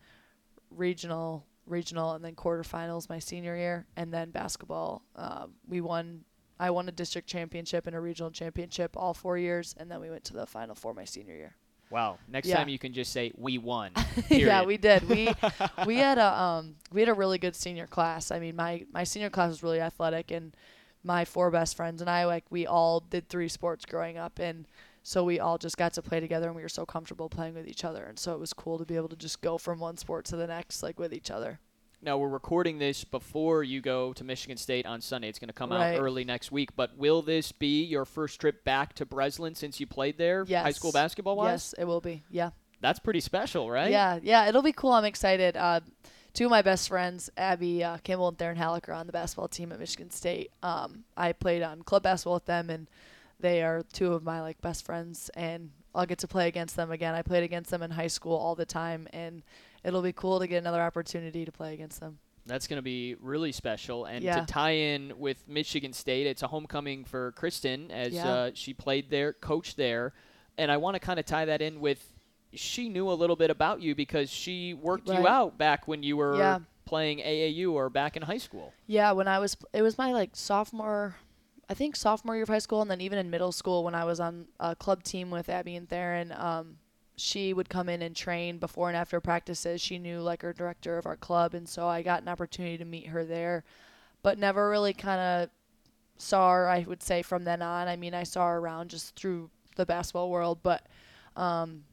regional, 0.70 1.44
regional, 1.66 2.12
and 2.12 2.24
then 2.24 2.34
quarterfinals 2.34 3.08
my 3.08 3.18
senior 3.18 3.54
year, 3.54 3.86
and 3.96 4.12
then 4.12 4.30
basketball. 4.30 5.02
Um, 5.16 5.54
we 5.68 5.80
won. 5.80 6.24
I 6.58 6.70
won 6.70 6.88
a 6.88 6.92
district 6.92 7.26
championship 7.26 7.86
and 7.86 7.96
a 7.96 8.00
regional 8.00 8.30
championship 8.30 8.94
all 8.96 9.14
four 9.14 9.38
years, 9.38 9.74
and 9.78 9.90
then 9.90 10.00
we 10.00 10.10
went 10.10 10.24
to 10.24 10.34
the 10.34 10.46
final 10.46 10.74
four 10.74 10.92
my 10.94 11.04
senior 11.04 11.34
year. 11.34 11.56
Wow. 11.90 12.18
Next 12.28 12.48
Yeah. 12.48 12.58
time 12.58 12.68
you 12.68 12.78
can 12.78 12.92
just 12.92 13.12
say 13.12 13.32
we 13.36 13.58
won. 13.58 13.90
yeah, 14.30 14.64
we 14.64 14.76
did. 14.76 15.08
We 15.08 15.32
we 15.86 15.96
had 15.96 16.18
a 16.18 16.40
um 16.40 16.76
we 16.92 17.00
had 17.00 17.08
a 17.08 17.14
really 17.14 17.38
good 17.38 17.56
senior 17.56 17.86
class. 17.86 18.30
I 18.30 18.38
mean, 18.38 18.56
my 18.56 18.84
my 18.92 19.04
senior 19.04 19.30
class 19.30 19.48
was 19.48 19.62
really 19.62 19.80
athletic, 19.80 20.30
and 20.30 20.54
my 21.02 21.24
four 21.24 21.50
best 21.50 21.76
friends 21.76 22.00
and 22.00 22.08
I 22.10 22.26
like 22.26 22.44
we 22.50 22.66
all 22.66 23.00
did 23.00 23.28
three 23.28 23.48
sports 23.48 23.84
growing 23.84 24.18
up, 24.18 24.38
and 24.38 24.66
so 25.02 25.24
we 25.24 25.40
all 25.40 25.58
just 25.58 25.76
got 25.76 25.92
to 25.94 26.02
play 26.02 26.20
together, 26.20 26.46
and 26.46 26.54
we 26.56 26.62
were 26.62 26.68
so 26.68 26.86
comfortable 26.86 27.28
playing 27.28 27.54
with 27.54 27.66
each 27.66 27.84
other, 27.84 28.04
and 28.04 28.18
so 28.18 28.32
it 28.34 28.40
was 28.40 28.52
cool 28.52 28.78
to 28.78 28.84
be 28.84 28.96
able 28.96 29.08
to 29.08 29.16
just 29.16 29.40
go 29.40 29.58
from 29.58 29.80
one 29.80 29.96
sport 29.96 30.24
to 30.26 30.36
the 30.36 30.46
next 30.46 30.82
like 30.82 30.98
with 30.98 31.12
each 31.12 31.30
other. 31.30 31.58
Now 32.02 32.16
we're 32.16 32.28
recording 32.28 32.78
this 32.78 33.04
before 33.04 33.62
you 33.62 33.82
go 33.82 34.14
to 34.14 34.24
Michigan 34.24 34.56
State 34.56 34.86
on 34.86 35.02
Sunday. 35.02 35.28
It's 35.28 35.38
going 35.38 35.48
to 35.48 35.54
come 35.54 35.70
Right. 35.70 35.96
out 35.96 36.00
early 36.00 36.24
next 36.24 36.50
week. 36.50 36.74
But 36.74 36.96
will 36.96 37.20
this 37.20 37.52
be 37.52 37.84
your 37.84 38.06
first 38.06 38.40
trip 38.40 38.64
back 38.64 38.94
to 38.94 39.04
Breslin 39.04 39.54
since 39.54 39.80
you 39.80 39.86
played 39.86 40.16
there, 40.16 40.46
high 40.46 40.70
school 40.70 40.92
basketball 40.92 41.36
wise? 41.36 41.52
Yes, 41.52 41.74
it 41.78 41.84
will 41.84 42.00
be. 42.00 42.22
Yeah. 42.30 42.50
That's 42.80 42.98
pretty 42.98 43.20
special, 43.20 43.70
right? 43.70 43.90
Yeah, 43.90 44.18
yeah, 44.22 44.48
it'll 44.48 44.62
be 44.62 44.72
cool. 44.72 44.92
I'm 44.92 45.04
excited. 45.04 45.54
Uh, 45.58 45.80
two 46.32 46.46
of 46.46 46.50
my 46.50 46.62
best 46.62 46.88
friends, 46.88 47.28
Abby 47.36 47.84
uh, 47.84 47.98
Campbell 47.98 48.28
and 48.28 48.38
Theryn 48.38 48.56
Hallock, 48.56 48.88
are 48.88 48.94
on 48.94 49.06
the 49.06 49.12
basketball 49.12 49.48
team 49.48 49.70
at 49.70 49.78
Michigan 49.78 50.08
State. 50.10 50.50
Um, 50.62 51.04
I 51.14 51.34
played 51.34 51.60
on 51.62 51.82
club 51.82 52.02
basketball 52.04 52.34
with 52.34 52.46
them, 52.46 52.70
and 52.70 52.88
they 53.38 53.62
are 53.62 53.82
two 53.92 54.14
of 54.14 54.22
my 54.22 54.40
like 54.40 54.58
best 54.62 54.86
friends, 54.86 55.30
and 55.34 55.72
I'll 55.94 56.06
get 56.06 56.20
to 56.20 56.28
play 56.28 56.48
against 56.48 56.76
them 56.76 56.90
again. 56.90 57.14
I 57.14 57.20
played 57.20 57.42
against 57.42 57.70
them 57.70 57.82
in 57.82 57.90
high 57.90 58.06
school 58.06 58.34
all 58.34 58.54
the 58.54 58.64
time, 58.64 59.06
and 59.12 59.42
it'll 59.84 60.02
be 60.02 60.12
cool 60.12 60.38
to 60.40 60.46
get 60.46 60.58
another 60.58 60.80
opportunity 60.82 61.44
to 61.44 61.52
play 61.52 61.74
against 61.74 62.00
them. 62.00 62.18
That's 62.46 62.66
going 62.66 62.78
to 62.78 62.82
be 62.82 63.16
really 63.20 63.52
special. 63.52 64.06
And 64.06 64.24
Yeah. 64.24 64.40
to 64.40 64.46
tie 64.46 64.70
in 64.72 65.18
with 65.18 65.46
Michigan 65.46 65.92
State, 65.92 66.26
it's 66.26 66.42
a 66.42 66.48
homecoming 66.48 67.04
for 67.04 67.32
Kristin 67.32 67.90
as 67.90 68.14
Yeah. 68.14 68.28
uh, 68.32 68.50
she 68.54 68.74
played 68.74 69.10
there, 69.10 69.32
coached 69.34 69.76
there. 69.76 70.12
And 70.58 70.70
I 70.72 70.76
want 70.78 70.94
to 70.94 71.00
kind 71.00 71.20
of 71.20 71.26
tie 71.26 71.44
that 71.44 71.62
in 71.62 71.80
with 71.80 72.12
she 72.52 72.88
knew 72.88 73.08
a 73.08 73.14
little 73.14 73.36
bit 73.36 73.48
about 73.48 73.80
you 73.80 73.94
because 73.94 74.28
she 74.28 74.74
worked 74.74 75.06
you 75.08 75.28
out 75.28 75.56
back 75.56 75.86
when 75.86 76.02
you 76.02 76.16
were 76.16 76.36
Yeah. 76.36 76.58
playing 76.84 77.20
AAU 77.20 77.72
or 77.74 77.88
back 77.88 78.16
in 78.16 78.22
high 78.22 78.38
school. 78.38 78.72
Yeah, 78.88 79.12
when 79.12 79.28
I 79.28 79.38
was, 79.38 79.56
it 79.72 79.82
was 79.82 79.96
my 79.96 80.12
like 80.12 80.34
sophomore, 80.34 81.14
I 81.68 81.74
think 81.74 81.94
sophomore 81.94 82.34
year 82.34 82.42
of 82.42 82.48
high 82.48 82.58
school, 82.58 82.82
and 82.82 82.90
then 82.90 83.00
even 83.00 83.18
in 83.20 83.30
middle 83.30 83.52
school 83.52 83.84
when 83.84 83.94
I 83.94 84.04
was 84.04 84.18
on 84.18 84.48
a 84.58 84.74
club 84.74 85.04
team 85.04 85.30
with 85.30 85.48
Abby 85.48 85.76
and 85.76 85.88
Theryn, 85.88 86.36
um, 86.36 86.78
she 87.20 87.52
would 87.52 87.68
come 87.68 87.88
in 87.88 88.02
and 88.02 88.16
train 88.16 88.58
before 88.58 88.88
and 88.88 88.96
after 88.96 89.20
practices. 89.20 89.80
She 89.80 89.98
knew 89.98 90.20
like 90.20 90.42
our 90.42 90.52
director 90.52 90.98
of 90.98 91.06
our 91.06 91.16
club, 91.16 91.54
and 91.54 91.68
so 91.68 91.86
I 91.86 92.02
got 92.02 92.22
an 92.22 92.28
opportunity 92.28 92.78
to 92.78 92.84
meet 92.84 93.08
her 93.08 93.24
there, 93.24 93.64
but 94.22 94.38
never 94.38 94.70
really 94.70 94.94
kind 94.94 95.20
of 95.20 95.50
saw 96.16 96.52
her. 96.52 96.68
I 96.68 96.84
would 96.88 97.02
say 97.02 97.22
from 97.22 97.44
then 97.44 97.62
on. 97.62 97.88
I 97.88 97.96
mean, 97.96 98.14
I 98.14 98.22
saw 98.22 98.48
her 98.48 98.58
around 98.58 98.90
just 98.90 99.16
through 99.16 99.50
the 99.76 99.86
basketball 99.86 100.30
world, 100.30 100.60
but 100.62 100.86
um, 101.36 101.84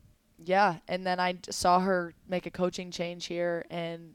yeah. 0.43 0.77
And 0.87 1.05
then 1.05 1.19
I 1.19 1.37
saw 1.49 1.79
her 1.79 2.13
make 2.27 2.45
a 2.45 2.51
coaching 2.51 2.91
change 2.91 3.25
here, 3.25 3.65
and 3.69 4.13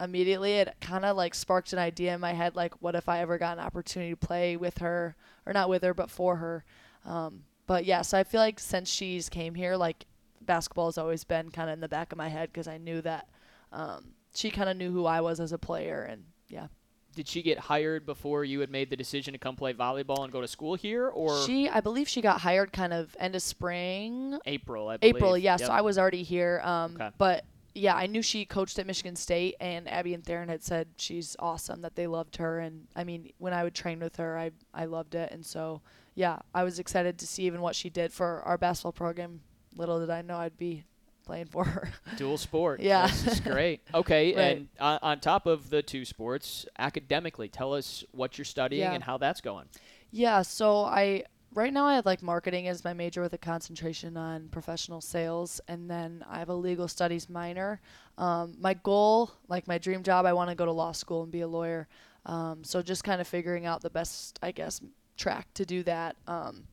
immediately 0.00 0.54
it 0.54 0.74
kind 0.80 1.04
of 1.04 1.16
like 1.16 1.34
sparked 1.34 1.72
an 1.72 1.78
idea 1.78 2.14
in 2.14 2.20
my 2.20 2.32
head 2.32 2.54
like 2.54 2.74
what 2.82 2.94
if 2.94 3.08
i 3.08 3.20
ever 3.20 3.38
got 3.38 3.56
an 3.56 3.64
opportunity 3.64 4.10
to 4.10 4.16
play 4.16 4.54
with 4.54 4.78
her 4.78 5.16
or 5.46 5.52
not 5.52 5.68
with 5.70 5.82
her 5.82 5.94
but 5.94 6.10
for 6.10 6.36
her 6.36 6.64
um, 7.06 7.44
but 7.66 7.84
yeah 7.86 8.02
so 8.02 8.18
i 8.18 8.22
feel 8.22 8.40
like 8.40 8.60
since 8.60 8.90
she's 8.90 9.30
came 9.30 9.54
here 9.54 9.74
like 9.74 10.04
basketball 10.46 10.86
has 10.86 10.98
always 10.98 11.24
been 11.24 11.50
kind 11.50 11.68
of 11.68 11.74
in 11.74 11.80
the 11.80 11.88
back 11.88 12.12
of 12.12 12.18
my 12.18 12.28
head 12.28 12.50
because 12.52 12.68
i 12.68 12.78
knew 12.78 13.00
that 13.02 13.28
um, 13.72 14.12
she 14.34 14.50
kind 14.50 14.68
of 14.68 14.76
knew 14.76 14.92
who 14.92 15.04
i 15.06 15.20
was 15.20 15.40
as 15.40 15.52
a 15.52 15.58
player 15.58 16.02
and 16.02 16.24
yeah 16.48 16.68
Did 17.14 17.26
she 17.28 17.42
get 17.42 17.58
hired 17.58 18.06
before 18.06 18.44
you 18.44 18.60
had 18.60 18.70
made 18.70 18.90
the 18.90 18.96
decision 18.96 19.32
to 19.32 19.38
come 19.38 19.56
play 19.56 19.72
volleyball 19.74 20.22
and 20.22 20.32
go 20.32 20.40
to 20.40 20.48
school 20.48 20.74
here, 20.74 21.08
or 21.08 21.44
she 21.44 21.68
i 21.68 21.80
believe 21.80 22.08
she 22.08 22.20
got 22.20 22.40
hired 22.42 22.72
kind 22.72 22.92
of 22.92 23.16
end 23.18 23.34
of 23.34 23.42
spring 23.42 24.38
April? 24.46 24.88
I 24.88 24.96
believe. 24.98 25.16
April, 25.16 25.36
yeah. 25.38 25.56
Yep. 25.58 25.66
So 25.66 25.72
I 25.72 25.80
was 25.80 25.98
already 25.98 26.22
here. 26.22 26.60
Um, 26.62 26.94
Okay. 26.94 27.10
But 27.18 27.44
yeah, 27.74 27.94
I 27.94 28.06
knew 28.06 28.22
she 28.22 28.44
coached 28.46 28.78
at 28.78 28.86
Michigan 28.86 29.16
State, 29.16 29.54
and 29.60 29.86
Abby 29.88 30.14
and 30.14 30.24
Theryn 30.24 30.48
had 30.48 30.62
said 30.62 30.88
she's 30.96 31.36
awesome, 31.38 31.82
that 31.82 31.94
they 31.94 32.06
loved 32.06 32.36
her. 32.36 32.58
And 32.58 32.86
I 32.96 33.04
mean, 33.04 33.32
when 33.38 33.52
I 33.52 33.64
would 33.64 33.74
train 33.74 33.98
with 34.00 34.16
her, 34.16 34.38
I, 34.38 34.52
I 34.72 34.86
loved 34.86 35.14
it. 35.14 35.30
And 35.30 35.44
so, 35.44 35.82
yeah, 36.14 36.38
I 36.54 36.64
was 36.64 36.78
excited 36.78 37.18
to 37.18 37.26
see 37.26 37.42
even 37.44 37.60
what 37.60 37.74
she 37.76 37.90
did 37.90 38.12
for 38.14 38.40
our 38.46 38.56
basketball 38.56 38.92
program. 38.92 39.40
Little 39.76 40.00
did 40.00 40.10
I 40.10 40.22
know 40.22 40.36
I'd 40.36 40.56
be 40.56 40.84
playing 41.24 41.46
for 41.46 41.64
her. 41.64 41.88
Dual 42.16 42.38
sport. 42.38 42.80
Yeah. 42.80 43.06
This 43.08 43.26
is 43.26 43.40
great. 43.40 43.80
Okay, 43.94 44.34
Right. 44.34 44.40
and 44.58 44.68
on, 44.80 44.98
on 45.02 45.20
top 45.20 45.46
of 45.46 45.70
the 45.70 45.82
two 45.82 46.04
sports, 46.04 46.66
academically, 46.78 47.48
tell 47.48 47.74
us 47.74 48.04
what 48.12 48.38
you're 48.38 48.44
studying 48.44 48.82
Yeah. 48.82 48.92
and 48.94 49.02
how 49.02 49.18
that's 49.18 49.40
going. 49.40 49.66
Yeah, 50.12 50.42
so 50.42 50.84
I 50.84 51.24
right 51.54 51.72
now 51.72 51.86
I 51.86 51.94
have 51.96 52.06
like 52.06 52.22
marketing 52.22 52.68
as 52.68 52.84
my 52.84 52.92
major 52.92 53.22
with 53.22 53.32
a 53.32 53.38
concentration 53.38 54.16
on 54.16 54.48
professional 54.50 55.00
sales, 55.00 55.60
and 55.68 55.90
then 55.90 56.24
I 56.28 56.38
have 56.38 56.48
a 56.48 56.54
legal 56.54 56.86
studies 56.86 57.28
minor. 57.28 57.80
Um, 58.18 58.54
my 58.60 58.74
goal, 58.74 59.32
like 59.48 59.66
my 59.66 59.78
dream 59.78 60.02
job, 60.02 60.26
I 60.26 60.32
want 60.32 60.48
to 60.50 60.54
go 60.56 60.64
to 60.64 60.72
law 60.72 60.92
school 60.92 61.22
and 61.24 61.32
be 61.32 61.40
a 61.40 61.48
lawyer. 61.48 61.88
Um, 62.24 62.62
so 62.64 62.82
just 62.82 63.04
kind 63.04 63.20
of 63.20 63.26
figuring 63.26 63.66
out 63.66 63.82
the 63.82 63.90
best, 63.90 64.38
I 64.42 64.52
guess, 64.52 64.80
track 65.16 65.48
to 65.54 65.64
do 65.66 65.82
that. 65.84 66.16
Um, 66.26 66.64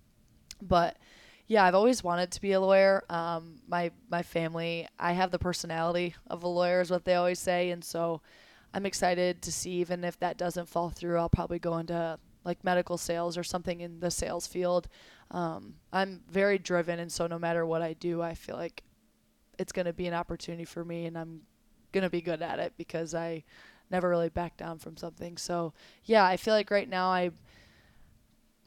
but 0.62 0.98
yeah, 1.48 1.66
I've 1.66 1.76
always 1.76 2.04
wanted 2.04 2.32
to 2.32 2.42
be 2.42 2.54
a 2.54 2.60
lawyer. 2.60 3.04
Um, 3.10 3.62
my 3.68 3.92
my 4.10 4.24
family, 4.24 4.88
I 4.98 5.14
have 5.14 5.32
the 5.32 5.40
personality 5.40 6.16
of 6.28 6.44
a 6.44 6.48
lawyer, 6.48 6.82
is 6.82 6.92
what 6.92 7.06
they 7.06 7.16
always 7.16 7.40
say, 7.40 7.72
and 7.72 7.84
so 7.84 8.22
I'm 8.74 8.86
excited 8.86 9.42
to 9.42 9.52
see. 9.52 9.72
Even 9.72 10.04
if 10.04 10.20
that 10.20 10.38
doesn't 10.38 10.70
fall 10.70 10.90
through, 10.90 11.18
I'll 11.18 11.30
probably 11.30 11.60
go 11.60 11.78
into 11.78 12.18
like 12.46 12.64
medical 12.64 12.98
sales 12.98 13.38
or 13.38 13.44
something 13.44 13.82
in 13.82 14.00
the 14.00 14.12
sales 14.12 14.48
field. 14.48 14.88
um, 15.32 15.76
I'm 15.92 16.22
very 16.30 16.58
driven, 16.58 17.00
and 17.00 17.12
so 17.12 17.28
no 17.28 17.40
matter 17.40 17.66
what 17.66 17.82
I 17.82 17.94
do, 17.94 18.22
I 18.22 18.34
feel 18.34 18.56
like 18.56 18.84
it's 19.60 19.72
going 19.72 19.86
to 19.86 19.94
be 19.94 20.08
an 20.08 20.14
opportunity 20.14 20.66
for 20.66 20.84
me, 20.84 21.06
and 21.06 21.18
I'm 21.18 21.42
going 21.92 22.04
to 22.04 22.10
be 22.10 22.22
good 22.22 22.42
at 22.42 22.60
it 22.60 22.74
because 22.78 23.14
I 23.14 23.44
never 23.92 24.10
really 24.10 24.30
back 24.30 24.58
down 24.58 24.80
from 24.80 24.98
something. 24.98 25.38
So 25.38 25.74
yeah, 26.06 26.26
I 26.26 26.38
feel 26.38 26.54
like 26.54 26.72
right 26.72 26.90
now 26.90 27.10
I 27.10 27.32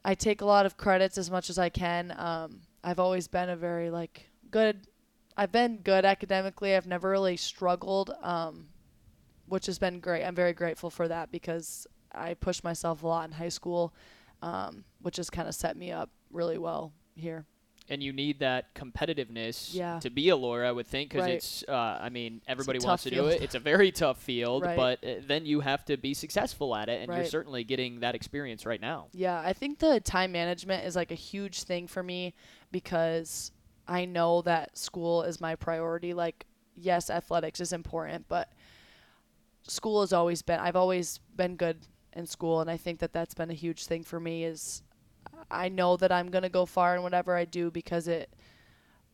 I 0.05 0.14
take 0.14 0.41
a 0.41 0.45
lot 0.47 0.66
of 0.66 0.77
credits 0.77 1.18
as 1.18 1.31
much 1.31 1.51
as 1.51 1.59
I 1.59 1.68
can. 1.68 2.14
Um, 2.16 2.61
I've 2.87 3.01
always 3.01 3.26
been 3.26 3.51
a 3.51 3.57
very 3.57 3.91
like 3.91 4.30
good. 4.53 4.87
I've 5.37 5.51
been 5.51 5.78
good 5.78 6.05
academically. 6.05 6.76
I've 6.76 6.87
never 6.87 7.11
really 7.11 7.37
struggled, 7.37 8.12
um, 8.22 8.68
which 9.49 9.66
has 9.66 9.76
been 9.76 9.99
great. 9.99 10.22
I'm 10.24 10.37
very 10.37 10.53
grateful 10.53 10.89
for 10.89 11.09
that 11.09 11.32
because 11.32 11.89
I 12.14 12.34
pushed 12.34 12.62
myself 12.62 13.03
a 13.03 13.09
lot 13.09 13.28
in 13.28 13.32
high 13.32 13.49
school, 13.49 13.93
um, 14.41 14.84
which 15.03 15.16
has 15.16 15.30
kind 15.30 15.49
of 15.49 15.55
set 15.57 15.76
me 15.76 15.91
up 15.91 16.11
really 16.30 16.59
well 16.59 16.93
here. 17.16 17.45
And 17.89 18.03
you 18.03 18.12
need 18.12 18.41
that 18.41 18.74
competitiveness 18.74 19.72
Yeah. 19.72 20.01
to 20.01 20.11
be 20.11 20.28
a 20.30 20.37
lawyer, 20.37 20.64
I 20.64 20.72
would 20.72 20.87
think, 20.89 21.11
because 21.11 21.22
Right. 21.26 21.34
it's. 21.34 21.62
Uh, 21.68 21.72
I 21.72 22.09
mean, 22.09 22.43
everybody 22.49 22.80
wants 22.80 23.05
to 23.05 23.11
do 23.11 23.26
it. 23.26 23.43
It's 23.43 23.55
a 23.55 23.61
very 23.61 23.93
tough 23.93 24.20
field, 24.20 24.64
Right. 24.64 24.76
but 24.76 25.05
uh, 25.05 25.14
then 25.24 25.47
you 25.47 25.61
have 25.61 25.84
to 25.84 25.97
be 25.97 26.12
successful 26.12 26.74
at 26.74 26.89
it, 26.89 27.01
and 27.09 27.14
you're 27.16 27.24
certainly 27.26 27.62
getting 27.62 28.01
that 28.01 28.14
experience 28.16 28.66
right 28.66 28.80
now. 28.80 29.07
Yeah, 29.12 29.39
I 29.39 29.53
think 29.53 29.78
the 29.78 30.01
time 30.01 30.32
management 30.32 30.84
is 30.84 30.97
like 30.97 31.12
a 31.12 31.16
huge 31.16 31.62
thing 31.62 31.87
for 31.87 32.03
me 32.03 32.34
because 32.72 33.53
I 33.87 34.05
know 34.05 34.43
that 34.43 34.76
school 34.76 35.22
is 35.22 35.41
my 35.41 35.55
priority. 35.55 36.12
Like, 36.12 36.45
yes, 36.74 37.09
athletics 37.09 37.61
is 37.61 37.72
important, 37.72 38.26
but 38.28 38.53
school 39.68 40.01
has 40.01 40.12
always 40.12 40.43
been, 40.43 40.59
I've 40.61 40.76
always 40.76 41.18
been 41.37 41.57
good 41.57 41.87
in 42.14 42.26
school, 42.26 42.61
and 42.61 42.70
I 42.70 42.76
think 42.76 42.99
that 43.01 43.12
that's 43.12 43.34
been 43.34 43.51
a 43.51 43.55
huge 43.55 43.84
thing 43.87 44.03
for 44.03 44.18
me 44.18 44.45
is 44.45 44.82
I 45.51 45.68
know 45.68 45.97
that 45.97 46.11
I'm 46.12 46.30
going 46.30 46.42
to 46.42 46.49
go 46.49 46.66
far 46.66 46.97
in 46.97 47.03
whatever 47.03 47.34
I 47.36 47.44
do 47.44 47.70
because 47.70 48.09
it 48.09 48.30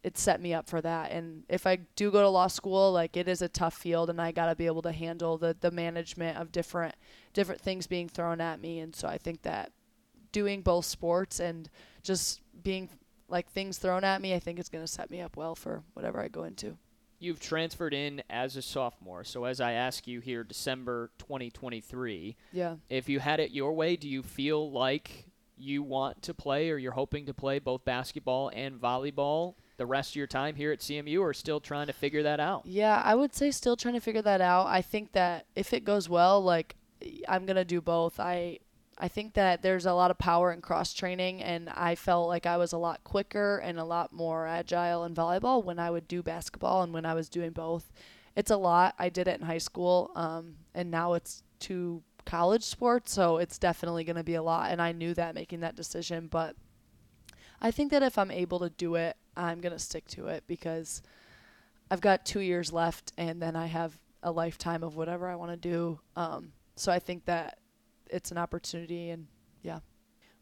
it 0.03 0.18
set 0.18 0.41
me 0.41 0.53
up 0.53 0.68
for 0.68 0.80
that. 0.80 1.12
And 1.12 1.45
if 1.49 1.64
I 1.64 1.76
do 1.95 2.11
go 2.11 2.22
to 2.22 2.28
law 2.28 2.49
school, 2.49 2.91
like 2.93 3.16
it 3.16 3.28
is 3.28 3.41
a 3.41 3.49
tough 3.49 3.74
field 3.74 4.11
and 4.11 4.20
I 4.20 4.33
got 4.33 4.47
to 4.47 4.57
be 4.57 4.66
able 4.66 4.83
to 4.83 4.91
handle 4.93 5.39
the 5.39 5.57
the 5.61 5.70
management 5.70 6.39
of 6.39 6.51
different 6.51 6.95
different 7.33 7.61
things 7.61 7.87
being 7.87 8.09
thrown 8.09 8.41
at 8.41 8.61
me. 8.61 8.80
And 8.80 8.97
so 8.97 9.07
I 9.07 9.16
think 9.18 9.43
that 9.43 9.70
doing 10.33 10.62
both 10.62 10.87
sports 10.87 11.39
and 11.41 11.68
just 12.03 12.41
being 12.64 12.89
like 13.28 13.49
things 13.51 13.78
thrown 13.78 14.03
at 14.03 14.20
me, 14.20 14.35
I 14.35 14.41
think 14.41 14.59
it's 14.59 14.68
going 14.68 14.85
to 14.85 14.91
set 14.91 15.11
me 15.11 15.20
up 15.20 15.37
well 15.37 15.55
for 15.55 15.83
whatever 15.95 16.20
I 16.20 16.28
go 16.28 16.45
into. 16.45 16.76
You've 17.20 17.39
transferred 17.39 17.95
in 17.95 18.22
as 18.28 18.57
a 18.57 18.62
sophomore, 18.62 19.22
so 19.22 19.45
as 19.45 19.61
I 19.61 19.72
ask 19.72 20.09
you 20.09 20.18
here, 20.20 20.43
December 20.43 21.12
2023, 21.18 22.37
Yeah. 22.53 22.76
if 22.91 23.09
you 23.09 23.20
had 23.20 23.39
it 23.39 23.53
your 23.53 23.72
way, 23.74 23.95
do 23.95 24.09
you 24.09 24.22
feel 24.24 24.70
like 24.72 25.26
you 25.57 25.82
want 25.82 26.22
to 26.22 26.34
play 26.34 26.70
or 26.70 26.78
you're 26.78 26.92
hoping 26.92 27.26
to 27.26 27.34
play 27.34 27.59
both 27.59 27.84
basketball 27.84 28.50
and 28.55 28.80
volleyball 28.80 29.55
the 29.76 29.86
rest 29.86 30.11
of 30.11 30.16
your 30.16 30.26
time 30.26 30.55
here 30.55 30.72
at 30.72 30.80
CMU, 30.80 31.20
or 31.20 31.34
still 31.34 31.61
trying 31.61 31.86
to 31.86 31.92
figure 31.92 32.22
that 32.22 32.40
out? 32.40 32.62
Yeah, 32.64 33.03
I 33.05 33.14
would 33.14 33.34
say 33.34 33.50
still 33.50 33.76
trying 33.76 33.94
to 33.94 34.00
figure 34.00 34.22
that 34.22 34.40
out. 34.40 34.66
I 34.66 34.82
think 34.82 35.12
that 35.12 35.46
if 35.57 35.72
it 35.72 35.84
goes 35.84 36.09
well, 36.09 36.40
like 36.42 36.76
I'm 37.28 37.46
gonna 37.46 37.64
do 37.64 37.80
both. 37.80 38.20
I 38.20 38.59
I 38.98 39.09
think 39.09 39.34
that 39.34 39.62
there's 39.62 39.86
a 39.86 39.94
lot 39.94 40.11
of 40.11 40.18
power 40.18 40.53
in 40.53 40.61
cross 40.61 40.92
training, 40.92 41.42
and 41.42 41.68
I 41.70 41.94
felt 41.94 42.28
like 42.28 42.46
I 42.46 42.57
was 42.57 42.72
a 42.72 42.78
lot 42.78 43.03
quicker 43.03 43.59
and 43.59 43.78
a 43.78 43.84
lot 43.84 44.12
more 44.12 44.46
agile 44.46 45.05
in 45.05 45.14
volleyball 45.14 45.64
when 45.64 45.78
I 45.78 45.90
would 45.90 46.07
do 46.07 46.22
basketball 46.22 46.82
and 46.82 46.92
when 46.92 47.07
I 47.07 47.14
was 47.14 47.28
doing 47.28 47.50
both. 47.50 47.90
It's 48.36 48.50
a 48.50 48.57
lot. 48.57 48.94
I 48.98 49.09
did 49.09 49.28
it 49.28 49.40
in 49.40 49.46
high 49.46 49.59
school, 49.59 50.12
um, 50.14 50.57
and 50.74 50.90
now 50.90 51.14
it's 51.14 51.42
two 51.59 52.03
college 52.25 52.64
sports, 52.64 53.12
so 53.12 53.39
it's 53.39 53.59
definitely 53.59 54.05
going 54.05 54.16
to 54.16 54.25
be 54.25 54.35
a 54.35 54.43
lot. 54.43 54.70
And 54.70 54.81
I 54.81 54.93
knew 54.93 55.14
that 55.14 55.35
making 55.35 55.61
that 55.61 55.77
decision, 55.77 56.29
but 56.29 56.57
I 57.61 57.70
think 57.70 57.91
that 57.91 58.03
if 58.03 58.18
I'm 58.18 58.31
able 58.31 58.59
to 58.61 58.70
do 58.70 58.95
it, 58.97 59.16
I'm 59.37 59.61
going 59.61 59.73
to 59.73 59.79
stick 59.79 60.07
to 60.09 60.27
it 60.29 60.45
because 60.47 61.03
I've 61.91 62.01
got 62.01 62.25
two 62.25 62.41
years 62.41 62.73
left, 62.73 63.12
and 63.16 63.41
then 63.41 63.57
I 63.57 63.66
have 63.66 63.99
a 64.23 64.31
lifetime 64.31 64.83
of 64.83 64.97
whatever 64.97 65.29
I 65.29 65.35
want 65.37 65.51
to 65.51 65.57
do. 65.57 66.01
Um, 66.16 66.53
so 66.77 66.91
I 66.93 66.99
think 66.99 67.25
that 67.27 67.59
it's 68.09 68.31
an 68.31 68.39
opportunity, 68.39 69.11
and 69.11 69.27
yeah, 69.62 69.81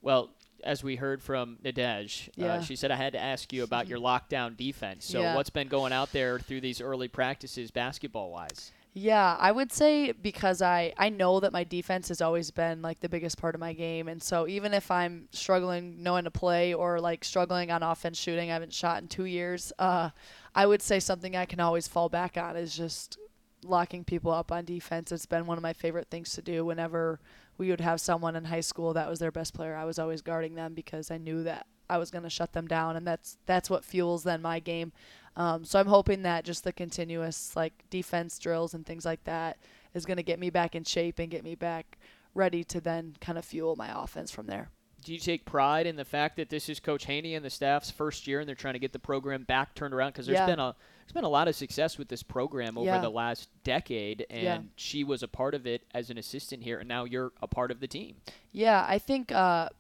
Well, 0.03 0.31
as 0.63 0.83
we 0.85 0.97
heard 0.97 1.23
from 1.23 1.59
Nadege, 1.65 2.29
uh, 2.43 2.61
she 2.61 2.77
said 2.77 2.91
I 2.91 2.97
had 2.97 3.13
to 3.15 3.19
ask 3.19 3.53
you 3.53 3.63
about 3.65 3.89
your 3.91 3.99
lockdown 3.99 4.57
defense. 4.57 5.07
So, 5.07 5.23
Yeah. 5.23 5.35
what's 5.35 5.51
been 5.51 5.69
going 5.69 5.93
out 5.93 6.13
there 6.13 6.39
through 6.39 6.61
these 6.61 6.81
early 6.81 7.09
practices, 7.09 7.71
basketball 7.71 8.31
wise? 8.31 8.73
Yeah, 8.93 9.37
I 9.39 9.53
would 9.53 9.73
say 9.73 10.11
because 10.13 10.61
I 10.61 10.93
I 10.99 11.11
know 11.11 11.39
that 11.41 11.53
my 11.53 11.63
defense 11.63 12.09
has 12.09 12.21
always 12.21 12.51
been 12.51 12.83
like 12.83 13.01
the 13.01 13.09
biggest 13.09 13.39
part 13.39 13.55
of 13.55 13.61
my 13.61 13.73
game, 13.73 14.09
and 14.09 14.21
so 14.21 14.49
even 14.49 14.75
if 14.75 14.91
I'm 14.91 15.29
struggling 15.33 16.03
knowing 16.03 16.25
to 16.25 16.31
play 16.31 16.75
or 16.75 17.01
like 17.01 17.23
struggling 17.25 17.71
on 17.71 17.85
offense 17.85 18.19
shooting, 18.19 18.51
I 18.51 18.55
haven't 18.55 18.75
shot 18.75 19.01
in 19.01 19.09
two 19.09 19.27
years. 19.27 19.73
Uh, 19.79 20.11
I 20.57 20.67
would 20.67 20.83
say 20.83 20.99
something 20.99 21.37
I 21.37 21.47
can 21.47 21.61
always 21.61 21.87
fall 21.87 22.09
back 22.09 22.37
on 22.37 22.57
is 22.57 22.77
just 22.77 23.17
locking 23.63 24.05
people 24.05 24.33
up 24.33 24.51
on 24.51 24.65
defense. 24.65 25.13
It's 25.13 25.27
been 25.27 25.47
one 25.47 25.59
of 25.59 25.63
my 25.63 25.73
favorite 25.73 26.09
things 26.11 26.33
to 26.33 26.43
do 26.43 26.65
whenever 26.65 27.21
we 27.59 27.71
would 27.71 27.81
have 27.81 28.01
someone 28.01 28.35
in 28.35 28.47
high 28.47 28.61
school 28.61 28.95
that 28.95 29.09
was 29.09 29.21
their 29.21 29.31
best 29.31 29.55
player. 29.55 29.77
I 29.77 29.85
was 29.85 29.99
always 30.01 30.23
guarding 30.23 30.55
them 30.57 30.75
because 30.75 31.11
I 31.13 31.19
knew 31.19 31.45
that 31.45 31.67
I 31.89 31.99
was 31.99 32.11
going 32.11 32.25
to 32.25 32.31
shut 32.31 32.53
them 32.55 32.67
down, 32.67 32.97
and 32.97 33.07
that's 33.07 33.39
that's 33.47 33.71
what 33.71 33.85
fuels 33.85 34.25
then 34.25 34.43
my 34.43 34.59
game. 34.59 34.93
Um, 35.37 35.65
so 35.65 35.79
I'm 35.79 35.87
hoping 35.87 36.23
that 36.23 36.45
just 36.45 36.65
the 36.65 36.73
continuous 36.73 37.55
like 37.57 37.85
defense 37.91 38.39
drills 38.39 38.75
and 38.75 38.85
things 38.85 39.05
like 39.05 39.25
that 39.25 39.59
is 39.95 40.05
going 40.05 40.17
to 40.17 40.23
get 40.23 40.39
me 40.39 40.51
back 40.51 40.75
in 40.75 40.85
shape 40.85 41.19
and 41.19 41.31
get 41.31 41.45
me 41.45 41.55
back 41.55 41.99
ready 42.35 42.63
to 42.65 42.81
then 42.81 43.17
kind 43.21 43.39
of 43.39 43.45
fuel 43.45 43.77
my 43.77 43.91
offense 44.03 44.31
from 44.31 44.47
there. 44.47 44.71
Do 45.03 45.15
you 45.15 45.19
take 45.19 45.47
pride 45.47 45.87
in 45.87 45.97
the 45.97 46.05
fact 46.05 46.37
that 46.37 46.51
this 46.51 46.69
is 46.69 46.79
Coach 46.79 47.07
Haynie 47.07 47.35
and 47.35 47.43
the 47.45 47.49
staff's 47.51 47.91
first 47.91 48.27
year, 48.27 48.39
and 48.41 48.47
they're 48.47 48.55
trying 48.55 48.75
to 48.75 48.79
get 48.79 48.93
the 48.93 48.99
program 48.99 49.45
back 49.45 49.75
turned 49.75 49.95
around? 49.95 50.11
Because 50.11 50.27
there's 50.27 50.39
Yeah. 50.39 50.47
been 50.47 50.61
a 50.61 50.75
there's 51.07 51.15
been 51.15 51.25
a 51.25 51.29
lot 51.29 51.49
of 51.49 51.57
success 51.57 51.99
with 51.99 52.07
this 52.09 52.23
program 52.23 52.79
over 52.79 52.87
Yeah. 52.87 53.01
the 53.01 53.11
last 53.11 53.49
decade, 53.65 54.25
and 54.31 54.43
Yeah. 54.43 54.61
she 54.77 55.03
was 55.03 55.25
a 55.25 55.29
part 55.29 55.55
of 55.55 55.67
it 55.67 55.83
as 55.93 56.09
an 56.11 56.19
assistant 56.19 56.63
here, 56.63 56.79
and 56.79 56.87
now 56.89 57.03
you're 57.05 57.33
a 57.43 57.49
part 57.49 57.73
of 57.73 57.81
the 57.81 57.89
team. 57.89 58.17
Yeah, 58.53 58.85
I 58.87 58.99
think 59.01 59.33
uh, 59.33 59.71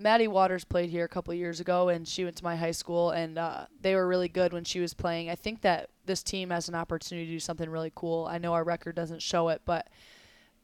Maddie 0.00 0.28
Waters 0.28 0.64
played 0.64 0.88
here 0.88 1.04
a 1.04 1.08
couple 1.08 1.34
years 1.34 1.60
ago, 1.60 1.90
and 1.90 2.08
she 2.08 2.24
went 2.24 2.36
to 2.36 2.44
my 2.44 2.56
high 2.56 2.70
school, 2.70 3.10
and 3.10 3.36
uh, 3.36 3.66
they 3.82 3.94
were 3.94 4.08
really 4.08 4.28
good 4.28 4.52
when 4.52 4.64
she 4.64 4.80
was 4.80 4.94
playing. 4.94 5.28
I 5.28 5.34
think 5.34 5.60
that 5.60 5.90
this 6.06 6.22
team 6.22 6.48
has 6.48 6.70
an 6.70 6.74
opportunity 6.74 7.26
to 7.26 7.32
do 7.32 7.38
something 7.38 7.68
really 7.68 7.92
cool. 7.94 8.26
I 8.26 8.38
know 8.38 8.54
our 8.54 8.64
record 8.64 8.94
doesn't 8.94 9.20
show 9.20 9.50
it, 9.50 9.60
but 9.66 9.88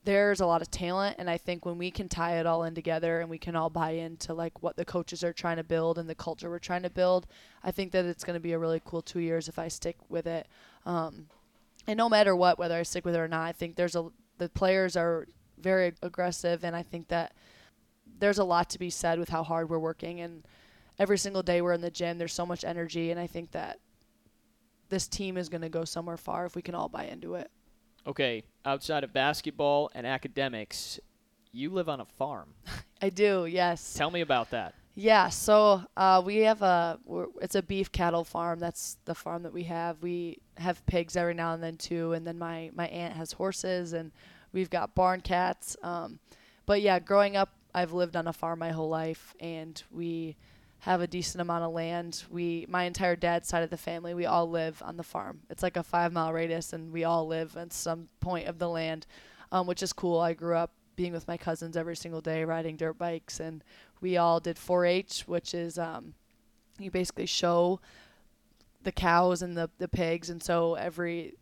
there's 0.05 0.41
a 0.41 0.47
lot 0.47 0.63
of 0.63 0.71
talent, 0.71 1.17
and 1.19 1.29
I 1.29 1.37
think 1.37 1.67
when 1.67 1.77
we 1.77 1.91
can 1.91 2.09
tie 2.09 2.39
it 2.39 2.47
all 2.47 2.65
in 2.65 2.75
together 2.75 3.21
and 3.21 3.29
we 3.29 3.37
can 3.37 3.55
all 3.55 3.69
buy 3.69 3.91
into 3.91 4.33
like 4.33 4.63
what 4.63 4.77
the 4.77 4.87
coaches 4.87 5.23
are 5.23 5.35
trying 5.35 5.59
to 5.59 5.65
build 5.65 5.99
and 5.99 6.09
the 6.09 6.15
culture 6.15 6.49
we're 6.49 6.59
trying 6.59 6.85
to 6.85 6.91
build, 6.91 7.27
I 7.63 7.73
think 7.73 7.93
that 7.93 8.07
it's 8.07 8.25
going 8.25 8.37
to 8.37 8.41
be 8.41 8.53
a 8.53 8.59
really 8.59 8.81
cool 8.87 9.03
two 9.03 9.21
years 9.21 9.49
if 9.49 9.59
I 9.59 9.69
stick 9.69 9.97
with 10.09 10.27
it. 10.27 10.47
Um, 10.87 11.27
and 11.87 11.99
no 11.99 12.09
matter 12.09 12.35
what, 12.35 12.59
whether 12.59 12.77
I 12.77 12.85
stick 12.85 13.05
with 13.05 13.15
it 13.15 13.19
or 13.19 13.29
not, 13.29 13.47
I 13.47 13.53
think 13.53 13.77
there's 13.77 13.97
a 13.97 14.07
the 14.39 14.49
players 14.49 14.97
are 14.97 15.27
very 15.59 15.93
aggressive, 16.03 16.65
and 16.65 16.75
I 16.75 16.83
think 16.83 17.09
that 17.09 17.33
there's 18.19 18.39
a 18.39 18.45
lot 18.45 18.71
to 18.71 18.79
be 18.79 18.91
said 18.91 19.19
with 19.19 19.29
how 19.29 19.43
hard 19.43 19.69
we're 19.71 19.79
working 19.79 20.21
and 20.21 20.45
every 20.99 21.19
single 21.19 21.43
day 21.43 21.61
we're 21.61 21.73
in 21.73 21.81
the 21.81 21.91
gym 21.91 22.19
there's 22.19 22.33
so 22.33 22.47
much 22.47 22.65
energy 22.65 23.11
and 23.11 23.21
i 23.21 23.27
think 23.27 23.51
that 23.53 23.79
this 24.89 25.09
team 25.09 25.37
is 25.37 25.49
going 25.49 25.61
to 25.63 25.69
go 25.69 25.85
somewhere 25.85 26.17
far 26.17 26.47
if 26.47 26.55
we 26.55 26.63
can 26.63 26.75
all 26.75 26.89
buy 26.89 27.05
into 27.05 27.35
it 27.35 27.51
Okay, 28.09 28.45
outside 28.65 29.03
of 29.03 29.13
basketball 29.13 29.91
and 29.93 30.07
academics, 30.07 31.01
you 31.51 31.71
live 31.71 31.89
on 31.89 31.99
a 32.01 32.05
farm. 32.05 32.51
i 33.03 33.09
do 33.11 33.47
yes 33.47 33.95
Tell 33.95 34.13
me 34.13 34.21
about 34.21 34.51
that. 34.51 34.75
yeah 34.95 35.29
so 35.29 35.83
uh, 35.97 36.23
we 36.25 36.37
have 36.37 36.63
a 36.63 37.01
we're, 37.05 37.27
it's 37.43 37.57
a 37.57 37.63
beef 37.63 37.91
cattle 37.91 38.23
farm 38.23 38.61
that's 38.61 38.97
the 39.07 39.15
farm 39.15 39.43
that 39.43 39.53
we 39.53 39.65
have 39.65 40.01
we 40.03 40.39
have 40.57 40.87
pigs 40.87 41.17
every 41.17 41.35
now 41.35 41.53
and 41.53 41.63
then 41.63 41.77
too 41.77 42.13
and 42.13 42.25
then 42.27 42.39
my 42.39 42.71
my 42.75 42.87
aunt 42.89 43.15
has 43.15 43.33
horses 43.33 43.93
and 43.93 44.13
we've 44.53 44.71
got 44.71 44.95
barn 44.95 45.21
cats 45.21 45.77
um, 45.83 46.21
but 46.65 46.81
yeah 46.81 47.01
growing 47.01 47.37
up 47.37 47.51
i've 47.77 47.93
lived 47.93 48.17
on 48.17 48.27
a 48.27 48.33
farm 48.33 48.59
my 48.59 48.73
whole 48.73 48.89
life 48.89 49.35
and 49.39 49.85
we 49.93 50.37
have 50.81 51.01
a 51.01 51.07
decent 51.07 51.41
amount 51.41 51.65
of 51.65 51.73
land. 51.73 52.25
We, 52.31 52.67
my 52.69 52.85
entire 52.85 53.17
dad's 53.17 53.49
side 53.49 53.63
of 53.63 53.71
the 53.71 53.77
family, 53.77 54.15
we 54.15 54.27
all 54.27 54.49
live 54.49 54.83
on 54.85 54.97
the 54.97 55.03
farm. 55.03 55.41
It's 55.51 55.63
like 55.63 55.77
a 55.77 55.83
five 55.83 56.13
mile 56.13 56.33
radius, 56.33 56.73
and 56.73 56.93
we 56.93 57.05
all 57.05 57.27
live 57.27 57.57
at 57.57 57.73
some 57.73 58.09
point 58.21 58.47
of 58.47 58.59
the 58.59 58.69
land, 58.69 59.07
um, 59.51 59.67
which 59.67 59.83
is 59.83 59.93
cool. 59.93 60.21
I 60.21 60.35
grew 60.35 60.57
up 60.57 60.73
being 60.95 61.13
with 61.13 61.29
my 61.29 61.37
cousins 61.37 61.77
every 61.77 61.97
single 61.97 62.21
day, 62.21 62.45
riding 62.45 62.77
dirt 62.77 62.99
bikes, 62.99 63.41
and 63.41 63.65
we 64.01 64.17
all 64.17 64.41
did 64.41 64.57
4-H, 64.57 65.25
which 65.27 65.55
is 65.55 65.79
um, 65.79 66.15
you 66.79 66.91
basically 66.91 67.27
show 67.27 67.81
the 68.83 68.93
cows 68.93 69.43
and 69.43 69.57
the, 69.57 69.69
the 69.79 69.89
pigs, 69.89 70.31
and 70.31 70.43
so 70.43 70.75
every 70.75 71.35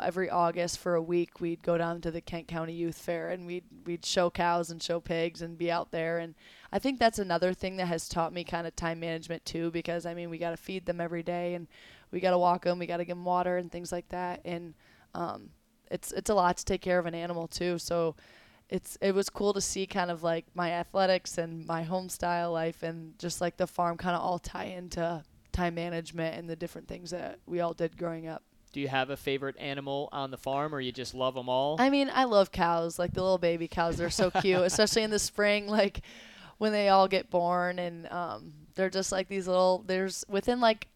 every 0.00 0.30
August 0.30 0.78
for 0.78 0.94
a 0.94 1.02
week 1.02 1.40
we'd 1.40 1.62
go 1.62 1.76
down 1.78 2.00
to 2.00 2.10
the 2.10 2.20
Kent 2.20 2.48
County 2.48 2.72
Youth 2.72 2.98
Fair 2.98 3.28
and 3.30 3.46
we'd 3.46 3.64
we'd 3.84 4.04
show 4.04 4.30
cows 4.30 4.70
and 4.70 4.82
show 4.82 5.00
pigs 5.00 5.42
and 5.42 5.58
be 5.58 5.70
out 5.70 5.90
there. 5.90 6.18
And 6.18 6.34
I 6.72 6.78
think 6.78 6.98
that's 6.98 7.18
another 7.18 7.54
thing 7.54 7.76
that 7.76 7.86
has 7.86 8.08
taught 8.08 8.32
me 8.32 8.44
kind 8.44 8.66
of 8.66 8.76
time 8.76 9.00
management 9.00 9.44
too 9.44 9.70
because 9.70 10.06
I 10.06 10.14
mean 10.14 10.30
we 10.30 10.38
got 10.38 10.50
to 10.50 10.56
feed 10.56 10.86
them 10.86 11.00
every 11.00 11.22
day 11.22 11.54
and 11.54 11.66
we 12.10 12.20
got 12.20 12.30
to 12.30 12.38
walk 12.38 12.64
them 12.64 12.78
we 12.78 12.86
got 12.86 12.98
to 12.98 13.04
give 13.04 13.16
them 13.16 13.24
water 13.24 13.56
and 13.56 13.70
things 13.70 13.92
like 13.92 14.08
that. 14.10 14.40
And 14.44 14.74
um, 15.14 15.50
it's 15.90 16.12
it's 16.12 16.30
a 16.30 16.34
lot 16.34 16.56
to 16.58 16.64
take 16.64 16.80
care 16.80 16.98
of 16.98 17.06
an 17.06 17.14
animal 17.14 17.48
too. 17.48 17.78
So 17.78 18.16
it's 18.68 18.96
it 19.00 19.14
was 19.14 19.28
cool 19.28 19.52
to 19.52 19.60
see 19.60 19.86
kind 19.86 20.10
of 20.10 20.22
like 20.22 20.46
my 20.54 20.70
athletics 20.70 21.38
and 21.38 21.66
my 21.66 21.82
home 21.82 22.08
style 22.08 22.52
life 22.52 22.82
and 22.82 23.18
just 23.18 23.40
like 23.40 23.56
the 23.56 23.66
farm 23.66 23.96
kind 23.96 24.16
of 24.16 24.22
all 24.22 24.38
tie 24.38 24.64
into 24.64 25.22
time 25.52 25.74
management 25.74 26.36
and 26.36 26.48
the 26.48 26.56
different 26.56 26.86
things 26.86 27.10
that 27.10 27.40
we 27.46 27.60
all 27.60 27.74
did 27.74 27.96
growing 27.96 28.28
up. 28.28 28.42
Do 28.72 28.80
you 28.80 28.88
have 28.88 29.10
a 29.10 29.16
favorite 29.16 29.56
animal 29.58 30.08
on 30.12 30.30
the 30.30 30.38
farm, 30.38 30.74
or 30.74 30.80
you 30.80 30.92
just 30.92 31.14
love 31.14 31.34
them 31.34 31.48
all? 31.48 31.76
I 31.80 31.90
mean, 31.90 32.10
I 32.12 32.24
love 32.24 32.52
cows, 32.52 32.98
like 32.98 33.12
the 33.12 33.22
little 33.22 33.38
baby 33.38 33.66
cows. 33.66 33.96
They're 33.96 34.10
so 34.10 34.30
cute, 34.40 34.60
especially 34.60 35.02
in 35.02 35.10
the 35.10 35.18
spring, 35.18 35.66
like 35.66 36.02
when 36.58 36.72
they 36.72 36.88
all 36.88 37.08
get 37.08 37.30
born 37.30 37.78
and 37.78 38.06
um, 38.12 38.52
they're 38.74 38.90
just 38.90 39.10
like 39.10 39.28
these 39.28 39.48
little. 39.48 39.82
There's 39.86 40.24
within 40.28 40.60
like 40.60 40.86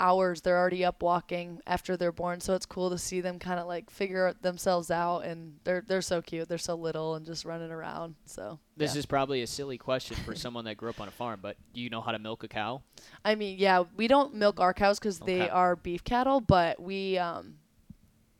hours 0.00 0.40
they're 0.40 0.58
already 0.58 0.84
up 0.84 1.02
walking 1.02 1.60
after 1.66 1.96
they're 1.96 2.10
born, 2.10 2.40
so 2.40 2.54
it's 2.54 2.66
cool 2.66 2.90
to 2.90 2.98
see 2.98 3.20
them 3.20 3.38
kind 3.38 3.60
of 3.60 3.66
like 3.66 3.90
figure 3.90 4.34
themselves 4.40 4.90
out, 4.90 5.20
and 5.20 5.54
they're 5.64 5.84
they're 5.86 6.02
so 6.02 6.22
cute. 6.22 6.48
They're 6.48 6.58
so 6.58 6.74
little 6.74 7.14
and 7.14 7.24
just 7.26 7.44
running 7.44 7.70
around. 7.70 8.14
So 8.24 8.58
this 8.76 8.94
yeah. 8.94 9.00
is 9.00 9.06
probably 9.06 9.42
a 9.42 9.46
silly 9.46 9.78
question 9.78 10.16
for 10.24 10.34
someone 10.34 10.64
that 10.64 10.76
grew 10.76 10.90
up 10.90 11.00
on 11.00 11.08
a 11.08 11.12
farm, 11.12 11.40
but 11.42 11.56
do 11.74 11.80
you 11.80 11.90
know 11.90 12.00
how 12.00 12.12
to 12.12 12.18
milk 12.18 12.42
a 12.42 12.48
cow? 12.48 12.82
I 13.24 13.34
mean, 13.34 13.58
yeah, 13.58 13.84
we 13.96 14.08
don't 14.08 14.34
milk 14.34 14.58
our 14.58 14.74
cows 14.74 14.98
because 14.98 15.20
Okay. 15.20 15.38
they 15.38 15.50
are 15.50 15.76
beef 15.76 16.02
cattle, 16.02 16.40
but 16.40 16.80
we 16.80 17.18
um, 17.18 17.56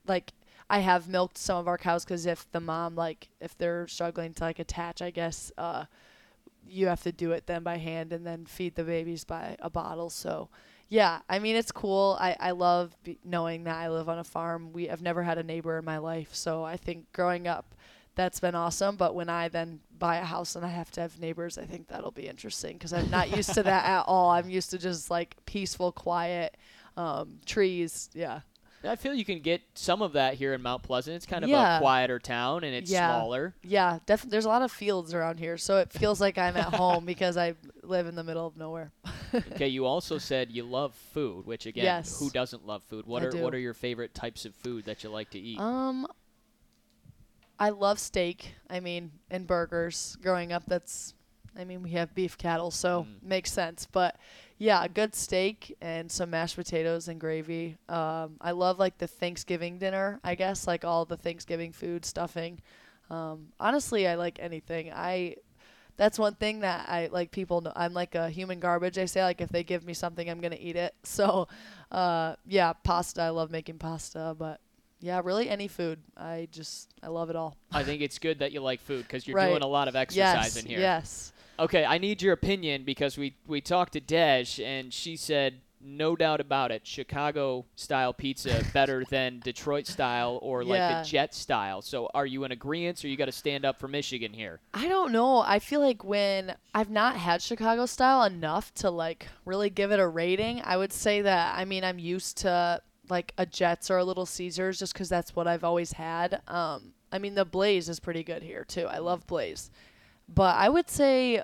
like 0.07 0.33
I 0.69 0.79
have 0.79 1.09
milked 1.09 1.37
some 1.37 1.59
of 1.59 1.69
our 1.69 1.79
cows 1.79 2.05
because 2.05 2.27
if 2.27 2.51
the 2.53 2.61
mom 2.61 2.95
like 2.95 3.29
if 3.41 3.57
they're 3.59 3.87
struggling 3.87 4.33
to 4.35 4.45
like 4.45 4.59
attach, 4.59 5.03
I 5.03 5.11
guess 5.11 5.53
uh, 5.59 5.85
you 6.67 6.87
have 6.87 7.03
to 7.03 7.13
do 7.13 7.33
it 7.33 7.47
then 7.47 7.63
by 7.63 7.77
hand 7.79 8.13
and 8.13 8.27
then 8.27 8.47
feed 8.47 8.77
the 8.77 8.85
babies 8.85 9.25
by 9.25 9.57
a 9.61 9.69
bottle. 9.69 10.11
So 10.11 10.49
yeah, 10.91 11.21
I 11.29 11.39
mean 11.39 11.57
it's 11.57 11.73
cool. 11.73 12.19
I 12.21 12.37
I 12.39 12.51
love 12.51 12.95
be- 13.05 13.19
knowing 13.25 13.65
that 13.65 13.77
I 13.77 13.89
live 13.89 14.09
on 14.09 14.19
a 14.19 14.25
farm. 14.25 14.73
We 14.73 14.89
have 14.89 15.01
never 15.01 15.23
had 15.23 15.39
a 15.39 15.43
neighbor 15.43 15.79
in 15.79 15.85
my 15.85 15.99
life, 15.99 16.35
so 16.35 16.65
I 16.65 16.77
think 16.77 17.13
growing 17.13 17.47
up. 17.49 17.75
That's 18.17 18.41
been 18.41 18.57
awesome, 18.57 18.97
but 18.97 19.15
when 19.15 19.31
I 19.31 19.49
then 19.49 19.81
buy 19.99 20.17
a 20.17 20.25
house 20.25 20.57
and 20.57 20.67
I 20.67 20.69
have 20.69 20.91
to 20.93 21.01
have 21.01 21.19
neighbors, 21.21 21.57
I 21.57 21.65
think 21.65 21.87
that'll 21.89 22.11
be 22.11 22.29
interesting 22.29 22.75
because 22.77 22.93
I'm 22.93 23.09
not 23.09 23.35
used 23.35 23.55
to 23.55 23.63
that 23.63 23.85
at 23.89 24.05
all. 24.07 24.31
I'm 24.31 24.51
used 24.51 24.71
to 24.71 24.79
just 24.79 25.11
like 25.11 25.37
peaceful, 25.47 25.93
quiet 25.93 26.57
um, 26.97 27.39
trees. 27.47 28.11
Yeah. 28.13 28.41
I 28.83 28.97
feel 28.97 29.13
you 29.13 29.25
can 29.27 29.41
get 29.41 29.61
some 29.75 30.01
of 30.01 30.15
that 30.15 30.35
here 30.35 30.55
in 30.55 30.63
Mount 30.63 30.83
Pleasant. 30.83 31.17
It's 31.17 31.27
kind 31.27 31.45
of 31.45 31.51
Yeah. 31.51 31.77
a 31.77 31.81
quieter 31.81 32.19
town, 32.19 32.65
and 32.65 32.75
it's 32.75 32.91
Yeah. 32.91 33.09
smaller. 33.09 33.55
Yeah, 33.63 33.99
definitely. 34.07 34.31
There's 34.31 34.47
a 34.47 34.49
lot 34.49 34.63
of 34.63 34.73
fields 34.73 35.13
around 35.13 35.39
here, 35.39 35.59
so 35.59 35.77
it 35.79 35.93
feels 35.93 36.21
like 36.21 36.39
I'm 36.39 36.57
at 36.57 36.73
home 36.75 37.05
because 37.05 37.37
I 37.37 37.55
live 37.83 38.07
in 38.07 38.15
the 38.15 38.25
middle 38.25 38.47
of 38.47 38.57
nowhere. 38.57 38.93
okay, 39.53 39.69
you 39.69 39.85
also 39.85 40.17
said 40.19 40.51
you 40.51 40.63
love 40.65 40.95
food, 40.95 41.47
which 41.47 41.67
again, 41.67 41.85
Yes. 41.85 42.19
who 42.19 42.31
doesn't 42.31 42.67
love 42.67 42.83
food? 42.85 43.07
What 43.07 43.23
I 43.23 43.27
are 43.27 43.31
do. 43.31 43.43
what 43.43 43.55
are 43.55 43.59
your 43.59 43.75
favorite 43.75 44.15
types 44.15 44.45
of 44.47 44.55
food 44.55 44.87
that 44.87 45.05
you 45.05 45.11
like 45.11 45.31
to 45.31 45.39
eat? 45.39 45.61
Um, 45.61 46.07
I 47.59 47.69
love 47.71 47.99
steak. 47.99 48.55
I 48.71 48.81
mean, 48.81 49.13
and 49.31 49.47
burgers. 49.47 50.17
Growing 50.23 50.53
up, 50.53 50.65
that's, 50.67 51.13
I 51.55 51.65
mean, 51.65 51.83
we 51.83 51.91
have 51.91 52.15
beef 52.15 52.39
cattle, 52.39 52.71
so 52.71 53.03
Mm. 53.05 53.23
makes 53.23 53.53
sense. 53.53 53.87
But 53.91 54.17
yeah, 54.61 54.85
a 54.85 54.91
good 54.91 55.15
steak 55.15 55.75
and 55.81 56.13
some 56.13 56.29
mashed 56.29 56.55
potatoes 56.55 57.09
and 57.09 57.19
gravy. 57.19 57.79
Um, 57.89 58.37
I 58.43 58.51
love 58.51 58.79
like 58.79 58.99
the 58.99 59.07
Thanksgiving 59.07 59.79
dinner. 59.79 60.21
I 60.23 60.35
guess 60.35 60.67
like 60.67 60.85
all 60.85 61.07
the 61.07 61.17
Thanksgiving 61.17 61.73
food 61.73 62.05
stuffing. 62.05 62.61
Um, 63.09 63.49
honestly, 63.59 64.07
I 64.07 64.15
like 64.15 64.39
anything. 64.39 64.93
I. 64.95 65.37
That's 65.97 66.19
one 66.19 66.35
thing 66.35 66.61
that 66.61 66.89
I 66.89 67.09
like. 67.11 67.31
People 67.31 67.63
know 67.63 67.73
I'm 67.75 67.95
like 67.95 68.15
a 68.15 68.29
human 68.29 68.61
garbage. 68.61 68.99
I 68.99 69.07
say 69.07 69.23
like 69.23 69.41
if 69.41 69.49
they 69.49 69.65
give 69.65 69.83
me 69.85 69.95
something, 69.95 70.29
I'm 70.29 70.41
gonna 70.41 70.59
eat 70.61 70.77
it. 70.77 70.95
So, 71.05 71.49
uh, 71.91 72.37
yeah, 72.47 72.75
pasta. 72.75 73.23
I 73.23 73.31
love 73.31 73.51
making 73.51 73.79
pasta, 73.79 74.37
but 74.39 74.61
yeah, 75.01 75.23
really 75.25 75.49
any 75.49 75.69
food. 75.69 76.01
I 76.19 76.49
just 76.53 76.91
I 77.03 77.09
love 77.09 77.31
it 77.31 77.37
all. 77.37 77.57
I 77.73 77.83
think 77.83 78.03
it's 78.03 78.19
good 78.19 78.41
that 78.41 78.53
you 78.53 78.61
like 78.61 78.81
food 78.81 79.03
because 79.05 79.27
you're 79.27 79.37
Right. 79.37 79.49
doing 79.49 79.63
a 79.63 79.67
lot 79.67 79.89
of 79.89 79.97
exercise 79.97 80.55
yes, 80.55 80.57
in 80.57 80.67
here. 80.67 80.81
yes. 80.81 81.33
Okay, 81.61 81.85
I 81.85 81.99
need 81.99 82.23
your 82.23 82.33
opinion 82.33 82.85
because 82.85 83.19
we 83.19 83.37
we 83.47 83.61
talked 83.61 83.93
to 83.93 84.01
Dej 84.01 84.65
and 84.65 84.93
she 84.93 85.17
said 85.17 85.61
no 85.83 86.15
doubt 86.15 86.41
about 86.41 86.71
it, 86.71 86.87
Chicago 86.87 87.65
style 87.75 88.13
pizza 88.13 88.63
better 88.75 89.03
than 89.09 89.41
Detroit 89.43 89.87
style 89.87 90.39
or 90.43 90.63
like 90.63 90.77
Yeah. 90.79 91.03
the 91.03 91.09
Jet 91.09 91.35
style. 91.35 91.81
So 91.81 92.11
are 92.13 92.27
you 92.27 92.45
in 92.45 92.53
agreement 92.53 93.03
or 93.03 93.09
you 93.09 93.17
got 93.17 93.27
to 93.27 93.33
stand 93.33 93.65
up 93.65 93.79
for 93.81 93.89
Michigan 93.89 94.35
here? 94.35 94.61
I 94.75 94.89
don't 94.89 95.11
know. 95.11 95.39
I 95.41 95.59
feel 95.59 95.81
like 95.81 96.05
when 96.05 96.55
I've 96.75 96.91
not 96.91 97.17
had 97.17 97.41
Chicago 97.41 97.87
style 97.87 98.25
enough 98.25 98.75
to 98.75 98.91
like 98.91 99.29
really 99.47 99.71
give 99.71 99.91
it 99.91 99.99
a 100.01 100.07
rating, 100.07 100.61
I 100.65 100.77
would 100.77 100.93
say 100.93 101.23
that 101.23 101.57
I 101.59 101.65
mean 101.65 101.83
I'm 101.85 101.99
used 101.99 102.39
to 102.39 102.83
like 103.09 103.33
a 103.39 103.47
Jets 103.47 103.91
or 103.91 103.99
a 103.99 104.05
Little 104.05 104.27
Caesars 104.27 104.79
just 104.79 104.93
because 104.93 105.09
that's 105.09 105.35
what 105.35 105.47
I've 105.49 105.65
always 105.65 105.93
had. 105.93 106.43
Um, 106.47 106.93
I 107.11 107.19
mean 107.19 107.35
the 107.35 107.45
Blaze 107.47 107.89
is 107.89 108.01
pretty 108.01 108.23
good 108.23 108.43
here 108.43 108.65
too. 108.65 108.87
I 108.87 108.99
love 108.99 109.27
Blaze, 109.27 109.71
but 110.35 110.57
I 110.57 110.69
would 110.69 110.89
say. 110.91 111.43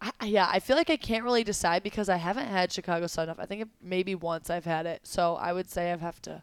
I, 0.00 0.26
yeah, 0.26 0.48
I 0.48 0.60
feel 0.60 0.76
like 0.76 0.90
I 0.90 0.96
can't 0.96 1.24
really 1.24 1.42
decide 1.42 1.82
because 1.82 2.08
I 2.08 2.18
haven't 2.18 2.46
had 2.46 2.72
Chicago 2.72 3.08
enough. 3.20 3.40
I 3.40 3.46
think 3.46 3.62
it, 3.62 3.68
maybe 3.82 4.14
once 4.14 4.48
I've 4.48 4.64
had 4.64 4.86
it, 4.86 5.00
so 5.04 5.34
I 5.34 5.52
would 5.52 5.68
say 5.68 5.90
I 5.92 5.96
have 5.96 6.22
to 6.22 6.40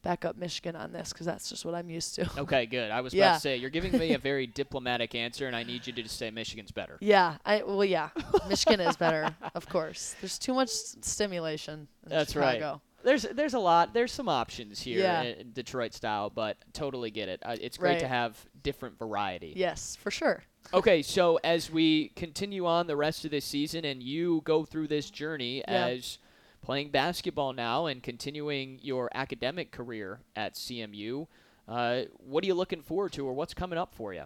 back 0.00 0.24
up 0.24 0.36
Michigan 0.36 0.74
on 0.74 0.90
this 0.92 1.12
because 1.12 1.26
that's 1.26 1.50
just 1.50 1.66
what 1.66 1.74
I'm 1.74 1.90
used 1.90 2.14
to. 2.14 2.30
Okay, 2.38 2.64
good. 2.64 2.90
I 2.90 3.02
was 3.02 3.12
about 3.12 3.34
to 3.34 3.40
say 3.40 3.56
you're 3.56 3.68
giving 3.70 3.92
me 3.98 4.14
a 4.14 4.18
very 4.18 4.46
diplomatic 4.46 5.14
answer 5.14 5.46
and 5.46 5.54
I 5.56 5.64
need 5.64 5.86
you 5.86 5.92
to 5.94 6.02
just 6.02 6.16
say 6.18 6.30
Michigan's 6.30 6.70
better. 6.70 6.96
Yeah, 7.00 7.36
I 7.44 7.62
well 7.62 7.84
yeah, 7.84 8.08
Michigan 8.48 8.80
is 8.80 8.96
better, 8.96 9.34
of 9.54 9.68
course. 9.74 10.14
There's 10.22 10.38
too 10.38 10.54
much 10.54 10.70
stimulation. 10.70 11.88
In 12.04 12.08
That's 12.10 12.34
right. 12.36 12.54
Chicago. 12.56 12.80
There's 13.02 13.22
there's 13.24 13.52
a 13.54 13.58
lot. 13.58 13.92
There's 13.92 14.12
some 14.12 14.30
options 14.30 14.80
here 14.80 15.00
Yeah. 15.00 15.22
in 15.22 15.52
Detroit 15.52 15.92
style, 15.92 16.30
but 16.30 16.56
totally 16.72 17.10
get 17.10 17.28
it. 17.28 17.42
Uh, 17.44 17.56
it's 17.60 17.76
great 17.76 17.92
Right. 17.92 18.00
to 18.00 18.08
have 18.08 18.38
different 18.64 18.98
variety. 18.98 19.52
Yes, 19.54 19.94
for 19.96 20.10
sure. 20.10 20.42
Okay, 20.72 21.02
so 21.02 21.38
as 21.44 21.70
we 21.70 22.08
continue 22.16 22.64
on 22.64 22.86
the 22.86 22.96
rest 22.96 23.26
of 23.26 23.30
this 23.30 23.44
season 23.44 23.84
and 23.84 24.02
you 24.02 24.40
go 24.44 24.64
through 24.64 24.88
this 24.88 25.10
journey 25.10 25.58
Yeah. 25.68 25.88
as 25.88 26.16
playing 26.62 26.88
basketball 26.90 27.52
now 27.52 27.84
and 27.84 28.02
continuing 28.02 28.78
your 28.80 29.10
academic 29.14 29.70
career 29.72 30.20
at 30.34 30.54
CMU, 30.54 31.26
uh, 31.68 32.04
what 32.16 32.42
are 32.42 32.46
you 32.46 32.54
looking 32.54 32.80
forward 32.80 33.12
to 33.12 33.26
or 33.26 33.34
what's 33.34 33.52
coming 33.52 33.78
up 33.78 33.94
for 33.94 34.14
you? 34.14 34.22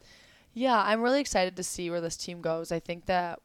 Yeah, 0.55 0.80
I'm 0.80 1.03
really 1.03 1.20
excited 1.20 1.57
to 1.57 1.64
see 1.64 1.91
where 1.91 2.01
this 2.01 2.16
team 2.16 2.41
goes. 2.41 2.70
I 2.70 2.78
think 2.78 3.07
that 3.07 3.41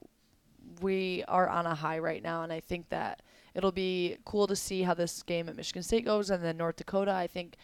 we 0.79 1.23
are 1.27 1.49
on 1.49 1.65
a 1.65 1.73
high 1.73 1.97
right 1.97 2.21
now, 2.21 2.43
and 2.43 2.53
I 2.53 2.59
think 2.59 2.89
that 2.89 3.23
it'll 3.55 3.71
be 3.71 4.17
cool 4.23 4.45
to 4.45 4.55
see 4.55 4.83
how 4.83 4.93
this 4.93 5.23
game 5.23 5.49
at 5.49 5.55
Michigan 5.55 5.81
State 5.81 6.05
goes, 6.05 6.29
and 6.29 6.43
then 6.43 6.57
North 6.57 6.75
Dakota. 6.75 7.11
I 7.11 7.25
think 7.25 7.55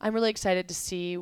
I'm 0.00 0.14
really 0.14 0.30
excited 0.30 0.68
to 0.68 0.74
see 0.74 1.18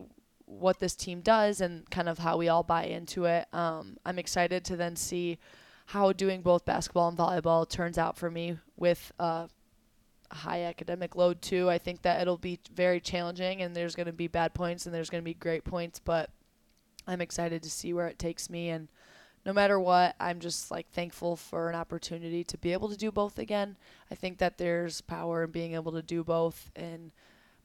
what 0.58 0.78
this 0.78 0.94
team 0.94 1.20
does 1.20 1.60
and 1.60 1.88
kind 1.90 2.08
of 2.08 2.18
how 2.18 2.36
we 2.36 2.48
all 2.48 2.62
buy 2.62 2.84
into 2.84 3.24
it. 3.24 3.46
Um, 3.52 3.96
I'm 4.04 4.18
excited 4.18 4.64
to 4.66 4.76
then 4.76 4.96
see 4.96 5.38
how 5.86 6.12
doing 6.12 6.42
both 6.42 6.64
basketball 6.64 7.08
and 7.08 7.18
volleyball 7.18 7.68
turns 7.68 7.98
out 7.98 8.16
for 8.16 8.30
me 8.30 8.58
with 8.76 9.12
a 9.18 9.48
high 10.30 10.62
academic 10.62 11.16
load 11.16 11.42
too. 11.42 11.68
I 11.68 11.78
think 11.78 12.02
that 12.02 12.20
it'll 12.20 12.38
be 12.38 12.60
very 12.74 13.00
challenging, 13.00 13.62
and 13.62 13.74
there's 13.74 13.94
going 13.94 14.06
to 14.06 14.12
be 14.12 14.28
bad 14.28 14.54
points 14.54 14.86
and 14.86 14.94
there's 14.94 15.10
going 15.10 15.22
to 15.22 15.24
be 15.24 15.34
great 15.34 15.64
points, 15.64 15.98
but 15.98 16.30
I'm 17.06 17.20
excited 17.20 17.62
to 17.62 17.70
see 17.70 17.92
where 17.92 18.06
it 18.06 18.18
takes 18.18 18.48
me 18.48 18.70
and 18.70 18.88
no 19.44 19.52
matter 19.52 19.78
what, 19.80 20.14
I'm 20.20 20.38
just 20.38 20.70
like 20.70 20.88
thankful 20.90 21.36
for 21.36 21.68
an 21.68 21.74
opportunity 21.74 22.44
to 22.44 22.58
be 22.58 22.72
able 22.72 22.88
to 22.88 22.96
do 22.96 23.10
both 23.10 23.38
again. 23.38 23.76
I 24.10 24.14
think 24.14 24.38
that 24.38 24.58
there's 24.58 25.00
power 25.00 25.44
in 25.44 25.50
being 25.50 25.74
able 25.74 25.92
to 25.92 26.02
do 26.02 26.22
both 26.22 26.70
in 26.76 27.10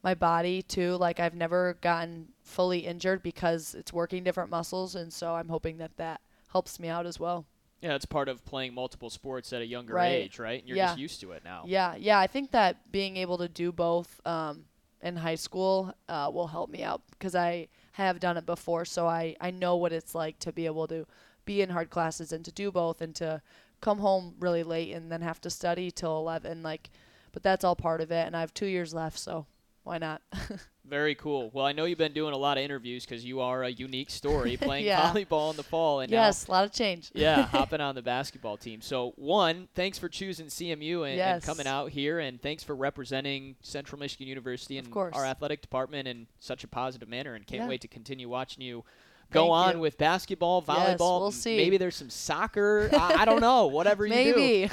my 0.04 0.14
body 0.14 0.62
too. 0.62 0.95
Like 0.95 1.20
I've 1.20 1.36
never 1.36 1.78
gotten 1.82 2.30
fully 2.43 2.80
injured 2.80 3.24
because 3.24 3.76
it's 3.76 3.91
working 3.93 4.24
different 4.24 4.50
muscles 4.50 4.95
and 4.95 5.12
so 5.12 5.36
I'm 5.36 5.50
hoping 5.50 5.78
that 5.78 5.98
that 5.98 6.22
helps 6.52 6.80
me 6.80 6.88
out 6.88 7.06
as 7.06 7.20
well. 7.20 7.45
Yeah, 7.82 7.93
it's 7.93 8.06
part 8.06 8.28
of 8.28 8.43
playing 8.45 8.74
multiple 8.74 9.10
sports 9.10 9.54
at 9.54 9.62
a 9.62 9.66
younger 9.66 9.93
Right. 9.93 10.24
age, 10.24 10.39
right? 10.39 10.60
And 10.60 10.68
you're 10.68 10.78
Yeah. 10.78 10.88
just 10.88 10.98
used 10.98 11.22
to 11.22 11.32
it 11.34 11.43
now. 11.43 11.64
Yeah, 11.68 11.95
yeah, 11.95 12.20
I 12.20 12.28
think 12.28 12.52
that 12.52 12.91
being 12.91 13.18
able 13.18 13.38
to 13.38 13.48
do 13.48 13.72
both 13.72 14.20
um, 14.26 14.66
in 15.02 15.16
high 15.16 15.36
school 15.36 15.93
uh, 16.10 16.32
will 16.34 16.48
help 16.48 16.70
me 16.72 16.84
out 16.84 17.02
because 17.12 17.36
I 17.36 17.68
have 17.91 18.20
done 18.20 18.38
it 18.38 18.45
before, 18.45 18.86
so 18.86 19.08
I, 19.08 19.36
I 19.41 19.52
know 19.52 19.76
what 19.76 19.93
it's 19.93 20.16
like 20.16 20.39
to 20.39 20.52
be 20.52 20.66
able 20.66 20.88
to 20.88 21.06
be 21.45 21.62
in 21.62 21.70
hard 21.70 21.89
classes 21.89 22.32
and 22.32 22.43
to 22.45 22.52
do 22.52 22.72
both 22.72 23.02
and 23.02 23.16
to 23.16 23.41
come 23.80 24.00
home 24.00 24.36
really 24.39 24.64
late 24.64 24.91
and 24.93 25.12
then 25.12 25.22
have 25.22 25.39
to 25.41 25.50
study 25.50 25.91
till 25.91 26.18
11 26.18 26.64
like 26.64 26.89
but 27.32 27.43
that's 27.43 27.64
all 27.64 27.76
part 27.76 28.02
of 28.02 28.12
it 28.12 28.26
and 28.26 28.36
I 28.36 28.39
have 28.41 28.54
2 28.54 28.66
years 28.66 28.93
left, 28.93 29.20
so 29.20 29.45
why 29.88 29.97
not? 29.97 30.21
Very 30.85 31.15
cool. 31.15 31.49
Well, 31.53 31.65
I 31.65 31.73
know 31.73 31.83
you've 31.85 31.97
been 31.97 32.13
doing 32.13 32.33
a 32.33 32.38
lot 32.38 32.57
of 32.57 32.63
interviews 32.63 33.05
because 33.05 33.25
you 33.25 33.41
are 33.41 33.63
a 33.63 33.69
unique 33.69 34.09
story 34.09 34.55
playing 34.61 34.85
Yeah. 34.85 35.01
volleyball 35.11 35.49
in 35.51 35.57
the 35.57 35.63
fall 35.63 35.99
and 36.01 36.11
now 36.11 36.23
yes, 36.25 36.47
a 36.47 36.51
lot 36.51 36.63
of 36.63 36.71
change. 36.71 37.09
yeah, 37.13 37.41
hopping 37.43 37.81
on 37.81 37.95
the 37.95 38.01
basketball 38.01 38.55
team. 38.55 38.79
So, 38.81 39.13
one, 39.17 39.67
thanks 39.75 39.97
for 39.97 40.07
choosing 40.07 40.47
CMU 40.47 41.09
and, 41.09 41.19
and 41.19 41.43
coming 41.43 41.67
out 41.67 41.89
here, 41.91 42.19
and 42.19 42.41
thanks 42.41 42.63
for 42.63 42.75
representing 42.75 43.55
Central 43.61 43.99
Michigan 43.99 44.27
University 44.27 44.77
and 44.77 44.88
our 44.95 45.25
athletic 45.25 45.61
department 45.61 46.07
in 46.07 46.27
such 46.39 46.63
a 46.63 46.67
positive 46.67 47.09
manner. 47.09 47.33
And 47.35 47.45
can't 47.45 47.63
Yeah. 47.63 47.67
wait 47.69 47.81
to 47.81 47.88
continue 47.88 48.29
watching 48.29 48.63
you 48.63 48.85
go 49.29 49.41
Thank 49.41 49.51
on 49.51 49.73
you. 49.75 49.79
with 49.81 49.97
basketball, 49.97 50.63
Yes, 50.65 50.77
volleyball. 50.99 51.19
we'll 51.19 51.31
see. 51.31 51.57
Maybe 51.57 51.75
there's 51.77 51.97
some 51.97 52.09
soccer. 52.09 52.89
I, 52.93 53.15
I 53.23 53.25
don't 53.25 53.41
know. 53.41 53.67
Whatever 53.67 54.05
you 54.05 54.13
do. 54.13 54.35
Maybe. 54.35 54.71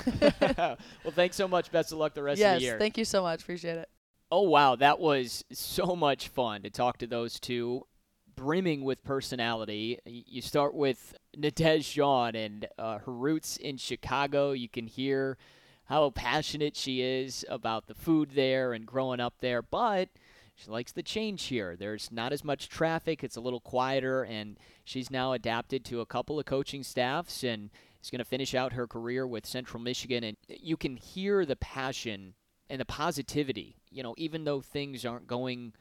well, 0.57 0.77
thanks 1.11 1.35
so 1.35 1.49
much. 1.49 1.73
Best 1.73 1.91
of 1.91 1.99
luck 1.99 2.15
the 2.15 2.23
rest 2.23 2.41
of 2.41 2.55
the 2.55 2.61
year. 2.61 2.73
Yes, 2.73 2.79
thank 2.79 2.97
you 2.97 3.05
so 3.05 3.23
much. 3.23 3.43
Appreciate 3.43 3.79
it. 3.79 3.89
Oh 4.37 4.41
wow, 4.41 4.75
that 4.75 4.99
was 4.99 5.45
so 5.53 5.95
much 5.95 6.27
fun 6.27 6.63
to 6.63 6.71
talk 6.71 6.99
to 6.99 7.07
those 7.07 7.39
two. 7.39 7.87
brimming 8.35 8.83
with 8.83 9.05
personality. 9.05 10.01
You 10.05 10.43
start 10.43 10.75
with 10.75 11.15
Nadege 11.37 11.93
Jean 11.93 12.35
and 12.35 12.67
uh, 12.77 12.99
her 12.99 13.13
roots 13.13 13.57
in 13.57 13.77
Chicago. 13.77 14.51
You 14.51 14.69
can 14.69 14.89
hear 14.89 15.39
how 15.85 16.11
passionate 16.11 16.77
she 16.77 17.01
is 17.01 17.45
about 17.49 17.87
the 17.87 17.95
food 17.95 18.33
there 18.35 18.73
and 18.73 18.85
growing 18.85 19.21
up 19.21 19.35
there, 19.39 19.63
but 19.63 20.09
she 20.57 20.69
likes 20.69 20.91
the 20.91 21.05
change 21.05 21.45
here. 21.45 21.77
There's 21.77 22.11
not 22.11 22.33
as 22.33 22.43
much 22.43 22.69
traffic, 22.69 23.23
it's 23.23 23.37
a 23.37 23.41
little 23.41 23.61
quieter, 23.61 24.25
and 24.25 24.59
she's 24.83 25.13
now 25.13 25.33
adapted 25.33 25.85
to 25.85 26.01
a 26.01 26.07
couple 26.07 26.41
of 26.41 26.47
coaching 26.47 26.83
staffs 26.83 27.45
and 27.45 27.71
is 28.03 28.11
going 28.11 28.19
to 28.19 28.25
finish 28.25 28.55
out 28.55 28.73
her 28.73 28.87
career 28.89 29.27
with 29.27 29.47
Central 29.47 29.81
Michigan. 29.81 30.25
And 30.25 30.37
you 30.49 30.77
can 30.77 30.97
hear 30.97 31.47
the 31.47 31.55
passion 31.55 32.35
and 32.69 32.81
the 32.81 32.85
positivity, 32.85 33.77
you 33.91 34.03
know, 34.03 34.15
even 34.17 34.45
though 34.45 34.61
things 34.61 35.05
aren't 35.05 35.27
going 35.27 35.73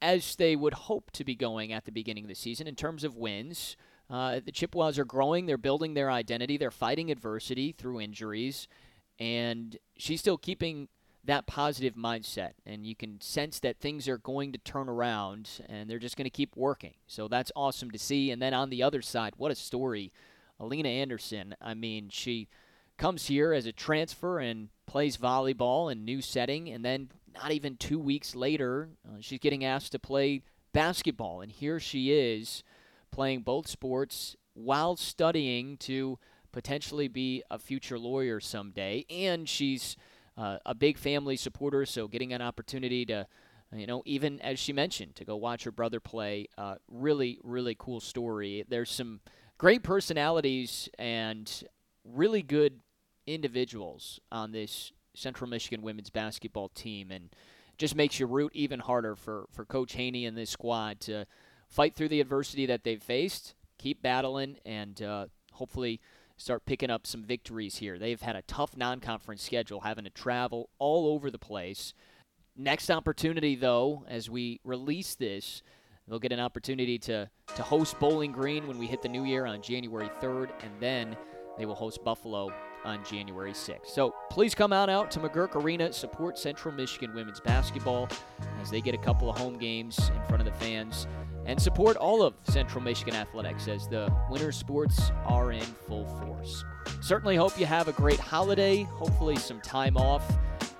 as 0.00 0.36
they 0.36 0.54
would 0.56 0.74
hope 0.74 1.10
to 1.12 1.24
be 1.24 1.34
going 1.34 1.72
at 1.72 1.84
the 1.84 1.92
beginning 1.92 2.24
of 2.24 2.28
the 2.28 2.34
season 2.34 2.66
in 2.66 2.74
terms 2.74 3.04
of 3.04 3.16
wins. 3.16 3.76
Uh, 4.10 4.40
the 4.44 4.52
Chippewas 4.52 4.98
are 4.98 5.04
growing. 5.04 5.46
They're 5.46 5.58
building 5.58 5.94
their 5.94 6.10
identity. 6.10 6.56
They're 6.56 6.70
fighting 6.70 7.10
adversity 7.10 7.72
through 7.72 8.00
injuries. 8.00 8.68
And 9.18 9.76
she's 9.96 10.20
still 10.20 10.38
keeping 10.38 10.88
that 11.24 11.46
positive 11.46 11.94
mindset. 11.94 12.52
And 12.64 12.86
you 12.86 12.94
can 12.94 13.20
sense 13.20 13.58
that 13.60 13.80
things 13.80 14.08
are 14.08 14.18
going 14.18 14.52
to 14.52 14.58
turn 14.58 14.88
around 14.88 15.50
and 15.68 15.90
they're 15.90 15.98
just 15.98 16.16
going 16.16 16.24
to 16.24 16.30
keep 16.30 16.56
working. 16.56 16.94
So 17.06 17.28
that's 17.28 17.52
awesome 17.54 17.90
to 17.90 17.98
see. 17.98 18.30
And 18.30 18.40
then 18.40 18.54
on 18.54 18.70
the 18.70 18.82
other 18.82 19.02
side, 19.02 19.34
what 19.36 19.52
a 19.52 19.56
story. 19.56 20.12
Alina 20.60 20.88
Anderson. 20.88 21.54
I 21.60 21.74
mean, 21.74 22.08
she 22.10 22.48
comes 22.98 23.26
here 23.26 23.52
as 23.52 23.66
a 23.66 23.72
transfer 23.72 24.38
and 24.38 24.68
plays 24.86 25.16
volleyball 25.16 25.90
in 25.90 26.04
new 26.04 26.20
setting 26.20 26.68
and 26.68 26.84
then 26.84 27.08
not 27.34 27.52
even 27.52 27.76
two 27.76 27.98
weeks 27.98 28.34
later, 28.34 28.90
uh, 29.06 29.18
she's 29.20 29.38
getting 29.38 29.64
asked 29.64 29.92
to 29.92 29.98
play 29.98 30.42
basketball. 30.72 31.40
And 31.40 31.50
here 31.50 31.78
she 31.78 32.12
is 32.12 32.62
playing 33.10 33.42
both 33.42 33.68
sports 33.68 34.36
while 34.54 34.96
studying 34.96 35.76
to 35.78 36.18
potentially 36.52 37.08
be 37.08 37.42
a 37.50 37.58
future 37.58 37.98
lawyer 37.98 38.40
someday. 38.40 39.04
And 39.08 39.48
she's 39.48 39.96
uh, 40.36 40.58
a 40.66 40.74
big 40.74 40.98
family 40.98 41.36
supporter, 41.36 41.86
so 41.86 42.08
getting 42.08 42.32
an 42.32 42.42
opportunity 42.42 43.04
to, 43.06 43.26
you 43.72 43.86
know, 43.86 44.02
even 44.04 44.40
as 44.40 44.58
she 44.58 44.72
mentioned, 44.72 45.16
to 45.16 45.24
go 45.24 45.36
watch 45.36 45.64
her 45.64 45.72
brother 45.72 46.00
play, 46.00 46.46
uh, 46.56 46.76
really, 46.90 47.38
really 47.42 47.76
cool 47.78 48.00
story. 48.00 48.64
There's 48.68 48.90
some 48.90 49.20
great 49.58 49.82
personalities 49.82 50.88
and 50.98 51.50
really 52.04 52.42
good 52.42 52.80
individuals 53.34 54.20
on 54.32 54.52
this 54.52 54.92
Central 55.14 55.48
Michigan 55.50 55.82
women's 55.82 56.10
basketball 56.10 56.68
team, 56.70 57.10
and 57.10 57.30
just 57.76 57.94
makes 57.94 58.18
you 58.18 58.26
root 58.26 58.52
even 58.54 58.80
harder 58.80 59.14
for, 59.14 59.46
for 59.52 59.64
Coach 59.64 59.94
Haynie 59.94 60.26
and 60.26 60.36
this 60.36 60.50
squad 60.50 61.00
to 61.00 61.26
fight 61.68 61.94
through 61.94 62.08
the 62.08 62.20
adversity 62.20 62.66
that 62.66 62.82
they've 62.84 63.02
faced, 63.02 63.54
keep 63.78 64.02
battling, 64.02 64.56
and 64.64 65.00
uh, 65.02 65.26
hopefully 65.52 66.00
start 66.36 66.64
picking 66.66 66.90
up 66.90 67.06
some 67.06 67.22
victories 67.22 67.76
here. 67.76 67.98
They've 67.98 68.20
had 68.20 68.36
a 68.36 68.42
tough 68.42 68.76
non 68.76 69.00
conference 69.00 69.42
schedule, 69.42 69.80
having 69.80 70.04
to 70.04 70.10
travel 70.10 70.70
all 70.78 71.08
over 71.08 71.30
the 71.30 71.38
place. 71.38 71.94
Next 72.56 72.90
opportunity, 72.90 73.54
though, 73.54 74.04
as 74.08 74.28
we 74.28 74.60
release 74.64 75.14
this, 75.14 75.62
they'll 76.08 76.18
get 76.18 76.32
an 76.32 76.40
opportunity 76.40 76.98
to, 77.00 77.30
to 77.54 77.62
host 77.62 77.98
Bowling 78.00 78.32
Green 78.32 78.66
when 78.66 78.78
we 78.78 78.86
hit 78.86 79.02
the 79.02 79.08
new 79.08 79.24
year 79.24 79.46
on 79.46 79.62
January 79.62 80.10
3rd, 80.20 80.50
and 80.62 80.72
then 80.80 81.16
they 81.56 81.66
will 81.66 81.76
host 81.76 82.02
Buffalo 82.02 82.52
on 82.84 83.04
January 83.04 83.52
6th. 83.52 83.86
So 83.86 84.14
please 84.30 84.54
come 84.54 84.72
on 84.72 84.88
out 84.90 85.10
to 85.12 85.20
McGuirk 85.20 85.54
Arena, 85.56 85.92
support 85.92 86.38
Central 86.38 86.74
Michigan 86.74 87.14
women's 87.14 87.40
basketball 87.40 88.08
as 88.60 88.70
they 88.70 88.80
get 88.80 88.94
a 88.94 88.98
couple 88.98 89.30
of 89.30 89.38
home 89.38 89.58
games 89.58 90.10
in 90.14 90.22
front 90.26 90.40
of 90.40 90.44
the 90.44 90.58
fans, 90.58 91.06
and 91.46 91.60
support 91.60 91.96
all 91.96 92.22
of 92.22 92.34
Central 92.44 92.82
Michigan 92.82 93.14
athletics 93.14 93.68
as 93.68 93.88
the 93.88 94.12
winter 94.30 94.52
sports 94.52 95.10
are 95.24 95.52
in 95.52 95.62
full 95.62 96.06
force. 96.20 96.64
Certainly 97.00 97.36
hope 97.36 97.58
you 97.58 97.66
have 97.66 97.88
a 97.88 97.92
great 97.92 98.20
holiday, 98.20 98.82
hopefully 98.82 99.36
some 99.36 99.60
time 99.60 99.96
off. 99.96 100.24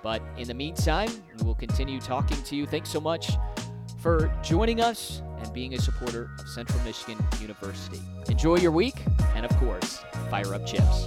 But 0.01 0.21
in 0.37 0.47
the 0.47 0.53
meantime, 0.53 1.09
we 1.37 1.45
will 1.45 1.55
continue 1.55 1.99
talking 1.99 2.41
to 2.43 2.55
you. 2.55 2.65
Thanks 2.65 2.89
so 2.89 3.01
much 3.01 3.31
for 4.01 4.33
joining 4.41 4.79
us 4.79 5.21
and 5.39 5.51
being 5.53 5.73
a 5.73 5.79
supporter 5.79 6.29
of 6.39 6.47
Central 6.47 6.81
Michigan 6.83 7.17
University. 7.41 7.99
Enjoy 8.29 8.57
your 8.57 8.71
week, 8.71 8.95
and 9.35 9.45
of 9.45 9.57
course, 9.57 10.01
fire 10.29 10.53
up 10.53 10.65
chips. 10.65 11.05